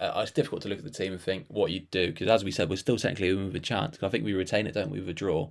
I, 0.00 0.22
it's 0.22 0.32
difficult 0.32 0.62
to 0.62 0.68
look 0.68 0.78
at 0.78 0.84
the 0.84 0.90
team 0.90 1.12
and 1.12 1.20
think 1.20 1.44
what 1.48 1.70
you'd 1.70 1.90
do 1.90 2.06
because, 2.08 2.26
as 2.28 2.42
we 2.42 2.50
said, 2.50 2.70
we're 2.70 2.76
still 2.76 2.96
technically 2.96 3.28
in 3.28 3.46
with 3.46 3.54
a 3.54 3.60
chance. 3.60 3.98
'cause 3.98 4.06
I 4.06 4.10
think 4.10 4.24
we 4.24 4.32
retain 4.32 4.66
it, 4.66 4.72
don't 4.72 4.90
we, 4.90 4.98
with 4.98 5.08
a 5.10 5.14
draw. 5.14 5.50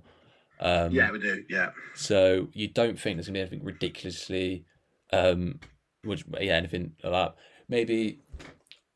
Um, 0.60 0.92
yeah, 0.92 1.10
we 1.10 1.18
do. 1.20 1.44
Yeah. 1.48 1.70
so 1.94 2.48
you 2.52 2.68
don't 2.68 2.98
think 2.98 3.16
there's 3.16 3.26
gonna 3.26 3.34
be 3.36 3.40
anything 3.40 3.64
ridiculously, 3.64 4.64
um, 5.12 5.60
which 6.02 6.24
yeah, 6.40 6.54
anything 6.54 6.92
like 7.02 7.12
that. 7.12 7.34
Maybe 7.68 8.20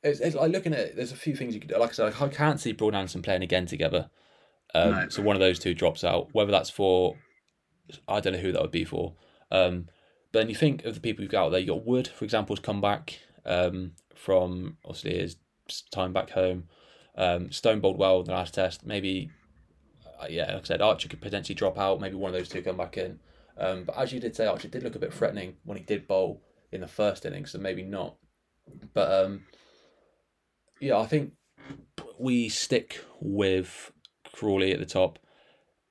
it's, 0.02 0.20
it's 0.20 0.34
like 0.34 0.50
looking 0.50 0.72
at. 0.72 0.78
it, 0.80 0.96
There's 0.96 1.12
a 1.12 1.16
few 1.16 1.36
things 1.36 1.54
you 1.54 1.60
could. 1.60 1.70
do. 1.70 1.78
Like 1.78 1.90
I 1.90 1.92
said, 1.92 2.12
I 2.20 2.28
can't 2.28 2.60
see 2.60 2.72
Broad 2.72 2.88
and 2.88 2.96
Anderson 2.96 3.22
playing 3.22 3.42
again 3.42 3.66
together. 3.66 4.10
Um, 4.74 4.90
No. 4.90 5.08
So 5.08 5.22
one 5.22 5.36
of 5.36 5.40
those 5.40 5.58
two 5.58 5.74
drops 5.74 6.02
out. 6.04 6.28
Whether 6.32 6.50
that's 6.50 6.70
for, 6.70 7.16
I 8.08 8.20
don't 8.20 8.32
know 8.32 8.38
who 8.40 8.52
that 8.52 8.62
would 8.62 8.70
be 8.72 8.84
for. 8.84 9.14
Um, 9.50 9.88
but 10.32 10.40
then 10.40 10.48
you 10.48 10.54
think 10.54 10.84
of 10.84 10.94
the 10.94 11.00
people 11.00 11.22
you've 11.22 11.30
got 11.30 11.44
out 11.44 11.50
there. 11.50 11.60
You 11.60 11.66
got 11.68 11.86
Wood, 11.86 12.08
for 12.08 12.24
example, 12.24 12.56
has 12.56 12.60
come 12.64 12.80
back 12.80 13.20
um, 13.44 13.92
from 14.14 14.78
obviously 14.84 15.18
his 15.18 15.36
time 15.92 16.12
back 16.12 16.30
home. 16.30 16.64
Um, 17.16 17.52
Stone 17.52 17.80
bowled 17.80 17.98
well 17.98 18.20
in 18.20 18.24
the 18.26 18.32
last 18.32 18.54
test. 18.54 18.86
Maybe 18.86 19.30
yeah, 20.30 20.52
like 20.52 20.62
I 20.62 20.64
said, 20.64 20.82
Archer 20.82 21.08
could 21.08 21.20
potentially 21.20 21.54
drop 21.54 21.78
out. 21.78 22.00
Maybe 22.00 22.16
one 22.16 22.34
of 22.34 22.38
those 22.38 22.48
two 22.48 22.62
come 22.62 22.76
back 22.76 22.96
in. 22.96 23.18
Um, 23.58 23.84
but 23.84 23.98
as 23.98 24.12
you 24.12 24.20
did 24.20 24.34
say, 24.34 24.46
Archer 24.46 24.68
did 24.68 24.82
look 24.82 24.96
a 24.96 25.00
bit 25.00 25.12
threatening 25.12 25.56
when 25.64 25.76
he 25.78 25.84
did 25.84 26.06
bowl 26.06 26.42
in 26.70 26.80
the 26.80 26.88
first 26.88 27.24
innings, 27.24 27.52
so 27.52 27.58
maybe 27.58 27.82
not. 27.82 28.16
But 28.94 29.24
um, 29.24 29.44
yeah, 30.80 30.98
I 30.98 31.06
think 31.06 31.32
we 32.18 32.48
stick 32.48 33.00
with 33.20 33.92
Crawley 34.32 34.72
at 34.72 34.78
the 34.78 34.86
top. 34.86 35.18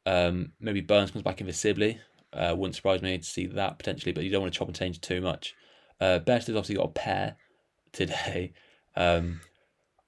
Um, 0.06 0.54
maybe 0.60 0.82
Burns 0.82 1.12
comes 1.12 1.24
back 1.24 1.42
in 1.42 1.48
for 1.48 1.54
Sibley. 1.54 2.00
Uh, 2.34 2.56
wouldn't 2.58 2.76
surprise 2.76 3.02
me 3.02 3.18
to 3.18 3.24
see 3.24 3.46
that 3.46 3.78
potentially, 3.78 4.14
but 4.14 4.24
you 4.24 4.30
don't 4.30 4.42
want 4.42 4.54
to 4.54 4.58
chop 4.58 4.68
and 4.68 4.76
change 4.76 5.02
too 5.02 5.22
much. 5.22 5.54
Uh, 6.00 6.20
Bess 6.20 6.48
has 6.48 6.56
obviously 6.56 6.76
got 6.76 6.86
a 6.86 6.90
pair 6.90 7.36
today. 7.92 8.54
Um, 8.96 9.42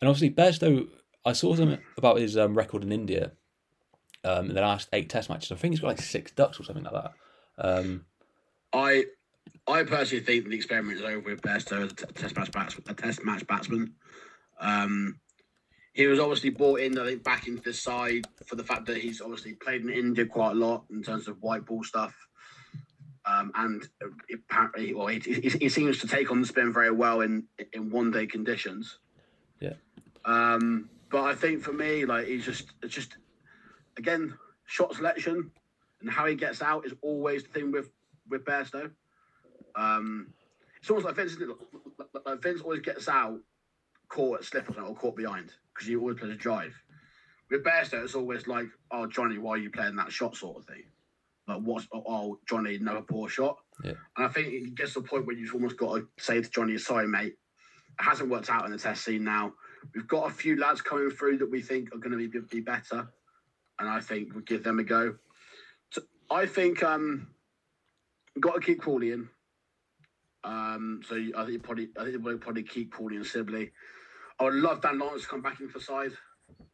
and 0.01 0.09
obviously, 0.09 0.31
Bairstow, 0.31 0.87
I 1.25 1.33
saw 1.33 1.55
something 1.55 1.79
about 1.97 2.19
his 2.19 2.35
um, 2.35 2.57
record 2.57 2.83
in 2.83 2.91
India 2.91 3.33
um, 4.23 4.49
in 4.49 4.55
the 4.55 4.61
last 4.61 4.89
eight 4.93 5.09
test 5.09 5.29
matches. 5.29 5.51
I 5.51 5.55
think 5.55 5.73
he's 5.73 5.81
got 5.81 5.87
like 5.87 6.01
six 6.01 6.31
ducks 6.31 6.59
or 6.59 6.63
something 6.63 6.83
like 6.83 6.93
that. 6.93 7.13
Um, 7.57 8.05
I 8.71 9.05
I 9.67 9.83
personally 9.83 10.23
think 10.23 10.49
the 10.49 10.55
experiment 10.55 10.97
is 10.97 11.03
over 11.03 11.19
with 11.19 11.41
Bairstow 11.41 11.85
as 11.85 11.91
a 11.91 12.13
test 12.13 12.35
match 12.35 12.51
bats- 12.51 12.79
a 12.87 12.93
test 12.93 13.23
match 13.23 13.45
batsman. 13.47 13.93
Um, 14.59 15.19
he 15.93 16.07
was 16.07 16.19
obviously 16.19 16.49
brought 16.49 16.79
in, 16.79 16.97
I 16.97 17.05
think, 17.05 17.23
back 17.23 17.47
into 17.47 17.61
the 17.61 17.73
side 17.73 18.25
for 18.45 18.55
the 18.55 18.63
fact 18.63 18.87
that 18.87 18.97
he's 18.97 19.21
obviously 19.21 19.53
played 19.53 19.81
in 19.81 19.89
India 19.89 20.25
quite 20.25 20.51
a 20.51 20.55
lot 20.55 20.85
in 20.89 21.03
terms 21.03 21.27
of 21.27 21.41
white 21.41 21.65
ball 21.65 21.83
stuff. 21.83 22.15
Um, 23.25 23.51
and 23.55 23.87
apparently, 24.33 24.93
well, 24.93 25.07
he, 25.07 25.19
he, 25.19 25.49
he 25.49 25.69
seems 25.69 25.99
to 25.99 26.07
take 26.07 26.29
on 26.31 26.41
the 26.41 26.47
spin 26.47 26.73
very 26.73 26.91
well 26.91 27.21
in 27.21 27.45
in 27.71 27.89
one 27.89 28.11
day 28.11 28.25
conditions. 28.25 28.97
Yeah. 29.61 29.75
Um, 30.25 30.89
but 31.09 31.21
I 31.23 31.35
think 31.35 31.61
for 31.61 31.71
me, 31.71 32.05
like 32.05 32.27
he's 32.27 32.43
just 32.43 32.71
it's 32.81 32.93
just 32.93 33.15
again 33.97 34.33
shot 34.65 34.95
selection 34.95 35.51
and 36.01 36.09
how 36.09 36.25
he 36.25 36.35
gets 36.35 36.61
out 36.61 36.85
is 36.85 36.93
always 37.01 37.43
the 37.43 37.49
thing 37.49 37.71
with 37.71 37.89
with 38.29 38.45
Bairstow. 38.45 38.89
Um, 39.75 40.27
it's 40.79 40.89
almost 40.89 41.05
like 41.05 41.15
Vince, 41.15 41.33
isn't 41.33 41.49
it? 41.49 41.57
Like- 42.25 42.41
Vince 42.41 42.61
always 42.61 42.81
gets 42.81 43.07
out 43.07 43.39
caught 44.09 44.39
at 44.39 44.45
slip 44.45 44.69
or 44.69 44.81
or 44.81 44.95
caught 44.95 45.15
behind 45.15 45.51
because 45.73 45.87
he 45.87 45.95
always 45.95 46.19
plays 46.19 46.31
a 46.31 46.35
drive. 46.35 46.73
With 47.49 47.63
Bairstow, 47.63 48.03
it's 48.03 48.15
always 48.15 48.47
like, 48.47 48.67
"Oh, 48.91 49.07
Johnny, 49.07 49.37
why 49.37 49.51
are 49.51 49.57
you 49.57 49.69
playing 49.69 49.95
that 49.95 50.11
shot?" 50.11 50.35
sort 50.35 50.57
of 50.57 50.65
thing. 50.65 50.83
Like, 51.47 51.61
what's 51.61 51.87
oh, 51.93 52.03
oh 52.07 52.39
Johnny, 52.47 52.75
another 52.75 53.01
poor 53.01 53.27
shot. 53.27 53.57
Yeah. 53.83 53.93
And 54.17 54.25
I 54.25 54.29
think 54.29 54.47
it 54.53 54.75
gets 54.75 54.93
to 54.93 55.01
the 55.01 55.07
point 55.07 55.25
where 55.25 55.35
you've 55.35 55.53
almost 55.53 55.77
got 55.77 55.95
to 55.95 56.07
say 56.17 56.41
to 56.41 56.49
Johnny, 56.49 56.77
sorry, 56.77 57.07
mate, 57.07 57.33
it 57.33 58.03
hasn't 58.03 58.29
worked 58.29 58.49
out 58.49 58.65
in 58.65 58.71
the 58.71 58.77
test 58.77 59.03
scene 59.03 59.23
now. 59.23 59.53
We've 59.93 60.07
got 60.07 60.29
a 60.29 60.33
few 60.33 60.57
lads 60.57 60.81
coming 60.81 61.09
through 61.09 61.39
that 61.39 61.51
we 61.51 61.61
think 61.61 61.93
are 61.93 61.97
going 61.97 62.17
to 62.17 62.29
be, 62.29 62.39
be 62.49 62.61
better. 62.61 63.09
And 63.79 63.89
I 63.89 63.99
think 63.99 64.33
we'll 64.33 64.43
give 64.43 64.63
them 64.63 64.79
a 64.79 64.83
go. 64.83 65.15
So 65.91 66.01
I 66.29 66.45
think 66.45 66.83
um 66.83 67.27
got 68.39 68.55
to 68.55 68.61
keep 68.61 68.81
Crawley 68.81 69.11
in. 69.11 69.29
Um, 70.43 71.01
so 71.07 71.15
I 71.15 71.41
think 71.41 71.51
you 71.51 71.59
probably 71.59 71.89
I 71.97 72.05
think 72.05 72.23
we'll 72.23 72.37
probably 72.37 72.63
keep 72.63 72.91
Crawley 72.91 73.15
and 73.15 73.25
Sibley. 73.25 73.71
I 74.39 74.45
would 74.45 74.55
love 74.55 74.81
Dan 74.81 74.99
Lawrence 74.99 75.23
to 75.23 75.29
come 75.29 75.41
back 75.41 75.59
in 75.59 75.69
for 75.69 75.79
side. 75.79 76.11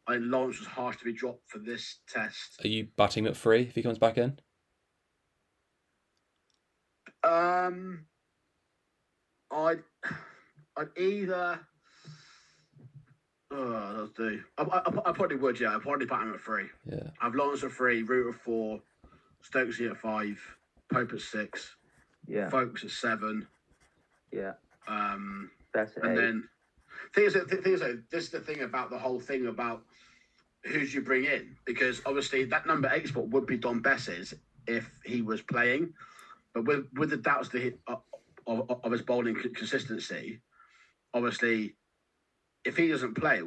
I 0.06 0.14
think 0.14 0.24
Lawrence 0.26 0.58
was 0.58 0.68
harsh 0.68 0.96
to 0.98 1.04
be 1.04 1.12
dropped 1.12 1.48
for 1.48 1.58
this 1.58 2.00
test. 2.08 2.60
Are 2.64 2.68
you 2.68 2.88
batting 2.96 3.26
at 3.26 3.36
three 3.36 3.62
if 3.62 3.74
he 3.74 3.82
comes 3.82 3.98
back 3.98 4.18
in? 4.18 4.38
Um, 7.22 8.06
I'd, 9.50 9.82
I'd 10.76 10.98
either. 10.98 11.60
Oh, 13.52 13.94
that's 13.98 14.12
do. 14.16 14.40
I, 14.58 14.62
I, 14.62 15.10
I 15.10 15.12
probably 15.12 15.36
would, 15.36 15.58
yeah. 15.58 15.74
I'd 15.74 15.82
probably 15.82 16.06
put 16.06 16.20
him 16.22 16.34
at 16.34 16.40
three. 16.40 16.66
Yeah. 16.86 17.08
I've 17.20 17.34
Lawrence 17.34 17.64
at 17.64 17.72
three, 17.72 18.02
Root 18.02 18.34
at 18.34 18.40
four, 18.40 18.80
Stokesy 19.42 19.90
at 19.90 19.96
five, 19.96 20.38
Pope 20.92 21.12
at 21.12 21.20
six, 21.20 21.74
Yeah, 22.28 22.48
Foakes 22.48 22.84
at 22.84 22.90
seven. 22.90 23.46
yeah. 24.32 24.52
Um, 24.86 25.50
That's 25.74 25.96
and 25.96 26.12
eight. 26.12 26.16
then 26.16 26.48
thing 27.14 27.24
is, 27.24 27.34
the 27.34 27.40
thing 27.40 27.72
is, 27.74 27.80
this 28.10 28.24
is 28.24 28.30
the 28.30 28.40
thing 28.40 28.62
about 28.62 28.90
the 28.90 28.98
whole 28.98 29.20
thing 29.20 29.46
about 29.46 29.82
who's 30.64 30.92
you 30.94 31.00
bring 31.00 31.24
in 31.24 31.56
because 31.64 32.02
obviously 32.06 32.44
that 32.44 32.66
number 32.66 32.90
eight 32.92 33.08
spot 33.08 33.28
would 33.28 33.46
be 33.46 33.56
Dom 33.56 33.80
Bess's 33.80 34.34
if 34.66 34.90
he 35.04 35.22
was 35.22 35.40
playing, 35.42 35.92
but 36.54 36.64
with 36.66 36.86
with 36.94 37.10
the 37.10 37.16
doubts 37.16 37.48
that 37.50 37.62
he, 37.62 37.72
of, 37.86 38.00
of, 38.46 38.80
of 38.84 38.92
his 38.92 39.02
bowling 39.02 39.34
consistency, 39.54 40.40
obviously, 41.14 41.74
if 42.64 42.76
he 42.76 42.88
doesn't 42.88 43.14
play, 43.14 43.40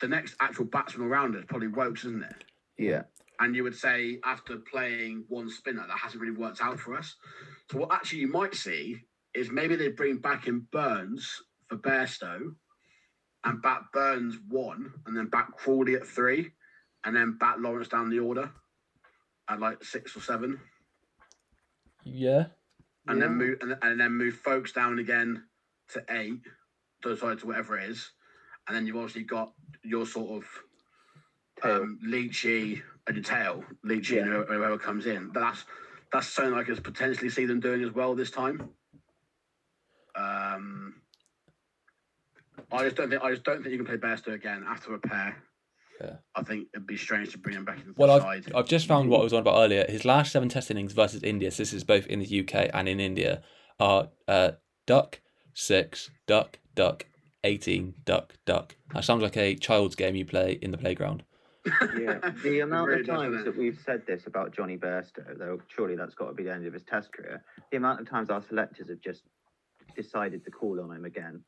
the 0.00 0.08
next 0.08 0.34
actual 0.40 0.64
batsman 0.66 1.06
around 1.06 1.34
is 1.36 1.44
probably 1.44 1.68
Woakes, 1.68 2.04
isn't 2.04 2.22
it? 2.24 2.44
yeah, 2.78 3.02
And 3.40 3.54
you 3.54 3.62
would 3.62 3.76
say 3.76 4.18
after 4.24 4.56
playing 4.58 5.24
one 5.28 5.48
spinner, 5.48 5.86
that 5.86 5.98
hasn't 5.98 6.20
really 6.20 6.36
worked 6.36 6.60
out 6.60 6.78
for 6.78 6.94
us. 6.94 7.14
So 7.70 7.78
what 7.78 7.92
actually 7.92 8.20
you 8.20 8.28
might 8.28 8.54
see 8.54 8.98
is 9.34 9.50
maybe 9.50 9.76
they 9.76 9.88
bring 9.88 10.18
back 10.18 10.46
in 10.46 10.66
Burns 10.72 11.40
for 11.68 11.76
Bairstow 11.76 12.54
and 13.44 13.62
bat 13.62 13.82
Burns 13.92 14.38
one 14.48 14.92
and 15.06 15.16
then 15.16 15.26
back 15.26 15.56
Crawley 15.56 15.94
at 15.94 16.06
three 16.06 16.52
and 17.04 17.14
then 17.16 17.36
bat 17.38 17.60
Lawrence 17.60 17.88
down 17.88 18.10
the 18.10 18.18
order 18.18 18.50
at 19.48 19.60
like 19.60 19.82
six 19.82 20.16
or 20.16 20.20
seven 20.20 20.60
Yeah. 22.04 22.46
and 23.08 23.18
Yeah. 23.18 23.26
then 23.26 23.36
move 23.36 23.58
and, 23.60 23.76
and 23.82 24.00
then 24.00 24.12
move 24.12 24.34
Foakes 24.34 24.72
down 24.72 24.98
again 24.98 25.44
to 25.88 26.04
eight, 26.10 26.40
to 27.02 27.16
sorry 27.16 27.36
to 27.36 27.46
whatever 27.46 27.78
it 27.78 27.90
is, 27.90 28.12
and 28.66 28.76
then 28.76 28.86
you've 28.86 28.96
obviously 28.96 29.22
got 29.24 29.52
your 29.82 30.06
sort 30.06 30.42
of 30.42 31.68
um, 31.70 31.98
Leachy 32.06 32.82
and 33.06 33.16
your 33.16 33.24
tail, 33.24 33.64
Leachy 33.84 34.16
Yeah. 34.16 34.24
whoever, 34.24 34.44
whoever 34.54 34.78
comes 34.78 35.06
in. 35.06 35.30
But 35.32 35.40
that's 35.40 35.64
that's 36.12 36.26
something 36.28 36.54
I 36.54 36.62
could 36.62 36.82
potentially 36.84 37.30
see 37.30 37.46
them 37.46 37.60
doing 37.60 37.82
as 37.82 37.92
well 37.92 38.14
this 38.14 38.30
time. 38.30 38.68
Um, 40.14 40.94
I 42.70 42.84
just 42.84 42.96
don't 42.96 43.10
think 43.10 43.22
I 43.22 43.30
just 43.30 43.44
don't 43.44 43.62
think 43.62 43.72
you 43.72 43.82
can 43.82 43.86
play 43.86 43.96
Bairstow 43.96 44.34
again 44.34 44.64
after 44.68 44.94
a 44.94 44.98
pair. 44.98 45.36
Yeah. 46.00 46.16
I 46.34 46.42
think 46.42 46.68
it'd 46.74 46.86
be 46.86 46.96
strange 46.96 47.30
to 47.32 47.38
bring 47.38 47.54
him 47.56 47.64
back 47.64 47.78
into 47.78 47.92
Well, 47.96 48.08
the 48.08 48.14
I've, 48.14 48.22
side. 48.44 48.52
I've 48.54 48.66
just 48.68 48.86
found 48.88 49.08
what 49.08 49.20
I 49.20 49.24
was 49.24 49.32
on 49.32 49.40
about 49.40 49.58
earlier. 49.58 49.84
His 49.88 50.04
last 50.04 50.32
seven 50.32 50.48
test 50.48 50.70
innings 50.70 50.92
versus 50.92 51.22
India, 51.22 51.50
so 51.50 51.62
this 51.62 51.72
is 51.72 51.84
both 51.84 52.06
in 52.06 52.18
the 52.18 52.40
UK 52.40 52.70
and 52.74 52.88
in 52.88 52.98
India, 52.98 53.42
are 53.78 54.08
uh, 54.26 54.52
duck, 54.86 55.20
six, 55.54 56.10
duck, 56.26 56.58
duck, 56.74 57.06
18, 57.44 57.94
duck, 58.04 58.34
duck. 58.46 58.76
That 58.94 59.04
sounds 59.04 59.22
like 59.22 59.36
a 59.36 59.54
child's 59.56 59.94
game 59.94 60.14
you 60.14 60.24
play 60.24 60.58
in 60.62 60.70
the 60.70 60.78
playground. 60.78 61.24
yeah. 61.98 62.18
The 62.42 62.60
amount 62.64 62.88
really 62.88 63.00
of 63.02 63.06
times 63.06 63.36
doesn't 63.36 63.44
that 63.44 63.56
we've 63.58 63.78
said 63.84 64.06
this 64.06 64.26
about 64.26 64.52
Johnny 64.54 64.76
Bairstow, 64.76 65.38
though 65.38 65.60
surely 65.68 65.96
that's 65.96 66.14
got 66.14 66.26
to 66.28 66.34
be 66.34 66.44
the 66.44 66.52
end 66.52 66.66
of 66.66 66.72
his 66.72 66.82
test 66.84 67.12
career. 67.12 67.42
The 67.70 67.76
amount 67.76 68.00
of 68.00 68.08
times 68.08 68.30
our 68.30 68.42
selectors 68.42 68.88
have 68.88 69.00
just 69.00 69.22
decided 69.96 70.44
to 70.44 70.50
call 70.50 70.80
on 70.80 70.90
him 70.96 71.04
again. 71.04 71.42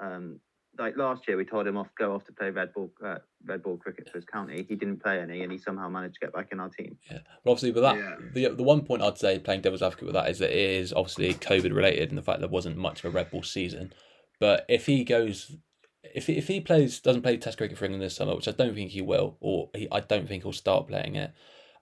Um, 0.00 0.40
like 0.76 0.96
last 0.96 1.28
year, 1.28 1.36
we 1.36 1.44
told 1.44 1.68
him 1.68 1.76
off 1.76 1.86
go 1.96 2.14
off 2.14 2.24
to 2.24 2.32
play 2.32 2.50
red 2.50 2.72
ball 2.74 2.90
uh, 3.04 3.18
red 3.46 3.62
ball 3.62 3.76
cricket 3.76 4.08
for 4.10 4.18
his 4.18 4.24
county. 4.24 4.66
He 4.68 4.74
didn't 4.74 5.00
play 5.00 5.20
any, 5.20 5.42
and 5.44 5.52
he 5.52 5.56
somehow 5.58 5.88
managed 5.88 6.14
to 6.14 6.20
get 6.20 6.32
back 6.32 6.48
in 6.50 6.58
our 6.58 6.68
team. 6.68 6.96
Yeah. 7.08 7.18
But 7.44 7.52
obviously, 7.52 7.70
with 7.70 7.84
that, 7.84 7.96
Yeah. 7.96 8.16
the, 8.48 8.54
the 8.56 8.62
one 8.64 8.80
point 8.84 9.00
I'd 9.00 9.16
say, 9.16 9.38
playing 9.38 9.60
devil's 9.60 9.82
advocate 9.82 10.06
with 10.06 10.14
that, 10.14 10.28
is 10.28 10.40
that 10.40 10.50
it 10.50 10.58
is 10.80 10.92
obviously 10.92 11.34
COVID 11.34 11.72
related 11.72 12.08
and 12.08 12.18
the 12.18 12.22
fact 12.22 12.40
there 12.40 12.48
wasn't 12.48 12.76
much 12.76 13.04
of 13.04 13.12
a 13.12 13.16
red 13.16 13.30
ball 13.30 13.44
season. 13.44 13.92
But 14.40 14.64
if 14.68 14.86
he 14.86 15.04
goes, 15.04 15.56
if 16.14 16.26
he, 16.26 16.36
if 16.36 16.48
he 16.48 16.60
plays, 16.60 17.00
doesn't 17.00 17.22
play 17.22 17.36
Test 17.36 17.58
cricket 17.58 17.78
for 17.78 17.84
England 17.84 18.02
this 18.02 18.16
summer, 18.16 18.34
which 18.34 18.48
I 18.48 18.52
don't 18.52 18.74
think 18.74 18.90
he 18.90 19.02
will, 19.02 19.36
or 19.40 19.70
he, 19.74 19.88
I 19.90 20.00
don't 20.00 20.28
think 20.28 20.42
he'll 20.42 20.52
start 20.52 20.88
playing 20.88 21.16
it. 21.16 21.32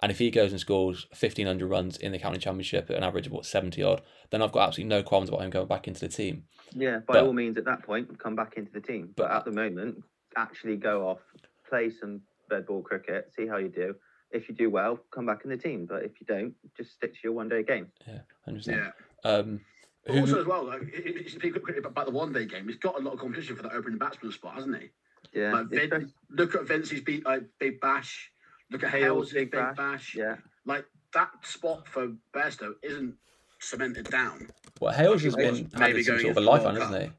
And 0.00 0.10
if 0.10 0.18
he 0.18 0.30
goes 0.32 0.50
and 0.50 0.60
scores 0.60 1.06
1,500 1.10 1.64
runs 1.66 1.96
in 1.96 2.10
the 2.10 2.18
county 2.18 2.38
championship 2.38 2.90
at 2.90 2.96
an 2.96 3.04
average 3.04 3.26
of 3.26 3.32
what 3.32 3.46
70 3.46 3.80
odd, 3.84 4.02
then 4.30 4.42
I've 4.42 4.50
got 4.50 4.66
absolutely 4.66 4.88
no 4.88 5.02
qualms 5.04 5.28
about 5.28 5.42
him 5.42 5.50
going 5.50 5.68
back 5.68 5.86
into 5.86 6.00
the 6.00 6.08
team. 6.08 6.44
Yeah, 6.74 6.98
by 7.06 7.14
But- 7.14 7.24
all 7.24 7.32
means, 7.32 7.56
at 7.56 7.64
that 7.66 7.84
point, 7.84 8.18
come 8.18 8.34
back 8.34 8.54
into 8.56 8.72
the 8.72 8.80
team. 8.80 9.12
But 9.16 9.30
at 9.30 9.44
the 9.44 9.52
moment, 9.52 10.02
actually 10.36 10.76
go 10.76 11.08
off, 11.08 11.20
play 11.68 11.88
some 11.90 12.22
red 12.50 12.66
ball 12.66 12.82
cricket, 12.82 13.32
see 13.32 13.46
how 13.46 13.58
you 13.58 13.68
do. 13.68 13.94
If 14.32 14.48
you 14.48 14.54
do 14.54 14.70
well, 14.70 14.98
come 15.12 15.26
back 15.26 15.44
in 15.44 15.50
the 15.50 15.56
team. 15.56 15.86
But 15.86 16.02
if 16.04 16.20
you 16.20 16.26
don't, 16.26 16.54
just 16.76 16.92
stick 16.94 17.12
to 17.12 17.18
your 17.22 17.34
one 17.34 17.48
day 17.48 17.62
game. 17.62 17.86
Yeah, 18.06 18.20
I 18.46 18.50
understand. 18.50 18.92
yeah. 19.24 19.30
Um, 19.30 19.60
who- 20.06 20.20
also 20.20 20.40
as 20.40 20.46
well, 20.46 20.64
like, 20.64 20.82
it- 20.82 21.44
it- 21.44 21.52
quickly 21.52 21.78
about 21.78 22.06
the 22.06 22.12
one 22.12 22.32
day 22.32 22.44
game. 22.44 22.66
He's 22.66 22.76
got 22.78 22.96
a 22.98 23.02
lot 23.02 23.14
of 23.14 23.20
competition 23.20 23.56
for 23.56 23.62
that 23.62 23.72
opening 23.72 23.98
batsman 23.98 24.32
spot, 24.32 24.54
hasn't 24.56 24.80
he? 24.80 24.90
Yeah, 25.32 25.52
Like 25.52 25.68
Vin, 25.68 25.78
especially- 25.80 26.14
look 26.30 26.54
at 26.54 26.64
Vincey's 26.66 27.00
beat 27.00 27.22
uh, 27.26 27.40
big 27.58 27.80
bash. 27.80 28.30
Look 28.70 28.82
at 28.82 28.90
Hales' 28.90 29.02
Hales' 29.02 29.32
big 29.32 29.50
big, 29.50 29.60
bash, 29.60 29.76
bash. 29.76 30.14
yeah. 30.14 30.36
Like 30.64 30.86
that 31.14 31.30
spot 31.46 31.86
for 31.86 32.08
Bairstow 32.34 32.74
isn't 32.82 33.16
cemented 33.60 34.06
down. 34.10 34.48
well, 34.80 34.92
Hales 34.92 35.22
has 35.22 35.36
been 35.36 35.70
maybe 35.78 36.02
some 36.02 36.16
going 36.16 36.20
sort 36.20 36.20
of 36.20 36.24
a 36.24 36.28
into 36.28 36.34
the 36.34 36.40
lifeline, 36.40 36.74
World 36.74 36.86
hasn't 36.92 37.12
he? 37.12 37.18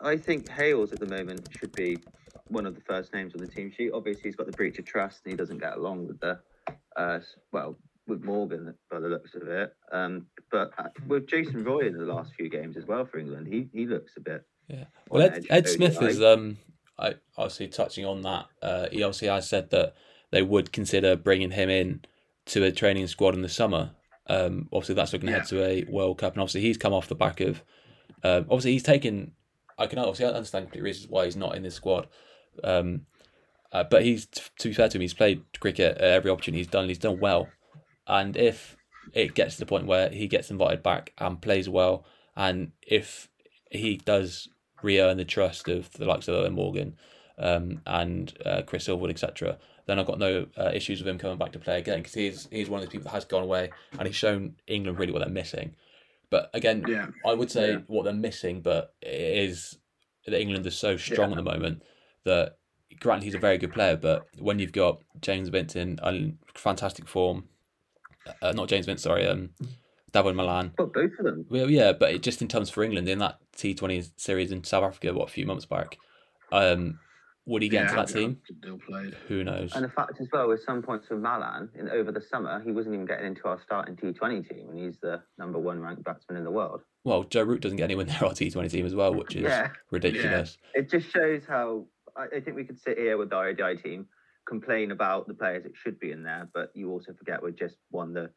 I 0.00 0.16
think 0.16 0.48
Hales 0.48 0.92
at 0.92 1.00
the 1.00 1.06
moment 1.06 1.48
should 1.58 1.72
be 1.72 1.98
one 2.48 2.66
of 2.66 2.74
the 2.74 2.80
first 2.82 3.12
names 3.12 3.34
on 3.34 3.40
the 3.40 3.46
team 3.48 3.70
sheet. 3.72 3.90
Obviously, 3.92 4.24
he's 4.24 4.36
got 4.36 4.46
the 4.46 4.52
breach 4.52 4.78
of 4.78 4.84
trust 4.84 5.22
and 5.24 5.32
he 5.32 5.36
doesn't 5.36 5.58
get 5.58 5.76
along 5.76 6.06
with 6.06 6.20
the, 6.20 6.40
uh, 6.96 7.20
well, 7.52 7.78
with 8.06 8.24
Morgan 8.24 8.74
by 8.90 9.00
the 9.00 9.08
looks 9.08 9.34
of 9.34 9.48
it. 9.48 9.74
Um, 9.92 10.26
but 10.50 10.72
uh, 10.78 10.88
with 11.06 11.28
Jason 11.28 11.64
Roy 11.64 11.86
in 11.86 11.96
the 11.96 12.04
last 12.04 12.32
few 12.34 12.48
games 12.48 12.76
as 12.76 12.86
well 12.86 13.04
for 13.04 13.18
England, 13.18 13.46
he 13.46 13.68
he 13.72 13.86
looks 13.86 14.12
a 14.16 14.20
bit. 14.20 14.44
Yeah. 14.68 14.84
Well, 15.08 15.22
Ed, 15.22 15.46
Ed 15.50 15.68
Smith 15.68 15.98
ODI. 15.98 16.06
is 16.06 16.22
um, 16.22 16.58
I 16.98 17.14
obviously 17.36 17.68
touching 17.68 18.04
on 18.04 18.22
that. 18.22 18.46
Uh, 18.62 18.86
he 18.90 19.02
obviously 19.02 19.28
has 19.28 19.48
said 19.48 19.70
that 19.70 19.94
they 20.30 20.42
would 20.42 20.72
consider 20.72 21.16
bringing 21.16 21.50
him 21.50 21.68
in 21.70 22.02
to 22.46 22.64
a 22.64 22.72
training 22.72 23.06
squad 23.06 23.34
in 23.34 23.42
the 23.42 23.48
summer. 23.48 23.92
Um, 24.28 24.68
obviously 24.72 24.94
that's 24.94 25.12
looking 25.12 25.28
ahead 25.28 25.46
to 25.48 25.62
a 25.64 25.84
World 25.84 26.18
Cup, 26.18 26.34
and 26.34 26.42
obviously 26.42 26.62
he's 26.62 26.78
come 26.78 26.92
off 26.92 27.08
the 27.08 27.14
back 27.14 27.40
of. 27.40 27.62
Um, 28.24 28.46
obviously 28.50 28.72
he's 28.72 28.82
taken. 28.82 29.32
I 29.78 29.86
can 29.86 29.98
obviously 29.98 30.26
understand 30.26 30.68
the 30.72 30.80
reasons 30.80 31.08
why 31.08 31.24
he's 31.24 31.36
not 31.36 31.56
in 31.56 31.62
this 31.62 31.74
squad. 31.74 32.08
Um, 32.62 33.06
uh, 33.72 33.84
but 33.84 34.04
he's 34.04 34.26
to 34.26 34.68
be 34.68 34.74
fair 34.74 34.88
to 34.88 34.98
him, 34.98 35.02
he's 35.02 35.14
played 35.14 35.42
cricket 35.60 35.96
at 35.96 36.02
every 36.02 36.30
opportunity 36.30 36.60
he's 36.60 36.66
done. 36.66 36.88
He's 36.88 36.98
done 36.98 37.18
well, 37.20 37.48
and 38.06 38.36
if 38.36 38.76
it 39.12 39.34
gets 39.34 39.54
to 39.56 39.60
the 39.60 39.66
point 39.66 39.86
where 39.86 40.08
he 40.10 40.28
gets 40.28 40.50
invited 40.50 40.82
back 40.82 41.12
and 41.18 41.40
plays 41.40 41.68
well, 41.68 42.04
and 42.36 42.72
if 42.86 43.28
he 43.70 43.96
does 43.96 44.48
re-earn 44.82 45.16
the 45.16 45.24
trust 45.24 45.68
of 45.68 45.90
the 45.92 46.04
likes 46.04 46.28
of 46.28 46.34
Eoin 46.34 46.54
Morgan 46.54 46.96
um, 47.38 47.80
and 47.86 48.36
uh, 48.44 48.62
Chris 48.62 48.86
Silverwood, 48.88 49.10
etc., 49.10 49.58
then 49.86 49.98
I've 49.98 50.06
got 50.06 50.18
no 50.18 50.46
uh, 50.56 50.70
issues 50.72 51.00
with 51.00 51.08
him 51.08 51.18
coming 51.18 51.38
back 51.38 51.52
to 51.52 51.58
play 51.58 51.78
again 51.78 51.98
because 51.98 52.14
he's 52.14 52.48
he's 52.52 52.70
one 52.70 52.78
of 52.80 52.86
those 52.86 52.92
people 52.92 53.04
that 53.04 53.14
has 53.14 53.24
gone 53.24 53.42
away 53.42 53.70
and 53.98 54.06
he's 54.06 54.14
shown 54.16 54.54
England 54.68 54.98
really 54.98 55.12
what 55.12 55.18
they're 55.20 55.28
missing. 55.28 55.74
But 56.30 56.50
again, 56.54 56.84
Yeah. 56.88 57.08
I 57.26 57.34
would 57.34 57.50
say 57.50 57.72
Yeah. 57.72 57.78
what 57.88 58.04
they're 58.04 58.12
missing, 58.14 58.60
but 58.62 58.94
it 59.02 59.10
is 59.10 59.78
that 60.26 60.40
England 60.40 60.64
is 60.66 60.78
so 60.78 60.96
strong 60.96 61.32
at 61.32 61.36
the 61.36 61.42
moment 61.42 61.82
that 62.24 62.58
granted 63.00 63.24
he's 63.24 63.34
a 63.34 63.38
very 63.38 63.58
good 63.58 63.72
player, 63.72 63.96
but 63.96 64.26
when 64.38 64.60
you've 64.60 64.72
got 64.72 65.02
James 65.20 65.48
Vinton 65.48 65.98
in 66.04 66.38
fantastic 66.54 67.08
form, 67.08 67.48
uh, 68.40 68.52
not 68.52 68.68
James 68.68 68.86
Vinton, 68.86 69.02
sorry, 69.02 69.26
um, 69.26 69.50
Dawid 70.12 70.34
Malan. 70.34 70.72
But 70.76 70.92
both 70.92 71.12
of 71.18 71.24
them. 71.24 71.46
Well, 71.48 71.70
yeah, 71.70 71.92
but 71.92 72.12
it 72.12 72.22
just 72.22 72.42
in 72.42 72.48
terms 72.48 72.70
for 72.70 72.82
England 72.82 73.08
in 73.08 73.18
that 73.18 73.38
T20 73.56 74.12
series 74.16 74.52
in 74.52 74.64
South 74.64 74.84
Africa, 74.84 75.12
what 75.12 75.28
a 75.28 75.32
few 75.32 75.46
months 75.46 75.64
back, 75.66 75.98
um, 76.50 76.98
would 77.46 77.62
he 77.62 77.68
get 77.68 77.82
into 77.82 77.96
that 77.96 78.08
team? 78.08 78.38
Who 79.26 79.42
knows? 79.42 79.72
And 79.74 79.84
the 79.84 79.88
fact 79.88 80.12
as 80.20 80.28
well, 80.32 80.48
with 80.48 80.62
some 80.64 80.80
points 80.82 81.08
with 81.10 81.18
Malan 81.18 81.70
in 81.74 81.88
over 81.88 82.12
the 82.12 82.20
summer, 82.20 82.60
he 82.64 82.70
wasn't 82.70 82.94
even 82.94 83.06
getting 83.06 83.26
into 83.26 83.48
our 83.48 83.60
starting 83.64 83.96
T20 83.96 84.48
team, 84.48 84.68
and 84.70 84.78
he's 84.78 84.98
the 85.00 85.20
number 85.38 85.58
one 85.58 85.80
ranked 85.80 86.04
batsman 86.04 86.36
in 86.38 86.44
the 86.44 86.50
world. 86.50 86.82
Well, 87.04 87.24
Joe 87.24 87.42
Root 87.42 87.62
doesn't 87.62 87.78
get 87.78 87.84
anywhere 87.84 88.04
near 88.06 88.18
our 88.22 88.30
T20 88.30 88.70
team 88.70 88.86
as 88.86 88.94
well, 88.94 89.12
which 89.14 89.34
is 89.34 89.42
Yeah. 89.42 89.70
ridiculous. 89.90 90.56
It 90.74 90.88
just 90.88 91.10
shows 91.10 91.42
how 91.48 91.86
I, 92.16 92.36
I 92.36 92.40
think 92.40 92.54
we 92.56 92.64
could 92.64 92.78
sit 92.78 92.96
here 92.98 93.16
with 93.18 93.30
the 93.30 93.36
RODI 93.36 93.82
team, 93.82 94.06
complain 94.46 94.90
about 94.90 95.28
the 95.28 95.34
players 95.34 95.64
that 95.64 95.76
should 95.76 95.98
be 96.00 96.12
in 96.12 96.22
there, 96.22 96.48
but 96.52 96.70
you 96.74 96.90
also 96.90 97.12
forget 97.12 97.42
we 97.42 97.52
just 97.52 97.76
won 97.90 98.12
the 98.12 98.30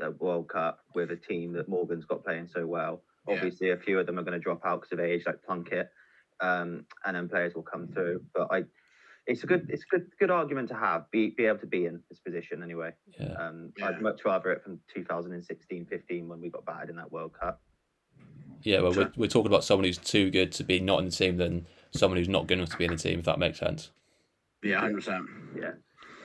a 0.00 0.10
World 0.12 0.48
Cup 0.48 0.80
with 0.94 1.10
a 1.10 1.16
team 1.16 1.52
that 1.54 1.68
Morgan's 1.68 2.04
got 2.04 2.24
playing 2.24 2.48
so 2.52 2.66
well. 2.66 3.02
Yeah. 3.26 3.34
Obviously, 3.34 3.70
a 3.70 3.76
few 3.76 3.98
of 3.98 4.06
them 4.06 4.18
are 4.18 4.22
going 4.22 4.38
to 4.38 4.38
drop 4.38 4.64
out 4.64 4.80
because 4.80 4.92
of 4.92 5.00
age, 5.00 5.24
like 5.26 5.42
Plunkett, 5.42 5.90
um, 6.40 6.84
and 7.04 7.16
then 7.16 7.28
players 7.28 7.54
will 7.54 7.62
come 7.62 7.88
through. 7.88 8.22
But 8.34 8.48
I, 8.50 8.64
it's 9.26 9.44
a 9.44 9.46
good, 9.46 9.68
it's 9.70 9.82
a 9.82 9.96
good, 9.96 10.06
good 10.18 10.30
argument 10.30 10.68
to 10.68 10.74
have. 10.74 11.10
Be 11.10 11.30
be 11.30 11.46
able 11.46 11.58
to 11.58 11.66
be 11.66 11.86
in 11.86 12.00
this 12.08 12.20
position 12.20 12.62
anyway. 12.62 12.92
Yeah. 13.18 13.32
Um, 13.32 13.72
Yeah. 13.76 13.88
I'd 13.88 14.00
much 14.00 14.24
rather 14.24 14.52
it 14.52 14.62
from 14.62 14.80
2016, 14.94 15.86
15 15.86 16.28
when 16.28 16.40
we 16.40 16.48
got 16.48 16.64
battered 16.64 16.90
in 16.90 16.96
that 16.96 17.12
World 17.12 17.32
Cup. 17.38 17.60
Yeah, 18.62 18.80
well, 18.80 18.92
we're, 18.92 19.12
we're 19.16 19.28
talking 19.28 19.46
about 19.46 19.62
someone 19.62 19.84
who's 19.84 19.98
too 19.98 20.30
good 20.30 20.50
to 20.52 20.64
be 20.64 20.80
not 20.80 20.98
in 20.98 21.04
the 21.04 21.10
team 21.12 21.36
than 21.36 21.66
someone 21.92 22.18
who's 22.18 22.28
not 22.28 22.48
good 22.48 22.58
enough 22.58 22.70
to 22.70 22.76
be 22.76 22.84
in 22.84 22.90
the 22.90 22.96
team, 22.96 23.20
if 23.20 23.24
that 23.26 23.38
makes 23.38 23.58
sense. 23.58 23.90
Yeah, 24.62 24.80
hundred 24.80 24.96
percent. 24.96 25.26
Yeah. 25.56 25.72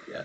Yeah. 0.10 0.24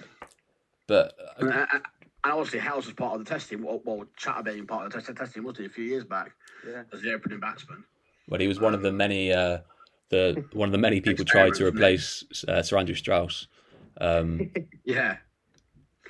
But 0.86 1.14
uh, 1.20 1.40
And, 1.40 1.50
and, 1.50 1.68
and 1.72 1.82
obviously, 2.24 2.58
House 2.60 2.86
was 2.86 2.94
part 2.94 3.14
of 3.14 3.24
the 3.24 3.30
testing. 3.30 3.62
Well, 3.62 3.80
well 3.84 4.04
Chatter 4.16 4.42
being 4.42 4.66
part 4.66 4.86
of 4.86 4.92
the 4.92 5.00
test, 5.00 5.16
testing 5.16 5.44
wasn't 5.44 5.60
he 5.60 5.66
a 5.66 5.68
few 5.70 5.84
years 5.84 6.04
back 6.04 6.32
Yeah. 6.66 6.82
as 6.92 7.02
the 7.02 7.12
opening 7.12 7.40
batsman. 7.40 7.84
well, 8.28 8.40
he 8.40 8.48
was 8.48 8.60
one 8.60 8.74
of 8.74 8.82
the 8.82 8.92
many, 8.92 9.32
uh, 9.32 9.58
the 10.10 10.44
one 10.52 10.68
of 10.68 10.72
the 10.72 10.78
many 10.78 11.00
people 11.00 11.24
tried 11.24 11.54
to 11.54 11.66
replace 11.66 12.24
uh, 12.48 12.62
Sir 12.62 12.78
Andrew 12.78 12.94
Strauss. 12.94 13.46
Um, 14.00 14.50
Yeah, 14.84 15.18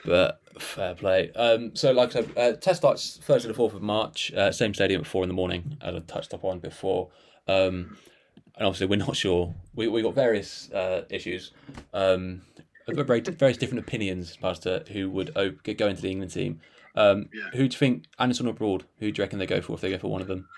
but 0.04 0.40
fair 0.60 0.94
play. 0.94 1.32
Um, 1.32 1.74
so, 1.74 1.90
like 1.90 2.10
I 2.10 2.12
said, 2.12 2.30
uh, 2.36 2.52
test 2.52 2.78
starts 2.80 3.18
Thursday 3.22 3.48
the 3.48 3.54
fourth 3.54 3.74
of 3.74 3.82
March, 3.82 4.32
uh, 4.34 4.52
same 4.52 4.72
stadium 4.72 5.00
at 5.00 5.06
four 5.08 5.24
in 5.24 5.28
the 5.28 5.34
morning, 5.34 5.76
as 5.80 5.96
I 5.96 5.98
touched 6.00 6.32
upon 6.32 6.60
before. 6.60 7.08
Um, 7.48 7.96
and 8.58 8.66
obviously, 8.66 8.88
we're 8.88 8.96
not 8.96 9.16
sure. 9.16 9.54
We 9.74 9.86
we 9.88 10.02
got 10.02 10.14
various 10.14 10.70
uh, 10.72 11.04
issues, 11.10 11.52
um, 11.94 12.42
very 12.88 13.20
various 13.20 13.56
different 13.56 13.78
opinions 13.78 14.36
as 14.42 14.58
to 14.60 14.84
who 14.92 15.08
would 15.10 15.36
op- 15.36 15.62
go 15.76 15.86
into 15.86 16.02
the 16.02 16.10
England 16.10 16.32
team. 16.32 16.60
Um, 16.96 17.28
Yeah. 17.32 17.50
Who 17.52 17.58
do 17.58 17.74
you 17.74 17.78
think 17.78 18.06
Anderson 18.18 18.48
or 18.48 18.52
Broad? 18.52 18.84
Who 18.98 19.12
do 19.12 19.18
you 19.20 19.24
reckon 19.24 19.38
they 19.38 19.46
go 19.46 19.60
for 19.60 19.74
if 19.74 19.80
they 19.80 19.90
go 19.90 19.98
for 19.98 20.08
one 20.08 20.20
of 20.20 20.26
them? 20.26 20.48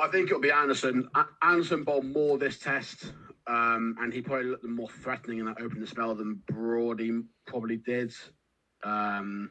I 0.00 0.08
think 0.08 0.28
it'll 0.28 0.40
be 0.40 0.50
Anderson. 0.50 1.08
Anderson 1.42 1.84
bowled 1.84 2.04
more 2.04 2.36
this 2.36 2.58
test, 2.58 3.12
um, 3.46 3.96
and 4.00 4.12
he 4.12 4.20
probably 4.20 4.46
looked 4.50 4.64
more 4.64 4.90
threatening 4.90 5.38
in 5.38 5.46
that 5.46 5.60
opening 5.60 5.86
spell 5.86 6.14
than 6.14 6.42
Brody 6.46 7.22
probably 7.46 7.78
did. 7.78 8.12
Um, 8.84 9.50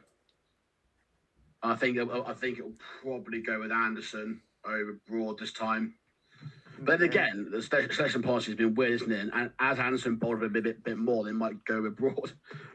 I 1.62 1.74
think 1.74 1.98
I 1.98 2.32
think 2.34 2.58
it'll 2.58 2.78
probably 3.02 3.42
go 3.42 3.58
with 3.58 3.72
Anderson 3.72 4.40
over 4.64 5.00
Broad 5.08 5.38
this 5.38 5.52
time. 5.52 5.94
But 6.80 7.02
again, 7.02 7.48
the 7.50 7.60
sta- 7.62 7.88
selection 7.90 8.22
policy 8.22 8.52
has 8.52 8.56
been 8.58 8.74
weird, 8.74 8.92
isn't 8.92 9.10
it? 9.12 9.30
And 9.34 9.50
as 9.58 9.78
Anderson 9.78 10.16
bowled 10.16 10.42
a 10.42 10.48
bit, 10.48 10.62
bit, 10.62 10.84
bit 10.84 10.98
more, 10.98 11.24
they 11.24 11.32
might 11.32 11.64
go 11.64 11.82
with 11.82 11.96
Broad. 11.96 12.32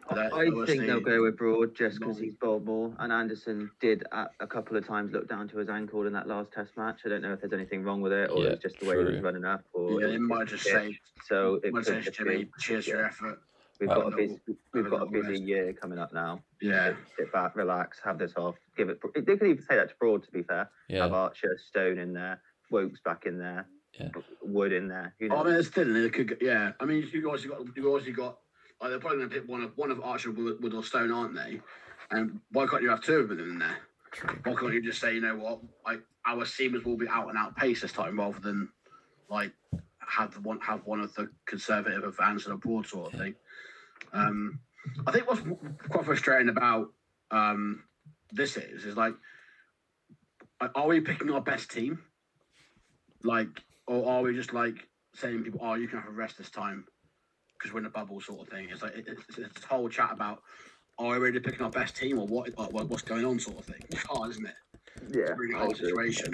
But 0.09 0.33
I 0.33 0.49
think 0.65 0.81
they'll 0.85 0.99
go 0.99 1.21
with 1.23 1.37
Broad 1.37 1.75
just 1.75 1.99
because 1.99 2.17
he's 2.19 2.35
bowled 2.35 2.65
more. 2.65 2.93
And 2.99 3.11
Anderson 3.11 3.71
did 3.79 4.03
at 4.11 4.31
a 4.39 4.47
couple 4.47 4.75
of 4.77 4.85
times 4.85 5.11
look 5.13 5.27
down 5.29 5.47
to 5.49 5.57
his 5.57 5.69
ankle 5.69 6.05
in 6.05 6.13
that 6.13 6.27
last 6.27 6.51
Test 6.51 6.75
match. 6.77 6.99
I 7.05 7.09
don't 7.09 7.21
know 7.21 7.33
if 7.33 7.41
there's 7.41 7.53
anything 7.53 7.83
wrong 7.83 8.01
with 8.01 8.11
it 8.11 8.29
or 8.29 8.39
Yeah, 8.43 8.49
it's 8.51 8.61
just 8.61 8.79
the 8.79 8.87
way 8.87 8.97
he 8.97 9.03
was 9.03 9.21
running 9.21 9.45
up. 9.45 9.63
Or 9.73 10.01
Yeah, 10.01 10.07
it 10.07 10.11
they 10.11 10.17
might 10.17 10.47
just 10.47 10.63
just 10.63 10.75
say, 10.75 10.99
so. 11.27 11.55
It 11.63 11.73
might 11.73 11.85
could 11.85 12.03
say, 12.03 12.11
Jimmy, 12.11 12.47
cheers 12.59 12.85
for 12.85 12.91
your 12.91 13.05
effort. 13.05 13.41
we've 13.79 13.89
Well, 13.89 14.01
got 14.09 14.13
a 14.13 14.15
busy, 14.17 14.39
we've 14.73 14.89
got 14.89 15.01
a 15.03 15.05
busy 15.05 15.39
year 15.41 15.73
coming 15.73 15.97
up 15.99 16.13
now. 16.13 16.41
Yeah. 16.61 16.93
Sit 17.17 17.31
back, 17.31 17.55
relax, 17.55 17.99
have 18.03 18.17
this 18.17 18.33
off. 18.35 18.55
Give 18.77 18.89
it. 18.89 18.99
They 19.15 19.21
could 19.37 19.47
even 19.47 19.63
say 19.63 19.75
that 19.77 19.89
to 19.89 19.95
Broad. 19.99 20.23
To 20.23 20.31
be 20.31 20.43
fair, 20.43 20.69
Yeah, 20.89 21.03
have 21.03 21.13
Archer, 21.13 21.57
Stone 21.69 21.97
in 21.99 22.13
there, 22.13 22.41
Woakes 22.69 22.99
back 23.05 23.25
in 23.25 23.37
there, 23.37 23.67
Yeah. 23.99 24.09
Wood 24.41 24.71
in 24.71 24.87
there. 24.87 25.13
Who 25.19 25.27
Oh, 25.29 25.35
I 25.35 25.37
knows? 25.37 25.45
mean, 25.45 25.55
it's 25.59 25.67
still 25.67 25.93
they 25.93 26.09
could. 26.09 26.37
Yeah, 26.41 26.71
I 26.79 26.85
mean, 26.85 27.07
you 27.11 27.29
also 27.29 27.47
got 27.47 27.77
you 27.77 27.87
also 27.89 28.11
got. 28.11 28.39
Like, 28.81 28.89
they're 28.89 28.99
probably 28.99 29.19
going 29.19 29.29
to 29.29 29.35
pick 29.39 29.47
one 29.47 29.61
of 29.61 29.77
one 29.77 29.91
of 29.91 30.01
Archer, 30.01 30.31
Wood, 30.31 30.61
Wood 30.61 30.73
or 30.73 30.83
Stone, 30.83 31.11
aren't 31.11 31.35
they? 31.35 31.61
And 32.11 32.39
why 32.51 32.65
can't 32.65 32.81
you 32.81 32.89
have 32.89 33.01
two 33.01 33.15
of 33.17 33.29
them 33.29 33.39
in 33.39 33.59
there? 33.59 33.77
Why 34.43 34.53
can't 34.55 34.73
you 34.73 34.81
just 34.81 34.99
say, 34.99 35.15
you 35.15 35.21
know 35.21 35.35
what, 35.35 35.59
like 35.85 36.01
our 36.25 36.43
seamers 36.43 36.83
will 36.83 36.97
be 36.97 37.07
out 37.07 37.29
and 37.29 37.37
out 37.37 37.55
pace 37.55 37.81
this 37.81 37.91
time, 37.91 38.19
rather 38.19 38.39
than 38.39 38.69
like 39.29 39.51
have 39.99 40.33
the 40.33 40.41
one 40.41 40.59
have 40.61 40.85
one 40.85 40.99
of 40.99 41.13
the 41.15 41.29
conservative 41.45 42.03
of 42.03 42.19
Anderson 42.19 42.51
abroad 42.51 42.85
sort 42.85 43.13
of 43.13 43.19
thing. 43.19 43.35
Um, 44.11 44.59
I 45.07 45.11
think 45.11 45.27
what's 45.27 45.41
quite 45.89 46.05
frustrating 46.05 46.49
about 46.49 46.91
um, 47.31 47.83
this 48.31 48.57
is 48.57 48.85
is 48.85 48.97
like, 48.97 49.13
are 50.75 50.87
we 50.87 50.99
picking 50.99 51.29
our 51.31 51.41
best 51.41 51.71
team? 51.71 51.99
Like, 53.23 53.61
or 53.87 54.07
are 54.09 54.21
we 54.21 54.35
just 54.35 54.53
like 54.53 54.87
saying 55.15 55.43
people, 55.43 55.59
"Oh, 55.63 55.73
you 55.75 55.87
can 55.87 55.99
have 55.99 56.07
a 56.09 56.11
rest 56.11 56.37
this 56.37 56.49
time 56.49 56.85
because 57.57 57.73
we're 57.73 57.79
in 57.81 57.85
a 57.85 57.89
bubble," 57.89 58.19
sort 58.21 58.41
of 58.41 58.47
thing? 58.49 58.69
It's 58.71 58.81
like 58.81 58.93
it's, 58.95 59.09
it's 59.37 59.53
this 59.53 59.63
whole 59.63 59.89
chat 59.89 60.11
about, 60.11 60.41
"Are 60.97 61.11
we 61.11 61.17
really 61.17 61.39
picking 61.39 61.61
our 61.61 61.69
best 61.71 61.95
team, 61.95 62.19
or 62.19 62.27
what? 62.27 62.49
Or 62.57 62.65
what- 62.67 62.87
what's 62.89 63.03
going 63.03 63.25
on?" 63.25 63.39
Sort 63.39 63.59
of 63.59 63.65
thing. 63.65 63.81
It's 63.89 64.03
hard, 64.03 64.31
isn't 64.31 64.45
it? 64.45 64.55
It's 65.01 65.15
yeah, 65.15 65.31
a 65.33 65.35
really 65.35 65.55
I 65.55 65.59
hard 65.59 65.71
agree. 65.79 66.11
situation. 66.11 66.33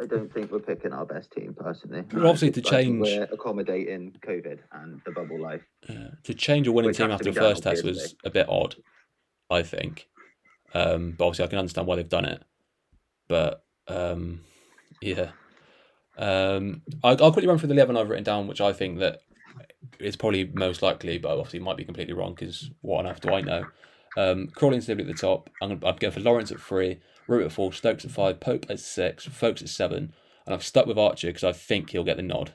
I 0.00 0.06
don't 0.06 0.32
think 0.32 0.52
we're 0.52 0.58
picking 0.60 0.92
our 0.92 1.06
best 1.06 1.32
team 1.32 1.54
personally. 1.58 2.04
Well, 2.12 2.26
obviously 2.26 2.50
to 2.62 2.68
I 2.68 2.82
think 2.82 3.04
change- 3.04 3.18
we're 3.18 3.24
accommodating 3.32 4.12
COVID 4.20 4.58
and 4.72 5.00
the 5.06 5.12
bubble 5.12 5.40
life. 5.40 5.62
Yeah. 5.88 6.08
to 6.24 6.34
change 6.34 6.66
a 6.66 6.72
winning 6.72 6.88
Which 6.90 6.98
team 6.98 7.10
after 7.10 7.24
the 7.32 7.40
first 7.40 7.62
test 7.62 7.84
was 7.84 8.14
a 8.24 8.30
bit 8.30 8.46
odd, 8.48 8.76
I 9.50 9.62
think. 9.62 10.08
Um, 10.74 11.12
but 11.12 11.24
obviously, 11.26 11.44
I 11.46 11.48
can 11.48 11.58
understand 11.58 11.86
why 11.86 11.96
they've 11.96 12.08
done 12.08 12.26
it. 12.26 12.42
But 13.28 13.64
um, 13.88 14.40
yeah, 15.00 15.30
um, 16.18 16.82
I, 17.04 17.10
I'll 17.10 17.32
quickly 17.32 17.46
run 17.46 17.58
through 17.58 17.68
the 17.68 17.74
eleven 17.74 17.96
I've 17.96 18.08
written 18.08 18.24
down, 18.24 18.46
which 18.46 18.60
I 18.60 18.72
think 18.72 18.98
that 18.98 19.20
is 19.98 20.16
probably 20.16 20.50
most 20.54 20.82
likely, 20.82 21.18
but 21.18 21.30
obviously 21.30 21.60
might 21.60 21.76
be 21.76 21.84
completely 21.84 22.14
wrong 22.14 22.34
because 22.34 22.70
what 22.80 23.00
on 23.00 23.10
earth 23.10 23.20
do 23.20 23.30
I 23.32 23.40
know? 23.40 23.66
Um, 24.16 24.48
Crawley 24.48 24.76
and 24.76 24.84
Sibley 24.84 25.04
at 25.04 25.08
the 25.08 25.14
top. 25.14 25.50
I'm 25.60 25.68
gonna 25.68 25.86
I'm 25.86 25.96
going 25.96 26.12
for 26.12 26.20
Lawrence 26.20 26.50
at 26.50 26.60
three, 26.60 27.00
Root 27.26 27.46
at 27.46 27.52
four, 27.52 27.72
Stokes 27.72 28.04
at 28.04 28.10
five, 28.10 28.40
Pope 28.40 28.66
at 28.68 28.80
six, 28.80 29.26
Foakes 29.26 29.62
at 29.62 29.68
seven, 29.68 30.12
and 30.46 30.54
I've 30.54 30.64
stuck 30.64 30.86
with 30.86 30.98
Archer 30.98 31.28
because 31.28 31.44
I 31.44 31.52
think 31.52 31.90
he'll 31.90 32.04
get 32.04 32.16
the 32.16 32.22
nod. 32.22 32.54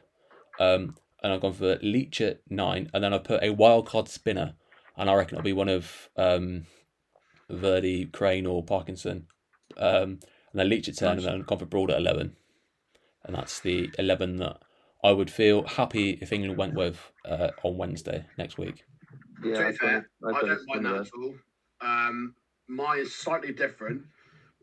Um, 0.59 0.95
and 1.24 1.32
I've 1.32 1.41
gone 1.41 1.53
for 1.53 1.78
Leach 1.82 2.20
at 2.20 2.41
nine, 2.49 2.89
and 2.93 3.03
then 3.03 3.14
I've 3.14 3.24
put 3.24 3.43
a 3.43 3.51
wild 3.51 3.88
card 3.88 4.07
spinner, 4.09 4.55
and 4.97 5.09
I 5.09 5.14
reckon 5.14 5.38
it'll 5.38 5.45
be 5.45 5.53
one 5.53 5.70
of 5.70 6.09
um, 6.18 6.66
Virdi, 7.49 8.12
Crane, 8.12 8.47
or 8.47 8.64
Parkinson. 8.64 9.28
Um, 9.78 10.20
and 10.51 10.59
then 10.59 10.70
Leach 10.70 10.89
at 10.89 10.97
ten, 10.97 11.18
and 11.18 11.24
then 11.24 11.34
I've 11.36 11.47
gone 11.47 11.59
for 11.59 11.66
Broad 11.66 11.91
at 11.91 11.99
eleven, 11.99 12.36
and 13.26 13.36
that's 13.36 13.59
the 13.59 13.89
eleven 13.99 14.38
that 14.38 14.57
I 15.03 15.11
would 15.11 15.32
feel 15.32 15.65
happy 15.67 16.19
if 16.22 16.32
England 16.32 16.57
went 16.57 16.74
with 16.74 16.99
uh, 17.26 17.49
on 17.63 17.78
Wednesday 17.78 18.26
next 18.38 18.57
week. 18.57 18.84
Yeah, 19.43 19.53
to 19.53 19.59
be 19.59 19.65
I've 19.65 19.78
fair, 19.78 20.09
I've 20.28 20.36
I 20.36 20.41
don't 20.41 20.67
mind 20.67 20.86
that 20.86 20.95
at 20.95 21.09
all. 21.17 21.34
Um, 21.82 22.36
mine 22.67 22.99
is 22.99 23.15
slightly 23.15 23.51
different, 23.51 24.03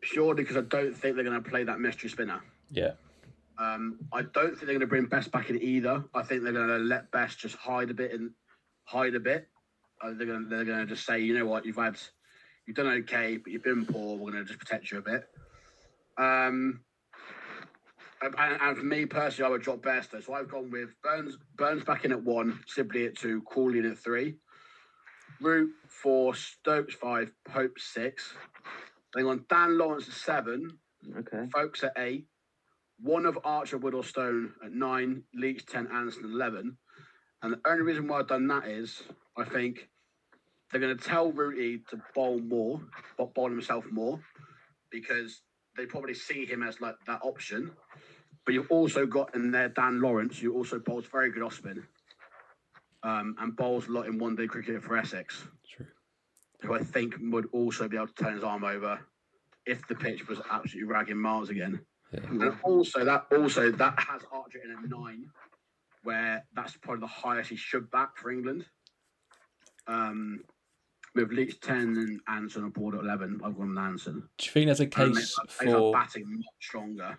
purely 0.01 0.43
because 0.43 0.57
I 0.57 0.61
don't 0.61 0.95
think 0.95 1.15
they're 1.15 1.25
going 1.25 1.41
to 1.41 1.49
play 1.49 1.63
that 1.65 1.79
mystery 1.79 2.09
spinner. 2.09 2.41
Yeah, 2.71 2.91
Um, 3.57 3.99
I 4.13 4.21
don't 4.21 4.51
think 4.51 4.59
they're 4.59 4.67
going 4.67 4.79
to 4.79 4.87
bring 4.87 5.05
Bess 5.05 5.27
back 5.27 5.49
in 5.49 5.61
either. 5.61 6.03
I 6.13 6.23
think 6.23 6.43
they're 6.43 6.53
going 6.53 6.69
to 6.69 6.77
let 6.77 7.11
Bess 7.11 7.35
just 7.35 7.55
hide 7.55 7.89
a 7.89 7.93
bit 7.93 8.13
and 8.13 8.31
hide 8.85 9.15
a 9.15 9.19
bit. 9.19 9.49
Uh, 10.01 10.11
they're 10.13 10.27
going 10.27 10.43
to 10.43 10.49
they're 10.49 10.63
going 10.65 10.79
to 10.79 10.85
just 10.85 11.05
say, 11.05 11.19
you 11.19 11.37
know 11.37 11.45
what, 11.45 11.65
you've 11.65 11.75
had, 11.75 11.97
you've 12.65 12.77
done 12.77 12.87
okay, 12.87 13.35
but 13.35 13.51
you've 13.51 13.63
been 13.63 13.85
poor. 13.85 14.15
We're 14.17 14.31
going 14.31 14.45
to 14.45 14.47
just 14.47 14.59
protect 14.59 14.91
you 14.91 14.99
a 14.99 15.01
bit. 15.01 15.27
Um, 16.17 16.81
and, 18.21 18.35
and 18.61 18.77
for 18.77 18.83
me 18.83 19.05
personally, 19.05 19.47
I 19.47 19.51
would 19.51 19.61
drop 19.61 19.81
Bess 19.81 20.07
though. 20.07 20.19
So 20.19 20.33
I've 20.33 20.49
gone 20.49 20.69
with 20.71 20.89
Burns 21.03 21.37
Burns 21.55 21.83
back 21.83 22.05
in 22.05 22.11
at 22.11 22.23
one, 22.23 22.59
Sibley 22.67 23.05
at 23.05 23.17
two, 23.17 23.41
Crawley 23.43 23.79
in 23.79 23.91
at 23.91 23.97
three, 23.97 24.35
Root 25.41 25.71
four, 25.87 26.35
Stokes 26.35 26.95
five, 26.95 27.31
Pope 27.45 27.77
six. 27.77 28.33
Then 29.13 29.25
on 29.25 29.45
Dan 29.49 29.77
Lawrence 29.77 30.07
at 30.07 30.13
seven, 30.13 30.77
Okay. 31.17 31.47
Foakes 31.53 31.83
at 31.83 31.93
eight, 31.97 32.25
one 32.99 33.25
of 33.25 33.39
Archer, 33.43 33.77
Wood 33.77 33.93
or 33.93 34.03
Stone 34.03 34.53
at 34.63 34.71
nine, 34.71 35.23
Leach 35.33 35.65
10, 35.65 35.87
Anderson 35.87 36.25
11. 36.25 36.77
And 37.41 37.53
the 37.53 37.59
only 37.65 37.83
reason 37.83 38.07
why 38.07 38.19
I've 38.19 38.27
done 38.27 38.47
that 38.47 38.67
is 38.67 39.01
I 39.37 39.45
think 39.45 39.87
they're 40.71 40.81
going 40.81 40.97
to 40.97 41.03
tell 41.03 41.31
Rooty 41.31 41.79
to 41.89 42.01
bowl 42.13 42.39
more, 42.39 42.81
but 43.17 43.33
bowl 43.33 43.49
himself 43.49 43.85
more, 43.91 44.19
because 44.91 45.41
they 45.77 45.85
probably 45.85 46.13
see 46.13 46.45
him 46.45 46.61
as 46.63 46.81
like 46.81 46.95
that 47.07 47.21
option. 47.23 47.71
But 48.45 48.53
you've 48.53 48.71
also 48.71 49.05
got 49.05 49.35
in 49.35 49.51
there 49.51 49.69
Dan 49.69 50.01
Lawrence, 50.01 50.39
who 50.39 50.53
also 50.53 50.79
bowls 50.79 51.05
very 51.05 51.31
good 51.31 51.43
off 51.43 51.55
spin 51.55 51.83
um, 53.03 53.35
and 53.39 53.55
bowls 53.55 53.87
a 53.87 53.91
lot 53.91 54.07
in 54.07 54.17
one 54.17 54.35
day 54.35 54.47
cricket 54.47 54.81
for 54.83 54.97
Essex 54.97 55.47
true. 55.71 55.85
who 56.61 56.73
I 56.73 56.79
think 56.79 57.15
would 57.21 57.47
also 57.51 57.87
be 57.87 57.97
able 57.97 58.07
to 58.07 58.13
turn 58.13 58.33
his 58.33 58.43
arm 58.43 58.63
over 58.63 58.99
if 59.65 59.87
the 59.87 59.95
pitch 59.95 60.27
was 60.27 60.41
absolutely 60.51 60.91
ragging 60.91 61.17
miles 61.17 61.49
again. 61.49 61.79
Yeah. 62.11 62.21
And 62.29 62.53
also 62.63 63.05
that 63.05 63.25
also 63.31 63.71
that 63.71 63.99
has 63.99 64.21
Archer 64.31 64.59
in 64.63 64.71
a 64.71 64.87
nine, 64.87 65.25
where 66.03 66.43
that's 66.55 66.75
probably 66.77 67.01
the 67.01 67.07
highest 67.07 67.51
he 67.51 67.55
should 67.55 67.89
back 67.91 68.17
for 68.17 68.31
England. 68.31 68.65
Um, 69.87 70.41
with 71.15 71.31
Leach 71.31 71.59
ten 71.59 71.97
and 71.97 72.19
Anson 72.27 72.63
on 72.63 72.71
board 72.71 72.95
at 72.95 73.01
eleven, 73.01 73.39
I've 73.43 73.55
gone 73.55 73.77
Anson. 73.77 74.27
Do 74.37 74.45
you 74.45 74.51
think 74.51 74.65
there's 74.65 74.79
a 74.79 74.87
case 74.87 75.37
they 75.59 75.71
for? 75.71 75.93
batting 75.93 76.25
much 76.27 76.45
stronger. 76.59 77.17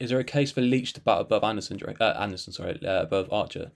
Is 0.00 0.10
there 0.10 0.18
a 0.20 0.24
case 0.24 0.52
for 0.52 0.60
Leach 0.60 0.92
to 0.94 1.00
bat 1.00 1.20
above 1.20 1.42
Anderson? 1.44 1.76
do 1.76 1.82
you 1.82 1.86
reckon- 1.88 2.06
Uh, 2.06 2.18
Anderson, 2.20 2.52
sorry, 2.52 2.78
uh, 2.86 3.02
above 3.02 3.32
Archer. 3.32 3.72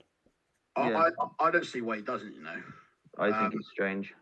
I, 0.75 0.89
Yeah. 0.89 1.09
I, 1.39 1.47
I 1.47 1.51
don't 1.51 1.65
see 1.65 1.81
why 1.81 1.97
he 1.97 2.01
doesn't. 2.01 2.33
You 2.33 2.41
know, 2.41 2.63
I 3.17 3.25
think 3.31 3.53
Um, 3.53 3.59
it's 3.59 3.69
strange. 3.69 4.13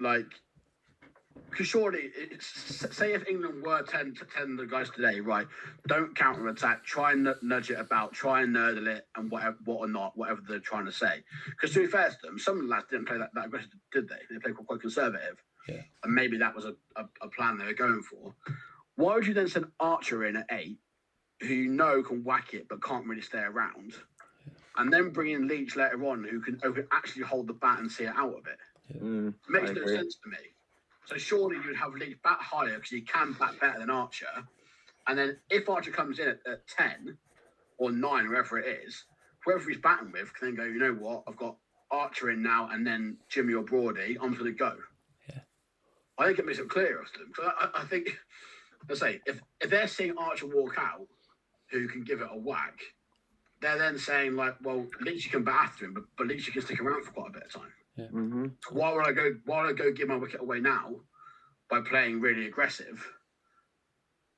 like 0.00 0.26
because 1.48 1.66
surely, 1.68 2.10
it's, 2.16 2.46
say 2.96 3.12
if 3.12 3.26
England 3.28 3.62
were 3.64 3.82
10 3.82 4.14
to 4.16 4.24
10 4.24 4.56
the 4.56 4.66
guys 4.66 4.90
today, 4.90 5.20
right? 5.20 5.46
Don't 5.86 6.14
counter 6.14 6.46
attack, 6.48 6.84
try 6.84 7.12
and 7.12 7.34
nudge 7.42 7.70
it 7.70 7.78
about, 7.78 8.12
try 8.12 8.42
and 8.42 8.54
nurdle 8.54 8.86
it, 8.86 9.06
and 9.16 9.30
whatever, 9.30 9.56
what 9.64 9.76
or 9.78 9.88
not, 9.88 10.16
whatever 10.16 10.40
they're 10.46 10.58
trying 10.60 10.84
to 10.86 10.92
say. 10.92 11.24
Because 11.46 11.72
to 11.72 11.80
be 11.80 11.86
fair 11.86 12.10
to 12.10 12.16
them, 12.22 12.38
some 12.38 12.56
of 12.56 12.62
the 12.62 12.68
lads 12.68 12.86
didn't 12.90 13.06
play 13.06 13.18
that, 13.18 13.30
that 13.34 13.46
aggressive, 13.46 13.70
did 13.92 14.08
they? 14.08 14.18
They 14.30 14.38
played 14.38 14.54
quite 14.56 14.80
conservative. 14.80 15.42
Yeah. 15.68 15.82
And 16.04 16.14
maybe 16.14 16.36
that 16.38 16.54
was 16.54 16.66
a, 16.66 16.74
a, 16.96 17.08
a 17.22 17.28
plan 17.28 17.58
they 17.58 17.64
were 17.66 17.74
going 17.74 18.02
for. 18.02 18.34
Why 19.00 19.14
would 19.14 19.26
you 19.26 19.32
then 19.32 19.48
send 19.48 19.66
Archer 19.80 20.26
in 20.26 20.36
at 20.36 20.46
eight, 20.52 20.78
who 21.40 21.54
you 21.54 21.70
know 21.70 22.02
can 22.02 22.22
whack 22.22 22.52
it 22.52 22.68
but 22.68 22.82
can't 22.82 23.06
really 23.06 23.22
stay 23.22 23.38
around? 23.38 23.94
And 24.76 24.92
then 24.92 25.10
bring 25.10 25.32
in 25.32 25.48
Leach 25.48 25.74
later 25.74 26.04
on, 26.06 26.22
who 26.22 26.40
can, 26.40 26.60
who 26.62 26.74
can 26.74 26.86
actually 26.92 27.22
hold 27.22 27.46
the 27.46 27.54
bat 27.54 27.78
and 27.78 27.90
see 27.90 28.04
it 28.04 28.12
out 28.14 28.36
a 28.38 28.42
bit. 28.42 29.02
Mm, 29.02 29.34
Makes 29.48 29.70
no 29.72 29.86
sense 29.86 30.18
to 30.22 30.28
me. 30.28 30.36
So 31.06 31.16
surely 31.16 31.56
you'd 31.64 31.76
have 31.76 31.94
Leach 31.94 32.18
bat 32.22 32.38
higher 32.40 32.74
because 32.74 32.90
he 32.90 33.00
can 33.00 33.32
bat 33.32 33.58
better 33.58 33.78
than 33.78 33.88
Archer. 33.88 34.26
And 35.06 35.18
then 35.18 35.38
if 35.48 35.68
Archer 35.68 35.90
comes 35.90 36.18
in 36.18 36.28
at, 36.28 36.40
at 36.46 36.66
10 36.68 37.16
or 37.78 37.90
9, 37.90 38.28
wherever 38.28 38.58
it 38.58 38.82
is, 38.84 39.04
whoever 39.44 39.68
he's 39.70 39.80
batting 39.80 40.12
with 40.12 40.32
can 40.34 40.48
then 40.48 40.56
go, 40.56 40.64
you 40.64 40.78
know 40.78 40.92
what, 40.92 41.24
I've 41.26 41.36
got 41.36 41.56
Archer 41.90 42.30
in 42.30 42.42
now 42.42 42.68
and 42.70 42.86
then 42.86 43.16
Jimmy 43.30 43.54
or 43.54 43.62
Brody, 43.62 44.18
I'm 44.20 44.34
going 44.34 44.44
to 44.44 44.52
go. 44.52 44.76
Yeah. 45.28 45.40
I 46.18 46.26
think 46.26 46.38
it 46.38 46.46
makes 46.46 46.58
it 46.58 46.68
clearer 46.68 47.04
to 47.14 47.18
them. 47.18 47.32
So 47.34 47.50
I, 47.58 47.80
I 47.80 47.84
think, 47.86 48.18
let's 48.88 49.00
say, 49.00 49.20
if, 49.26 49.40
if 49.60 49.70
they're 49.70 49.86
seeing 49.86 50.16
Archer 50.18 50.46
walk 50.46 50.76
out, 50.78 51.06
who 51.70 51.86
can 51.88 52.02
give 52.02 52.20
it 52.20 52.28
a 52.30 52.38
whack, 52.38 52.80
they're 53.60 53.78
then 53.78 53.98
saying, 53.98 54.34
like, 54.34 54.56
well, 54.62 54.86
Leach 55.00 55.30
can 55.30 55.44
bat 55.44 55.66
after 55.66 55.84
him, 55.84 55.94
but, 55.94 56.04
but 56.16 56.26
Leach 56.26 56.50
can 56.52 56.62
stick 56.62 56.80
around 56.80 57.04
for 57.04 57.12
quite 57.12 57.28
a 57.28 57.32
bit 57.32 57.42
of 57.44 57.52
time 57.52 57.72
hmm 58.08 58.46
why 58.70 58.92
would 58.92 59.06
I 59.06 59.12
go? 59.12 59.34
Why 59.44 59.62
would 59.62 59.70
I 59.70 59.84
go 59.84 59.92
give 59.92 60.08
my 60.08 60.16
wicket 60.16 60.40
away 60.40 60.60
now 60.60 60.96
by 61.68 61.80
playing 61.80 62.20
really 62.20 62.46
aggressive 62.46 63.06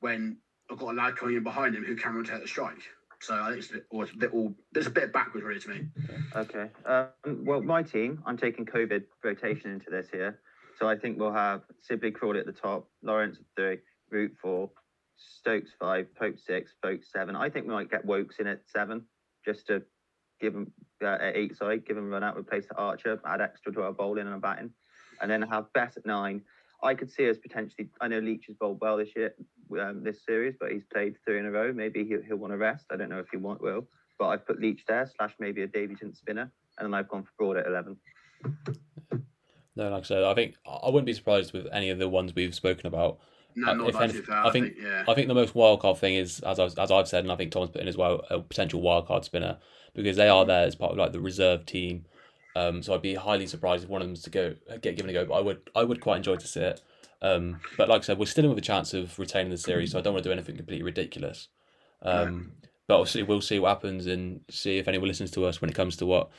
when 0.01 0.39
I've 0.71 0.79
got 0.79 0.93
a 0.93 0.97
lad 0.97 1.17
coming 1.17 1.37
in 1.37 1.43
behind 1.43 1.75
him 1.75 1.85
who 1.85 1.97
can 1.97 2.15
rotate 2.15 2.41
the 2.41 2.49
strike? 2.49 2.83
So 3.21 3.35
I 3.35 3.51
think 3.51 3.59
it's 3.59 3.71
a 3.71 3.75
bit, 3.75 3.87
or 3.91 4.03
it's 4.05 4.13
a 4.13 4.17
bit 4.17 4.33
all, 4.33 4.55
it's 4.75 4.87
a 4.87 4.91
bit 4.91 5.13
backwards 5.13 5.47
really 5.47 5.61
to 5.61 5.69
me. 5.69 5.87
Okay. 6.35 6.71
Um, 6.85 7.45
well, 7.45 7.63
my 7.63 7.83
team, 7.83 8.21
I'm 8.27 8.37
taking 8.37 8.67
COVID 8.67 9.05
rotation 9.23 9.71
into 9.71 9.91
this 9.91 10.09
here. 10.11 10.41
So 10.79 10.89
I 10.89 10.97
think 10.97 11.19
we'll 11.19 11.33
have 11.33 11.63
Sibley 11.83 12.11
Crawley 12.11 12.41
at 12.41 12.47
the 12.47 12.53
top, 12.53 12.89
Lawrence 13.03 13.37
at 13.39 13.45
three, 13.55 13.79
Root 14.13 14.37
four, 14.41 14.71
Stokes 15.17 15.71
five, 15.81 16.15
Pope 16.15 16.39
six, 16.39 16.75
Pope 16.83 17.01
seven. 17.03 17.35
I 17.35 17.49
think 17.49 17.67
we 17.67 17.73
might 17.73 17.91
get 17.91 18.05
Woakes 18.05 18.39
in 18.39 18.47
at 18.47 18.61
seven, 18.67 19.03
just 19.45 19.67
to 19.69 19.83
give 20.41 20.55
him 20.55 20.71
uh, 21.03 21.19
at 21.21 21.37
eight 21.37 21.57
side, 21.57 21.87
give 21.87 21.97
him 21.97 22.07
a 22.07 22.09
run 22.09 22.23
out, 22.23 22.37
replace 22.37 22.67
the 22.69 22.77
Archer, 22.77 23.21
add 23.25 23.41
extra 23.41 23.73
to 23.73 23.83
our 23.83 23.93
bowling 23.93 24.27
and 24.27 24.35
our 24.35 24.41
batting, 24.41 24.71
and 25.21 25.31
then 25.31 25.43
have 25.43 25.73
Bess 25.73 25.97
at 25.97 26.07
nine. 26.07 26.43
I 26.83 26.95
could 26.95 27.11
see 27.11 27.31
us 27.31 27.39
potentially. 27.39 27.89
I 28.01 28.09
know 28.09 28.19
Leach 28.19 28.47
has 28.49 28.57
bowled 28.57 28.81
well 28.81 28.97
this 28.97 29.11
year, 29.15 29.35
um, 29.81 30.03
this 30.03 30.25
series, 30.27 30.57
but 30.59 30.73
he's 30.73 30.83
played 30.93 31.15
three 31.25 31.39
in 31.39 31.47
a 31.47 31.51
row. 31.51 31.73
Maybe 31.73 32.05
he'll, 32.05 32.23
he'll 32.23 32.37
want 32.37 32.53
to 32.53 32.57
rest. 32.59 32.87
I 32.91 32.97
don't 32.97 33.09
know 33.09 33.21
if 33.21 33.27
he 33.31 33.37
want 33.37 33.63
will, 33.63 33.87
but 34.19 34.27
I've 34.27 34.45
put 34.47 34.61
Leach 34.61 34.83
there 34.89 35.09
slash 35.17 35.33
maybe 35.39 35.63
a 35.63 35.67
Davy 35.69 35.95
Jones 35.95 36.19
spinner, 36.19 36.53
and 36.79 36.87
then 36.87 36.95
I've 36.95 37.09
gone 37.09 37.23
for 37.23 37.31
Broad 37.39 37.57
at 37.57 37.67
eleven. 37.67 37.97
No, 39.75 39.89
like 39.89 40.03
I 40.03 40.07
said, 40.07 40.25
I 40.25 40.35
think 40.35 40.57
I 40.67 40.87
wouldn't 40.87 41.07
be 41.07 41.15
surprised 41.15 41.53
with 41.53 41.67
any 41.73 41.91
of 41.91 41.99
the 41.99 42.09
ones 42.09 42.35
we've 42.35 42.55
spoken 42.55 42.89
about. 42.89 43.21
No, 43.55 43.69
Uh, 43.71 43.75
not 43.75 43.89
if 43.89 43.93
that 43.95 44.03
any- 44.05 44.13
too 44.15 44.23
fair. 44.23 44.37
I 44.37 44.49
I 44.49 44.51
think- 44.51 44.75
think, 44.75 44.79
yeah. 44.87 45.05
I 45.09 45.15
think 45.15 45.29
the 45.29 45.35
most 45.35 45.55
wildcard 45.55 45.99
thing 45.99 46.15
is, 46.15 46.41
as 46.41 46.59
I've, 46.59 46.79
as 46.79 46.91
I've 46.91 47.09
said, 47.09 47.25
and 47.25 47.33
I 47.33 47.37
think 47.37 47.53
Tom's 47.53 47.71
put 47.71 47.81
in 47.83 47.89
as 47.89 47.97
well, 47.97 48.25
a 48.31 48.41
potential 48.41 48.81
wildcard 48.81 49.25
spinner 49.25 49.59
because 49.95 50.17
they 50.17 50.29
are 50.29 50.45
there 50.45 50.65
as 50.67 50.75
part 50.75 50.93
of 50.93 50.99
like 50.99 51.13
the 51.13 51.21
reserve 51.21 51.67
team. 51.67 52.07
Um, 52.57 52.83
so 52.83 52.95
I'd 52.95 53.03
be 53.03 53.15
highly 53.15 53.47
surprised 53.47 53.85
if 53.85 53.91
one 53.91 54.03
of 54.03 54.09
them 54.09 54.17
to 54.17 54.31
go 54.31 54.55
get 54.81 54.97
given 54.97 55.09
a 55.11 55.13
go. 55.13 55.25
But 55.25 55.35
I 55.35 55.41
would 55.41 55.71
I 55.75 55.85
would 55.85 56.01
quite 56.01 56.17
enjoy 56.19 56.37
to 56.37 56.47
see 56.47 56.61
it. 56.61 56.81
Um, 57.23 57.61
but 57.77 57.89
like 57.89 58.03
I 58.03 58.05
said, 58.05 58.19
we're 58.19 58.27
still 58.27 58.45
in 58.45 58.51
with 58.51 58.59
a 58.59 58.63
chance 58.63 58.93
of 58.95 59.19
retaining 59.19 59.51
the 59.51 59.57
series, 59.59 59.93
so 59.93 59.99
I 59.99 60.03
don't 60.03 60.13
want 60.13 60.25
to 60.25 60.29
do 60.29 60.33
anything 60.33 60.57
completely 60.57 60.83
ridiculous. 60.83 61.49
Um, 62.03 62.53
but 62.89 62.99
obviously, 62.99 63.23
we'll 63.23 63.41
see 63.41 63.59
what 63.59 63.69
happens 63.69 64.07
and 64.07 64.41
see 64.51 64.79
if 64.79 64.89
anyone 64.89 65.09
listens 65.09 65.31
to 65.33 65.45
us 65.47 65.61
when 65.61 65.71
it 65.71 65.75
comes 65.77 65.97
to 65.99 66.07
what 66.07 66.31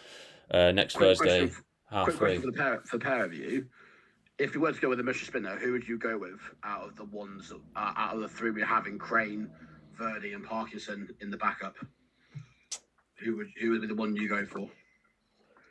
uh, 0.52 0.72
next 0.72 0.96
Quick 0.96 1.18
Thursday, 1.18 1.40
question, 1.48 1.64
half 1.90 2.04
quick 2.06 2.18
three. 2.18 2.28
question 2.38 2.42
for 2.42 2.52
the 2.52 2.58
pair 2.58 2.82
for 2.86 2.98
the 2.98 3.04
pair 3.06 3.26
of 3.26 3.34
you. 3.34 3.66
If 4.40 4.56
you 4.56 4.62
were 4.62 4.72
to 4.72 4.80
go 4.82 4.90
with 4.90 5.00
a 5.00 5.04
mystery 5.04 5.28
spinner, 5.28 5.58
who 5.58 5.72
would 5.74 5.88
you 5.88 5.98
go 5.98 6.18
with 6.18 6.40
out 6.64 6.88
of 6.88 6.96
the 6.96 7.06
ones 7.06 7.52
uh, 7.76 7.94
out 7.96 8.16
of 8.16 8.22
the 8.22 8.28
three 8.28 8.52
we 8.52 8.62
have 8.64 8.88
in 8.88 8.98
Crane, 8.98 9.50
Virdi, 10.00 10.34
and 10.34 10.44
Parkinson 10.44 11.08
in 11.22 11.30
the 11.30 11.38
backup? 11.38 11.76
Who 13.24 13.38
would 13.38 13.48
who 13.62 13.72
would 13.72 13.82
be 13.82 13.88
the 13.88 13.96
one 13.96 14.16
you 14.16 14.28
go 14.28 14.46
for? 14.46 14.70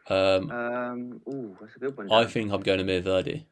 Um, 0.08 0.50
Um, 0.50 1.20
ooh, 1.28 1.56
that's 1.60 1.76
a 1.76 1.78
good 1.78 1.96
one. 1.96 2.12
I 2.12 2.24
think 2.24 2.52
I'm 2.52 2.60
going 2.60 2.84
to 2.84 2.96
Amar 2.98 3.22
Virdi. 3.22 3.46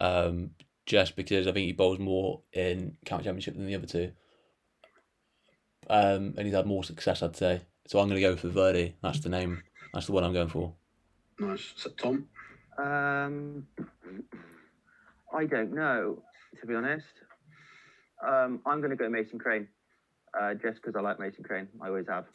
Um, 0.00 0.50
just 0.86 1.16
because 1.16 1.46
I 1.46 1.52
think 1.52 1.66
he 1.66 1.72
bowls 1.72 1.98
more 1.98 2.40
in 2.52 2.96
county 3.04 3.24
championship 3.24 3.54
than 3.54 3.66
the 3.66 3.74
other 3.74 3.86
two. 3.86 4.12
Um, 5.90 6.34
and 6.36 6.40
he's 6.46 6.54
had 6.54 6.66
more 6.66 6.84
success, 6.84 7.22
I'd 7.22 7.36
say. 7.36 7.60
So 7.86 7.98
I'm 7.98 8.08
going 8.08 8.20
to 8.20 8.26
go 8.26 8.36
for 8.36 8.48
Virdi. 8.48 8.94
That's 9.02 9.20
the 9.20 9.28
name. 9.28 9.62
That's 9.92 10.06
the 10.06 10.12
one 10.12 10.24
I'm 10.24 10.32
going 10.32 10.48
for. 10.48 10.74
Nice, 11.38 11.72
So, 11.76 11.90
Tom. 11.90 12.28
Um, 12.78 13.66
I 15.34 15.44
don't 15.44 15.74
know, 15.74 16.22
to 16.60 16.66
be 16.66 16.74
honest. 16.74 17.06
Um, 18.26 18.60
I'm 18.66 18.80
going 18.80 18.90
to 18.90 18.96
go 18.96 19.08
Mason 19.08 19.38
Crane, 19.38 19.68
uh, 20.38 20.54
just 20.54 20.82
because 20.82 20.96
I 20.96 21.00
like 21.00 21.20
Mason 21.20 21.44
Crane. 21.44 21.68
I 21.80 21.88
always 21.88 22.06
have, 22.08 22.26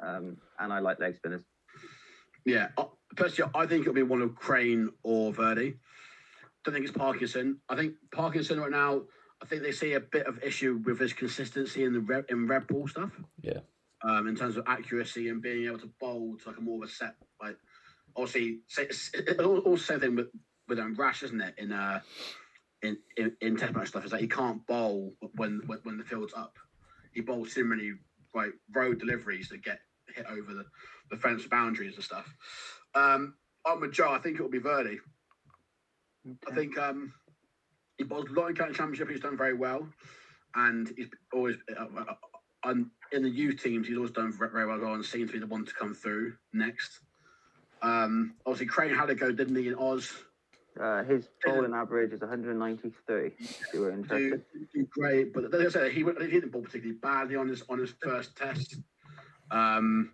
um, 0.00 0.36
and 0.58 0.72
I 0.72 0.80
like 0.80 1.00
leg 1.00 1.16
spinners. 1.16 1.42
Yeah, 2.44 2.68
uh, 2.78 2.84
personally, 3.16 3.50
I 3.54 3.66
think 3.66 3.82
it'll 3.82 3.94
be 3.94 4.02
one 4.02 4.22
of 4.22 4.34
Crane 4.34 4.90
or 5.02 5.32
Virdi. 5.32 5.76
Don't 6.64 6.74
think 6.74 6.86
it's 6.86 6.96
Parkinson. 6.96 7.58
I 7.68 7.76
think 7.76 7.94
Parkinson 8.12 8.60
right 8.60 8.70
now. 8.70 9.02
I 9.42 9.46
think 9.46 9.62
they 9.62 9.72
see 9.72 9.92
a 9.92 10.00
bit 10.00 10.26
of 10.26 10.42
issue 10.42 10.80
with 10.84 10.98
his 10.98 11.12
consistency 11.12 11.84
in 11.84 11.92
the 11.92 12.00
red, 12.00 12.24
in 12.30 12.46
red 12.46 12.66
ball 12.66 12.88
stuff. 12.88 13.10
Yeah. 13.42 13.60
Um, 14.02 14.28
in 14.28 14.36
terms 14.36 14.56
of 14.56 14.64
accuracy 14.66 15.28
and 15.28 15.42
being 15.42 15.66
able 15.66 15.78
to 15.80 15.90
bowl 16.00 16.36
to 16.42 16.48
like 16.48 16.58
a 16.58 16.60
more 16.60 16.82
of 16.82 16.88
a 16.88 16.92
set, 16.92 17.16
like 17.42 17.56
obviously, 18.16 18.60
same 18.68 20.00
thing 20.00 20.16
with 20.16 20.28
with 20.68 20.78
um, 20.78 20.94
Rash, 20.94 21.22
isn't 21.22 21.40
it? 21.40 21.54
In 21.58 21.72
uh, 21.72 22.00
in 22.82 22.96
in, 23.16 23.32
in 23.40 23.56
test 23.56 23.74
match 23.74 23.88
stuff, 23.88 24.04
is 24.04 24.10
that 24.10 24.20
he 24.20 24.28
can't 24.28 24.66
bowl 24.66 25.14
when, 25.34 25.62
when 25.66 25.78
when 25.84 25.98
the 25.98 26.04
field's 26.04 26.34
up. 26.34 26.58
He 27.12 27.20
bowls 27.20 27.54
too 27.54 27.64
many 27.64 27.92
like 28.34 28.52
road 28.74 28.98
deliveries 28.98 29.48
that 29.48 29.64
get 29.64 29.80
hit 30.14 30.26
over 30.26 30.54
the 30.54 30.64
the 31.10 31.16
fence 31.16 31.46
boundaries 31.46 31.94
and 31.94 32.04
stuff. 32.04 32.32
Um, 32.94 33.34
I'm 33.64 33.80
with 33.80 33.92
Joe. 33.92 34.10
I 34.10 34.18
think 34.18 34.38
it 34.38 34.42
will 34.42 34.50
be 34.50 34.60
Virdi. 34.60 34.98
I 36.48 36.54
think 36.54 36.76
um, 36.78 37.12
he 37.98 38.04
bowls 38.04 38.26
in 38.28 38.54
county 38.54 38.74
championship. 38.74 39.10
He's 39.10 39.20
done 39.20 39.36
very 39.36 39.54
well, 39.54 39.88
and 40.54 40.92
he's 40.96 41.08
always 41.32 41.56
uh, 41.78 41.86
uh, 42.64 42.74
in 43.12 43.22
the 43.22 43.30
youth 43.30 43.62
teams. 43.62 43.86
He's 43.86 43.96
always 43.96 44.12
done 44.12 44.32
very 44.32 44.66
well. 44.66 44.94
And 44.94 45.04
seems 45.04 45.30
to 45.30 45.34
be 45.34 45.38
the 45.38 45.46
one 45.46 45.64
to 45.64 45.74
come 45.74 45.94
through 45.94 46.34
next. 46.52 47.00
Um, 47.86 48.34
obviously, 48.44 48.66
Crane 48.66 48.94
had 48.94 49.10
a 49.10 49.14
go, 49.14 49.30
didn't 49.30 49.54
he, 49.54 49.68
in 49.68 49.76
Oz? 49.76 50.12
Uh, 50.78 51.04
his 51.04 51.28
bowling 51.44 51.72
average 51.72 52.12
is 52.12 52.20
193. 52.20 53.32
If 53.38 53.66
you 53.72 53.80
were 53.80 53.92
interested. 53.92 54.42
do 54.74 54.86
great, 54.90 55.32
but 55.32 55.50
like 55.50 55.66
I 55.66 55.70
said, 55.70 55.92
he, 55.92 56.00
he 56.00 56.26
didn't 56.26 56.50
bowl 56.50 56.62
particularly 56.62 56.98
badly 56.98 57.36
on 57.36 57.48
his 57.48 57.62
on 57.68 57.78
his 57.78 57.94
first 58.02 58.36
test. 58.36 58.76
Um, 59.50 60.10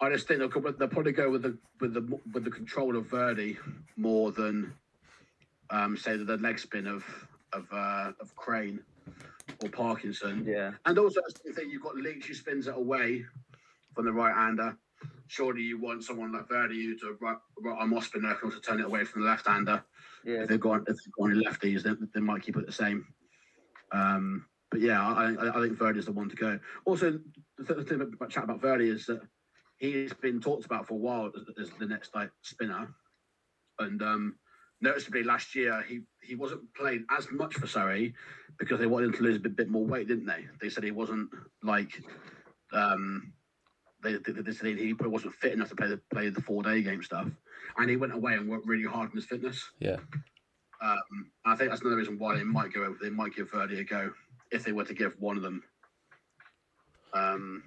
I 0.00 0.10
just 0.10 0.26
think 0.26 0.40
they'll, 0.40 0.72
they'll 0.72 0.88
probably 0.88 1.12
go 1.12 1.30
with 1.30 1.42
the 1.42 1.58
with 1.80 1.94
the 1.94 2.18
with 2.32 2.44
the 2.44 2.50
control 2.50 2.96
of 2.96 3.06
Virdi 3.06 3.56
more 3.96 4.32
than 4.32 4.72
um, 5.70 5.96
say 5.96 6.16
the 6.16 6.38
leg 6.38 6.58
spin 6.58 6.86
of 6.86 7.04
of 7.52 7.66
uh, 7.70 8.12
of 8.20 8.34
Crane 8.34 8.80
or 9.62 9.68
Parkinson. 9.68 10.44
Yeah. 10.44 10.72
And 10.86 10.98
also, 10.98 11.20
I 11.20 11.52
think 11.52 11.70
you've 11.70 11.82
got 11.82 11.96
Leach 11.96 12.26
who 12.26 12.34
spins 12.34 12.66
it 12.66 12.74
away 12.74 13.24
from 13.94 14.06
the 14.06 14.12
right 14.12 14.34
hander. 14.34 14.76
Surely 15.28 15.62
you 15.62 15.78
want 15.78 16.02
someone 16.02 16.32
like 16.32 16.48
Virdi 16.48 16.98
to 17.00 17.16
right, 17.20 17.36
right 17.60 17.78
arm 17.78 17.94
off 17.94 18.06
spinner 18.06 18.34
can 18.34 18.50
also 18.50 18.60
turn 18.60 18.80
it 18.80 18.86
away 18.86 19.04
from 19.04 19.22
the 19.22 19.28
left 19.28 19.46
hander. 19.46 19.84
Yeah. 20.24 20.42
If 20.42 20.48
they've 20.48 20.60
got 20.60 20.80
if 20.88 20.96
they've 20.96 21.12
got 21.18 21.30
any 21.30 21.44
lefties, 21.44 21.82
they, 21.82 21.92
they 22.14 22.20
might 22.20 22.42
keep 22.42 22.56
it 22.56 22.66
the 22.66 22.72
same. 22.72 23.06
Um, 23.92 24.46
but 24.70 24.80
yeah, 24.80 25.06
I, 25.06 25.34
I, 25.34 25.58
I 25.58 25.62
think 25.62 25.78
Virdi 25.78 25.98
is 25.98 26.06
the 26.06 26.12
one 26.12 26.28
to 26.28 26.36
go. 26.36 26.58
Also, 26.84 27.18
the 27.58 27.74
th- 27.74 27.86
thing 27.86 28.00
about 28.00 28.30
chat 28.30 28.44
about 28.44 28.60
Virdi 28.60 28.92
is 28.92 29.06
that 29.06 29.20
he's 29.78 30.12
been 30.12 30.40
talked 30.40 30.66
about 30.66 30.86
for 30.86 30.94
a 30.94 30.98
while 30.98 31.30
as, 31.36 31.42
as 31.60 31.70
the 31.78 31.86
next 31.86 32.14
like 32.14 32.30
spinner, 32.42 32.88
and 33.78 34.02
um, 34.02 34.34
noticeably 34.80 35.22
last 35.22 35.54
year 35.54 35.82
he 35.86 36.00
he 36.22 36.34
wasn't 36.34 36.62
playing 36.74 37.04
as 37.10 37.30
much 37.30 37.54
for 37.54 37.66
Surrey 37.66 38.14
because 38.58 38.78
they 38.78 38.86
wanted 38.86 39.06
him 39.06 39.12
to 39.14 39.22
lose 39.22 39.36
a 39.36 39.40
bit, 39.40 39.56
bit 39.56 39.68
more 39.68 39.84
weight, 39.84 40.08
didn't 40.08 40.26
they? 40.26 40.46
They 40.60 40.68
said 40.68 40.84
he 40.84 40.90
wasn't 40.90 41.30
like 41.62 42.02
um, 42.72 43.32
they, 44.02 44.14
they, 44.14 44.32
they 44.42 44.52
said 44.52 44.66
he 44.78 44.94
probably 44.94 45.12
wasn't 45.12 45.34
fit 45.34 45.52
enough 45.52 45.68
to 45.70 45.76
play 45.76 45.88
the 45.88 46.00
play 46.12 46.28
the 46.28 46.40
four 46.42 46.62
day 46.62 46.82
game 46.82 47.02
stuff, 47.02 47.26
and 47.76 47.90
he 47.90 47.96
went 47.96 48.12
away 48.14 48.34
and 48.34 48.48
worked 48.48 48.66
really 48.66 48.84
hard 48.84 49.10
on 49.10 49.16
his 49.16 49.26
fitness. 49.26 49.62
Yeah. 49.80 49.96
Um, 50.80 51.30
I 51.44 51.56
think 51.56 51.70
that's 51.70 51.80
another 51.80 51.96
reason 51.96 52.18
why 52.18 52.36
they 52.36 52.44
might 52.44 52.72
go. 52.72 52.94
They 53.02 53.10
might 53.10 53.34
give 53.34 53.50
Virdi 53.50 53.80
a 53.80 53.84
go 53.84 54.12
if 54.52 54.64
they 54.64 54.72
were 54.72 54.84
to 54.84 54.94
give 54.94 55.14
one 55.18 55.36
of 55.36 55.42
them. 55.42 55.62
Um, 57.14 57.64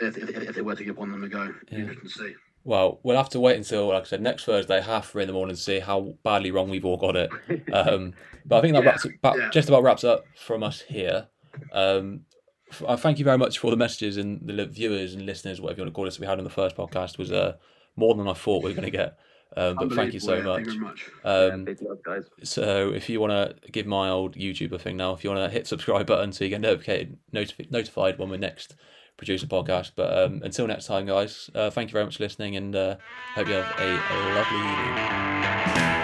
if, 0.00 0.16
if, 0.18 0.28
if 0.30 0.54
they 0.54 0.60
were 0.62 0.74
to 0.74 0.84
give 0.84 0.98
one 0.98 1.08
of 1.08 1.14
them 1.14 1.24
a 1.24 1.28
go, 1.28 1.54
Yeah. 1.70 1.78
interesting 1.78 2.08
to 2.08 2.14
see. 2.14 2.34
Well, 2.64 3.00
we'll 3.02 3.16
have 3.16 3.30
to 3.30 3.40
wait 3.40 3.56
until, 3.56 3.88
like 3.88 4.02
I 4.02 4.06
said, 4.06 4.20
next 4.20 4.44
Thursday, 4.44 4.82
half 4.82 5.10
three 5.10 5.22
in 5.22 5.26
the 5.28 5.32
morning, 5.32 5.56
to 5.56 5.60
see 5.62 5.78
how 5.80 6.14
badly 6.22 6.50
wrong 6.50 6.68
we've 6.68 6.84
all 6.84 6.98
got 6.98 7.16
it. 7.16 7.30
Um, 7.72 8.12
but 8.44 8.58
I 8.58 8.60
think 8.60 8.74
that 8.74 8.82
Yeah, 8.82 8.90
wraps 8.90 9.04
it, 9.06 9.14
about, 9.16 9.38
yeah. 9.38 9.50
just 9.50 9.68
about 9.68 9.82
wraps 9.82 10.04
up 10.04 10.26
from 10.36 10.62
us 10.62 10.80
here. 10.82 11.28
Um, 11.72 12.20
f- 12.70 12.82
I 12.88 12.96
thank 12.96 13.18
you 13.18 13.24
very 13.24 13.38
much 13.38 13.58
for 13.58 13.70
the 13.70 13.76
messages 13.76 14.16
and 14.16 14.40
the 14.42 14.66
viewers 14.66 15.14
and 15.14 15.26
listeners, 15.26 15.60
whatever 15.60 15.78
you 15.80 15.84
want 15.84 15.94
to 15.94 15.96
call 15.96 16.06
us, 16.06 16.18
we 16.18 16.26
had 16.26 16.38
on 16.38 16.44
the 16.44 16.50
first 16.50 16.76
podcast 16.76 17.18
was 17.18 17.32
uh, 17.32 17.54
more 17.96 18.14
than 18.14 18.28
I 18.28 18.32
thought 18.34 18.62
we 18.62 18.70
were 18.70 18.76
going 18.76 18.90
to 18.90 18.96
get. 18.96 19.18
Um, 19.56 19.76
but 19.76 19.92
thank 19.92 20.12
you 20.12 20.20
so 20.20 20.36
yeah, 20.36 20.42
much. 20.42 20.64
Thank 20.64 20.66
you 20.66 20.80
very 20.80 20.84
much. 20.84 21.10
Yeah, 21.24 21.46
Um, 21.54 21.64
big 21.64 21.82
love, 21.82 22.02
guys. 22.04 22.30
so 22.42 22.92
if 22.92 23.08
you 23.08 23.20
want 23.20 23.32
to 23.32 23.70
give 23.70 23.86
my 23.86 24.08
old 24.08 24.36
YouTuber 24.36 24.80
thing 24.80 24.96
now, 24.96 25.12
if 25.12 25.24
you 25.24 25.30
want 25.30 25.44
to 25.44 25.50
hit 25.52 25.66
subscribe 25.66 26.06
button 26.06 26.32
so 26.32 26.44
you 26.44 26.50
get 26.50 26.60
notified 26.60 27.16
notifi- 27.34 27.70
notified 27.70 28.18
when 28.18 28.28
we 28.30 28.36
next 28.36 28.76
produce 29.16 29.42
a 29.42 29.46
podcast. 29.46 29.92
But 29.96 30.16
um, 30.16 30.40
until 30.44 30.66
next 30.66 30.86
time, 30.86 31.06
guys, 31.06 31.50
uh, 31.54 31.70
thank 31.70 31.90
you 31.90 31.92
very 31.94 32.04
much 32.04 32.16
for 32.18 32.22
listening, 32.22 32.56
and 32.56 32.76
uh, 32.76 32.96
hope 33.34 33.48
you 33.48 33.54
have 33.54 33.74
a, 33.78 33.90
a 33.90 34.16
lovely 34.34 34.58
evening. 34.58 35.99